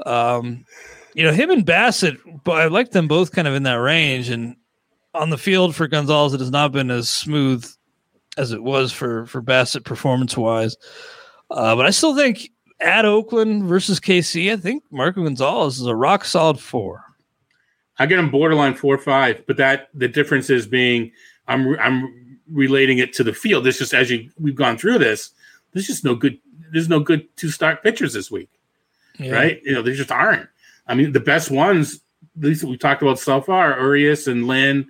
Um, 0.05 0.66
you 1.14 1.24
know 1.24 1.32
him 1.32 1.49
and 1.49 1.66
Bassitt, 1.66 2.18
but 2.43 2.62
I 2.62 2.68
like 2.68 2.91
them 2.91 3.07
both 3.07 3.32
kind 3.32 3.47
of 3.47 3.53
in 3.53 3.64
that 3.64 3.76
range. 3.76 4.30
And 4.30 4.55
on 5.14 5.30
the 5.30 5.38
field 5.38 5.76
for 5.76 5.88
Gonzalez, 5.88 6.34
it 6.34 6.39
has 6.39 6.51
not 6.51 6.72
been 6.72 6.91
as 6.91 7.09
smooth 7.09 7.66
as 8.38 8.51
it 8.51 8.64
was 8.64 8.91
for 8.91 9.26
for 9.26 9.41
Bassitt 9.41 9.86
performance 9.86 10.38
wise. 10.38 10.76
Uh, 11.49 11.76
but 11.76 11.86
I 11.86 11.89
still 11.91 12.16
think 12.16 12.49
at 12.80 13.05
Oakland 13.05 13.64
versus 13.64 13.99
KC, 13.99 14.51
I 14.51 14.57
think 14.57 14.84
Marco 14.91 15.24
Gonzalez 15.24 15.80
is 15.80 15.86
a 15.86 15.95
rock 15.95 16.26
solid 16.26 16.59
four. 16.59 17.03
I 17.99 18.05
get 18.05 18.20
him 18.20 18.32
borderline 18.32 18.76
four 18.76 18.95
or 18.95 18.97
five, 18.97 19.43
but 19.47 19.57
that 19.57 19.89
the 19.93 20.07
difference 20.07 20.49
is 20.49 20.66
being 20.66 21.12
I'm 21.47 21.77
I'm 21.79 22.39
relating 22.49 22.97
it 22.99 23.13
to 23.13 23.23
the 23.23 23.33
field. 23.33 23.63
This 23.63 23.79
just 23.79 23.93
as 23.93 24.09
you 24.11 24.29
we've 24.39 24.55
gone 24.55 24.77
through 24.77 24.99
this, 24.99 25.31
there's 25.71 25.87
just 25.87 26.03
no 26.03 26.15
good 26.15 26.37
there's 26.71 26.89
no 26.89 26.99
good 26.99 27.27
two 27.37 27.49
start 27.49 27.83
pitchers 27.83 28.13
this 28.13 28.31
week, 28.31 28.49
Yeah. 29.19 29.33
right? 29.33 29.61
You 29.63 29.73
know, 29.73 29.81
there 29.81 29.93
just 29.93 30.11
aren't. 30.11 30.47
I 30.87 30.95
mean, 30.95 31.11
the 31.11 31.19
best 31.19 31.51
ones, 31.51 32.01
at 32.37 32.43
least 32.43 32.63
we 32.63 32.77
talked 32.77 33.01
about 33.01 33.19
so 33.19 33.41
far, 33.41 33.77
Urias 33.79 34.27
and 34.27 34.47
Lynn, 34.47 34.89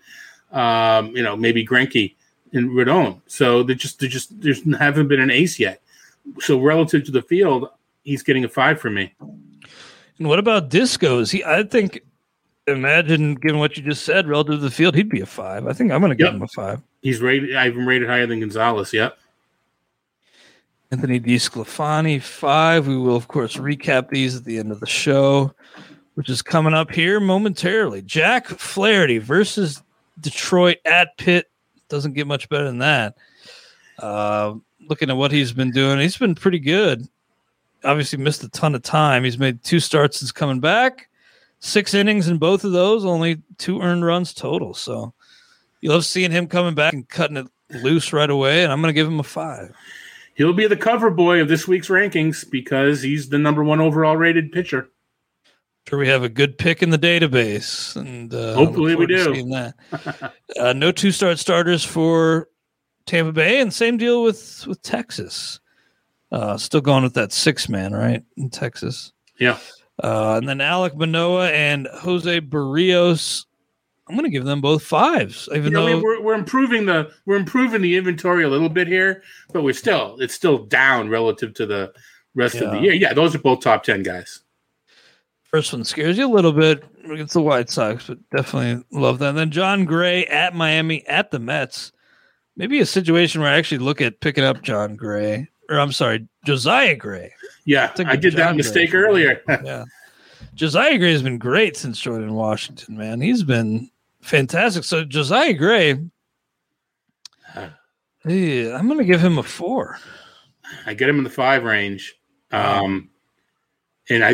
um, 0.52 1.16
you 1.16 1.24
know, 1.24 1.36
maybe 1.36 1.66
Greinke 1.66 2.16
and 2.54 2.70
Rodon. 2.70 3.22
So 3.28 3.64
they 3.64 3.76
just 3.76 4.00
they 4.00 4.08
just 4.08 4.40
there's 4.42 4.62
haven't 4.78 5.08
been 5.08 5.20
an 5.22 5.32
ace 5.32 5.60
yet. 5.60 5.82
So 6.40 6.60
relative 6.60 7.04
to 7.06 7.12
the 7.12 7.22
field, 7.24 7.70
he's 8.04 8.22
getting 8.24 8.44
a 8.46 8.50
five 8.50 8.80
for 8.80 8.90
me. 8.92 9.14
And 10.20 10.28
what 10.28 10.38
about 10.38 10.70
Disco's? 10.70 11.32
He, 11.32 11.44
I 11.44 11.64
think, 11.64 12.02
imagine 12.72 13.36
given 13.36 13.60
what 13.60 13.78
you 13.78 13.84
just 13.84 14.04
said 14.06 14.28
relative 14.28 14.56
to 14.56 14.62
the 14.62 14.72
field, 14.72 14.96
he'd 14.96 15.10
be 15.10 15.22
a 15.22 15.26
five. 15.26 15.68
I 15.68 15.74
think 15.74 15.92
I'm 15.92 16.02
going 16.02 16.10
to 16.12 16.16
give 16.16 16.26
Yep. 16.28 16.34
him 16.36 16.42
a 16.44 16.48
five. 16.48 16.82
He's 17.02 17.20
rated. 17.22 17.56
I've 17.56 17.76
him 17.76 17.88
rated 17.88 18.08
higher 18.08 18.26
than 18.28 18.40
Gonzalez. 18.40 18.94
Yep. 18.94 19.18
Anthony 20.92 21.20
DiSclafani, 21.20 22.22
five. 22.22 22.88
We 22.88 22.98
will, 22.98 23.16
of 23.16 23.28
course, 23.28 23.56
recap 23.56 24.10
these 24.10 24.36
at 24.36 24.44
the 24.44 24.58
end 24.58 24.72
of 24.72 24.80
the 24.82 24.88
show, 24.88 25.54
which 26.16 26.30
is 26.30 26.42
coming 26.42 26.74
up 26.74 26.92
here 26.92 27.20
momentarily. 27.20 28.02
Jack 28.02 28.48
Flaherty 28.48 29.18
versus 29.18 29.82
Detroit 30.20 30.78
at 30.86 31.16
Pitt. 31.18 31.50
Doesn't 31.88 32.14
get 32.14 32.28
much 32.28 32.50
better 32.50 32.66
than 32.66 32.80
that. 32.80 33.16
Uh, 34.00 34.56
looking 34.90 35.10
at 35.10 35.16
what 35.16 35.32
he's 35.32 35.54
been 35.54 35.72
doing, 35.72 36.00
he's 36.00 36.18
been 36.18 36.36
pretty 36.36 36.60
good. 36.60 37.08
Obviously, 37.84 38.20
missed 38.20 38.44
a 38.44 38.50
ton 38.50 38.76
of 38.76 38.84
time. 38.84 39.24
He's 39.24 39.40
made 39.40 39.64
two 39.64 39.80
starts 39.80 40.20
since 40.20 40.32
coming 40.32 40.60
back, 40.60 41.08
six 41.62 41.94
innings 41.94 42.28
in 42.28 42.38
both 42.38 42.66
of 42.66 42.74
those, 42.74 43.06
only 43.06 43.42
two 43.58 43.80
earned 43.82 44.04
runs 44.04 44.34
total. 44.34 44.74
So 44.74 45.14
you 45.80 45.90
love 45.92 46.06
seeing 46.06 46.32
him 46.32 46.48
coming 46.48 46.76
back 46.76 46.92
and 46.92 47.08
cutting 47.08 47.38
it 47.38 47.48
loose 47.82 48.12
right 48.12 48.30
away. 48.30 48.64
And 48.64 48.72
I'm 48.74 48.82
going 48.82 48.90
to 48.90 49.00
give 49.00 49.08
him 49.08 49.20
a 49.20 49.24
five. 49.24 49.74
He'll 50.34 50.54
be 50.54 50.68
the 50.68 50.76
cover 50.78 51.10
boy 51.10 51.40
of 51.40 51.48
this 51.48 51.68
week's 51.68 51.88
rankings 51.88 52.50
because 52.50 53.02
he's 53.02 53.30
the 53.30 53.38
number 53.38 53.64
one 53.64 53.80
overall 53.80 54.18
rated 54.18 54.52
pitcher. 54.52 54.90
sure 55.88 56.00
we 56.00 56.08
have 56.08 56.24
a 56.24 56.30
good 56.30 56.58
pick 56.58 56.82
in 56.82 56.90
the 56.90 56.98
database, 56.98 57.96
and 57.96 58.34
uh, 58.34 58.56
Hopefully 58.56 58.96
we 58.96 59.06
do. 59.06 59.34
that. 59.52 60.34
uh, 60.60 60.74
no 60.74 60.92
two 60.92 61.12
start 61.12 61.38
starters 61.38 61.84
for 61.84 62.48
Tampa 63.06 63.32
Bay, 63.34 63.60
and 63.60 63.72
same 63.74 63.98
deal 63.98 64.24
with 64.24 64.66
with 64.68 64.82
Texas. 64.82 65.60
Uh, 66.32 66.58
still 66.58 66.82
going 66.82 67.04
with 67.04 67.14
that 67.16 67.34
six 67.34 67.68
man, 67.68 67.94
right 67.94 68.24
in 68.38 68.50
Texas. 68.50 69.12
Yeah. 69.38 69.58
Uh, 70.02 70.36
and 70.38 70.50
then 70.50 70.58
Alek 70.60 70.96
Manoah 70.96 71.50
and 71.52 71.88
Jose 72.00 72.42
Berrios. 72.42 73.46
I'm 74.10 74.16
going 74.16 74.26
to 74.26 74.32
give 74.32 74.44
them 74.46 74.60
both 74.62 74.84
fives, 74.84 75.48
even 75.56 75.72
though 75.74 75.86
we- 75.86 76.02
we're, 76.04 76.22
we're 76.22 76.34
improving 76.34 76.86
the 76.86 77.12
we're 77.26 77.38
improving 77.38 77.82
the 77.82 77.96
inventory 77.96 78.44
a 78.44 78.50
little 78.50 78.68
bit 78.70 78.88
here, 78.88 79.22
but 79.54 79.64
we're 79.64 79.74
still 79.74 80.18
it's 80.20 80.34
still 80.34 80.66
down 80.66 81.08
relative 81.10 81.54
to 81.56 81.66
the 81.66 81.94
rest 82.36 82.56
of 82.56 82.72
the 82.72 82.80
year. 82.80 82.94
Yeah, 82.94 83.14
those 83.14 83.34
are 83.36 83.40
both 83.40 83.62
top 83.62 83.84
ten 83.84 84.04
guys. 84.04 84.42
First 85.44 85.72
one 85.74 85.84
scares 85.84 86.18
you 86.18 86.26
a 86.28 86.34
little 86.34 86.52
bit 86.54 86.84
against 87.12 87.34
the 87.34 87.42
White 87.42 87.70
Sox, 87.70 88.08
but 88.08 88.18
definitely 88.36 88.84
love 88.92 89.20
that. 89.20 89.30
And 89.30 89.38
then 89.38 89.52
John 89.52 89.86
Gray 89.86 90.26
at 90.26 90.56
Miami 90.56 91.06
at 91.08 91.32
the 91.32 91.40
Mets. 91.40 91.92
Maybe 92.58 92.80
a 92.80 92.86
situation 92.86 93.42
where 93.42 93.50
I 93.50 93.58
actually 93.58 93.78
look 93.80 94.02
at 94.02 94.20
picking 94.20 94.44
up 94.44 94.62
John 94.62 94.96
Gray, 94.96 95.48
or 95.70 95.80
I'm 95.80 95.92
sorry, 95.94 96.28
Josiah 96.46 96.96
Gray. 96.96 97.34
Yeah, 97.66 97.92
I 97.98 98.16
did 98.16 98.34
that 98.36 98.56
mistake 98.56 98.92
Gray. 98.92 99.02
earlier. 99.02 99.42
Yeah. 99.64 99.86
Josiah 100.56 100.98
Gray 100.98 101.12
has 101.14 101.22
been 101.24 101.38
great 101.38 101.78
since 101.78 102.00
Jordan 102.00 102.34
Washington, 102.34 102.98
man. 102.98 103.22
He's 103.22 103.44
been 103.44 103.90
fantastic. 104.22 104.84
So 104.84 105.04
Josiah 105.06 105.54
Gray, 105.54 105.92
yeah, 108.26 108.78
I'm 108.78 108.88
going 108.88 108.98
to 109.00 109.06
give 109.06 109.22
him 109.22 109.38
a 109.38 109.44
four. 109.44 109.98
I 110.86 110.94
get 110.94 111.10
him 111.10 111.18
in 111.18 111.24
the 111.24 111.30
five 111.30 111.64
range. 111.64 112.16
Um, 112.52 113.10
and 114.10 114.24
I, 114.24 114.30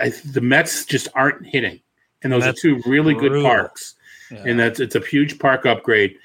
I 0.00 0.08
the 0.32 0.40
Mets 0.42 0.84
just 0.84 1.08
aren't 1.14 1.46
hitting, 1.46 1.80
and 2.22 2.32
those 2.32 2.44
Mets 2.44 2.58
are 2.58 2.62
two 2.62 2.82
really 2.86 3.14
good 3.14 3.42
parks, 3.42 3.94
Yeah. 4.30 4.42
and 4.46 4.58
that's 4.58 4.80
it's 4.80 4.96
a 4.96 5.00
huge 5.00 5.38
park 5.38 5.64
upgrade. 5.64 6.16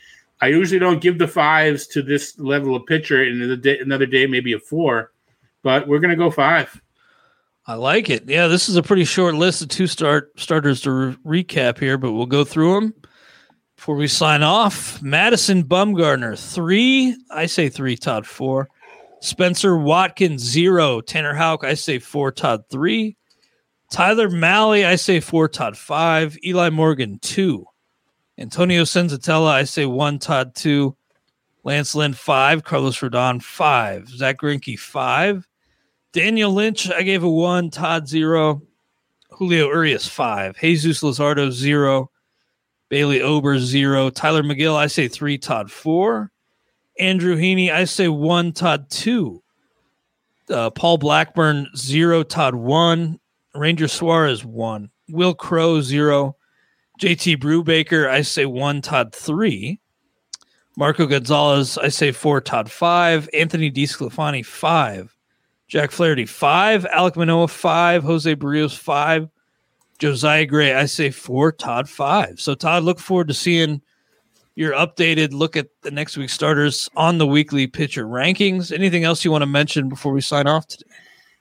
I 0.41 0.47
usually 0.47 0.79
don't 0.79 1.01
give 1.01 1.17
the 1.19 1.27
fives 1.27 1.85
to 1.87 2.01
this 2.01 2.37
level 2.39 2.75
of 2.75 2.85
pitcher, 2.85 3.21
and 3.23 3.41
the 3.49 3.57
day, 3.57 3.79
another 3.79 4.05
day 4.05 4.25
maybe 4.25 4.53
a 4.53 4.59
four, 4.59 5.11
but 5.67 5.85
we're 5.85 5.99
gonna 5.99 6.15
go 6.15 6.31
five. 6.31 6.81
I 7.65 7.73
like 7.73 8.09
it. 8.09 8.23
Yeah, 8.29 8.47
this 8.47 8.69
is 8.69 8.77
a 8.77 8.81
pretty 8.81 9.03
short 9.03 9.35
list 9.35 9.61
of 9.61 9.67
two 9.67 9.85
start 9.85 10.31
starters 10.39 10.79
to 10.83 10.91
re- 11.25 11.43
recap 11.43 11.77
here, 11.77 11.97
but 11.97 12.13
we'll 12.13 12.25
go 12.25 12.45
through 12.45 12.75
them 12.75 12.93
before 13.75 13.97
we 13.97 14.07
sign 14.07 14.43
off. 14.43 15.01
Madison 15.01 15.65
Bumgarner 15.65 16.39
three. 16.39 17.17
I 17.31 17.47
say 17.47 17.67
three. 17.67 17.97
Todd 17.97 18.25
four. 18.25 18.69
Spencer 19.19 19.77
Watkins 19.77 20.41
zero. 20.41 21.01
Tanner 21.01 21.33
Houck. 21.33 21.65
I 21.65 21.73
say 21.73 21.99
four. 21.99 22.31
Todd 22.31 22.61
three. 22.71 23.17
Tyler 23.91 24.29
Mahle. 24.29 24.85
I 24.85 24.95
say 24.95 25.19
four. 25.19 25.49
Todd 25.49 25.77
five. 25.77 26.37
Eli 26.45 26.69
Morgan 26.69 27.19
two. 27.19 27.65
Antonio 28.37 28.83
Senzatela. 28.83 29.49
I 29.49 29.65
say 29.65 29.85
one. 29.85 30.19
Todd 30.19 30.55
two. 30.55 30.95
Lance 31.65 31.93
Lynn 31.93 32.13
five. 32.13 32.63
Carlos 32.63 32.97
Rodon 32.99 33.41
five. 33.41 34.07
Zack 34.07 34.37
Greinke 34.37 34.79
five. 34.79 35.45
Daniel 36.17 36.51
Lynch, 36.51 36.89
I 36.89 37.03
gave 37.03 37.21
a 37.21 37.29
one. 37.29 37.69
Todd 37.69 38.07
zero. 38.07 38.63
Julio 39.29 39.67
Urias 39.67 40.07
five. 40.07 40.57
Jesus 40.57 41.03
Luzardo 41.03 41.51
zero. 41.51 42.09
Bailey 42.89 43.21
Ober 43.21 43.59
zero. 43.59 44.09
Tylor 44.09 44.41
Megill, 44.41 44.75
I 44.75 44.87
say 44.87 45.07
three. 45.07 45.37
Todd 45.37 45.69
four. 45.69 46.31
Andrew 46.99 47.37
Heaney, 47.37 47.71
I 47.71 47.83
say 47.83 48.07
one. 48.07 48.51
Todd 48.51 48.89
two. 48.89 49.43
Uh, 50.49 50.71
Paul 50.71 50.97
Blackburn 50.97 51.67
zero. 51.77 52.23
Todd 52.23 52.55
one. 52.55 53.19
Ranger 53.53 53.87
Suarez 53.87 54.43
one. 54.43 54.89
Wil 55.09 55.35
Crowe 55.35 55.81
zero. 55.81 56.35
JT 56.99 57.37
Brubaker, 57.37 58.09
I 58.09 58.23
say 58.23 58.47
one. 58.47 58.81
Todd 58.81 59.13
three. 59.13 59.79
Marco 60.75 61.05
Gonzales, 61.05 61.77
I 61.77 61.89
say 61.89 62.11
four. 62.11 62.41
Todd 62.41 62.71
five. 62.71 63.29
Anthony 63.35 63.71
DeSclafani 63.71 64.43
five. 64.43 65.15
Jack 65.67 65.91
Flaherty 65.91 66.25
five, 66.25 66.85
Alek 66.85 67.17
Manoah 67.17 67.47
five, 67.47 68.03
Jose 68.03 68.35
Berrios 68.35 68.77
five, 68.77 69.27
Josiah 69.99 70.45
Gray. 70.45 70.73
I 70.73 70.85
say 70.85 71.11
four, 71.11 71.51
Todd 71.51 71.89
five. 71.89 72.39
So 72.39 72.55
Todd, 72.55 72.83
look 72.83 72.99
forward 72.99 73.27
to 73.27 73.33
seeing 73.33 73.81
your 74.55 74.73
updated 74.73 75.33
look 75.33 75.55
at 75.55 75.67
the 75.83 75.91
next 75.91 76.17
week's 76.17 76.33
starters 76.33 76.89
on 76.95 77.17
the 77.17 77.27
weekly 77.27 77.67
pitcher 77.67 78.05
rankings. 78.05 78.71
Anything 78.71 79.03
else 79.03 79.23
you 79.23 79.31
want 79.31 79.43
to 79.43 79.47
mention 79.47 79.89
before 79.89 80.13
we 80.13 80.21
sign 80.21 80.47
off 80.47 80.67
today? 80.67 80.89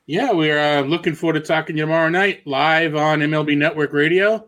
Yeah, 0.06 0.32
we're 0.32 0.58
uh, 0.58 0.82
looking 0.82 1.14
forward 1.14 1.40
to 1.40 1.40
talking 1.40 1.76
to 1.76 1.82
tomorrow 1.82 2.08
night 2.08 2.46
live 2.46 2.94
on 2.94 3.20
MLB 3.20 3.56
Network 3.56 3.92
Radio, 3.92 4.46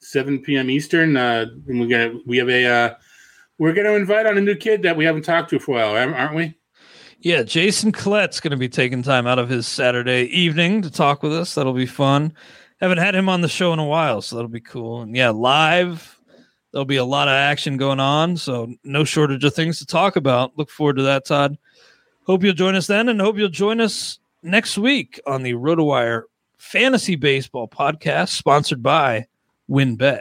7 0.00 0.40
p.m. 0.40 0.70
Eastern. 0.70 1.16
Uh, 1.16 1.46
and 1.66 1.80
we're 1.80 1.88
gonna 1.88 2.20
we 2.26 2.36
have 2.36 2.48
a 2.48 2.64
uh, 2.64 2.94
we're 3.58 3.74
gonna 3.74 3.92
invite 3.92 4.26
on 4.26 4.38
a 4.38 4.40
new 4.40 4.54
kid 4.54 4.82
that 4.82 4.96
we 4.96 5.04
haven't 5.04 5.22
talked 5.22 5.50
to 5.50 5.58
for 5.58 5.72
a 5.80 5.92
while, 5.92 6.14
aren't 6.14 6.34
we? 6.34 6.55
Yeah, 7.26 7.42
Jason 7.42 7.90
Collette's 7.90 8.38
going 8.38 8.52
to 8.52 8.56
be 8.56 8.68
taking 8.68 9.02
time 9.02 9.26
out 9.26 9.40
of 9.40 9.48
his 9.48 9.66
Saturday 9.66 10.26
evening 10.26 10.82
to 10.82 10.92
talk 10.92 11.24
with 11.24 11.32
us. 11.32 11.56
That'll 11.56 11.72
be 11.72 11.84
fun. 11.84 12.32
Haven't 12.80 12.98
had 12.98 13.16
him 13.16 13.28
on 13.28 13.40
the 13.40 13.48
show 13.48 13.72
in 13.72 13.80
a 13.80 13.84
while, 13.84 14.22
so 14.22 14.36
that'll 14.36 14.48
be 14.48 14.60
cool. 14.60 15.02
And 15.02 15.16
yeah, 15.16 15.30
live, 15.30 16.20
there'll 16.70 16.84
be 16.84 16.98
a 16.98 17.04
lot 17.04 17.26
of 17.26 17.32
action 17.32 17.78
going 17.78 17.98
on, 17.98 18.36
so 18.36 18.72
no 18.84 19.02
shortage 19.02 19.42
of 19.42 19.52
things 19.52 19.80
to 19.80 19.86
talk 19.86 20.14
about. 20.14 20.56
Look 20.56 20.70
forward 20.70 20.98
to 20.98 21.02
that, 21.02 21.24
Todd. 21.24 21.58
Hope 22.28 22.44
you'll 22.44 22.54
join 22.54 22.76
us 22.76 22.86
then, 22.86 23.08
and 23.08 23.20
hope 23.20 23.38
you'll 23.38 23.48
join 23.48 23.80
us 23.80 24.20
next 24.44 24.78
week 24.78 25.20
on 25.26 25.42
the 25.42 25.54
RotoWire 25.54 26.22
Fantasy 26.58 27.16
Baseball 27.16 27.66
Podcast, 27.66 28.28
sponsored 28.28 28.84
by 28.84 29.26
WynnBET. 29.68 30.20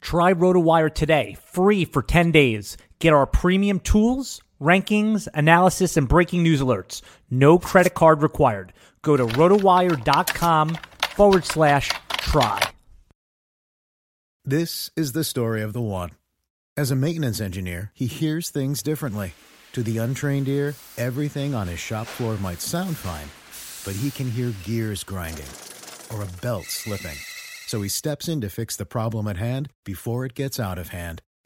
Try 0.00 0.32
RotoWire 0.32 0.92
today, 0.92 1.36
free 1.40 1.84
for 1.84 2.02
10 2.02 2.32
days. 2.32 2.76
Get 2.98 3.12
our 3.12 3.26
premium 3.26 3.78
tools, 3.78 4.42
rankings, 4.60 5.28
analysis, 5.34 5.96
and 5.96 6.08
breaking 6.08 6.42
news 6.42 6.60
alerts. 6.60 7.02
No 7.30 7.58
credit 7.58 7.94
card 7.94 8.22
required. 8.22 8.72
Go 9.02 9.16
to 9.16 9.26
rotowire.com 9.26 10.78
forward 11.00 11.44
slash 11.44 11.90
try. 12.08 12.60
This 14.44 14.90
is 14.96 15.12
the 15.12 15.24
story 15.24 15.62
of 15.62 15.72
the 15.72 15.82
one. 15.82 16.12
As 16.76 16.90
a 16.90 16.96
maintenance 16.96 17.40
engineer, 17.40 17.90
he 17.92 18.06
hears 18.06 18.50
things 18.50 18.82
differently. 18.82 19.32
To 19.72 19.82
the 19.82 19.98
untrained 19.98 20.48
ear, 20.48 20.74
everything 20.96 21.54
on 21.54 21.68
his 21.68 21.78
shop 21.78 22.06
floor 22.06 22.36
might 22.38 22.60
sound 22.60 22.96
fine, 22.96 23.28
but 23.84 24.00
he 24.00 24.10
can 24.10 24.30
hear 24.30 24.54
gears 24.64 25.04
grinding 25.04 25.46
or 26.10 26.22
a 26.22 26.40
belt 26.40 26.64
slipping. 26.64 27.16
So 27.66 27.82
he 27.82 27.88
steps 27.88 28.28
in 28.28 28.40
to 28.40 28.48
fix 28.48 28.76
the 28.76 28.86
problem 28.86 29.28
at 29.28 29.36
hand 29.36 29.68
before 29.84 30.24
it 30.24 30.34
gets 30.34 30.58
out 30.58 30.78
of 30.78 30.88
hand. 30.88 31.20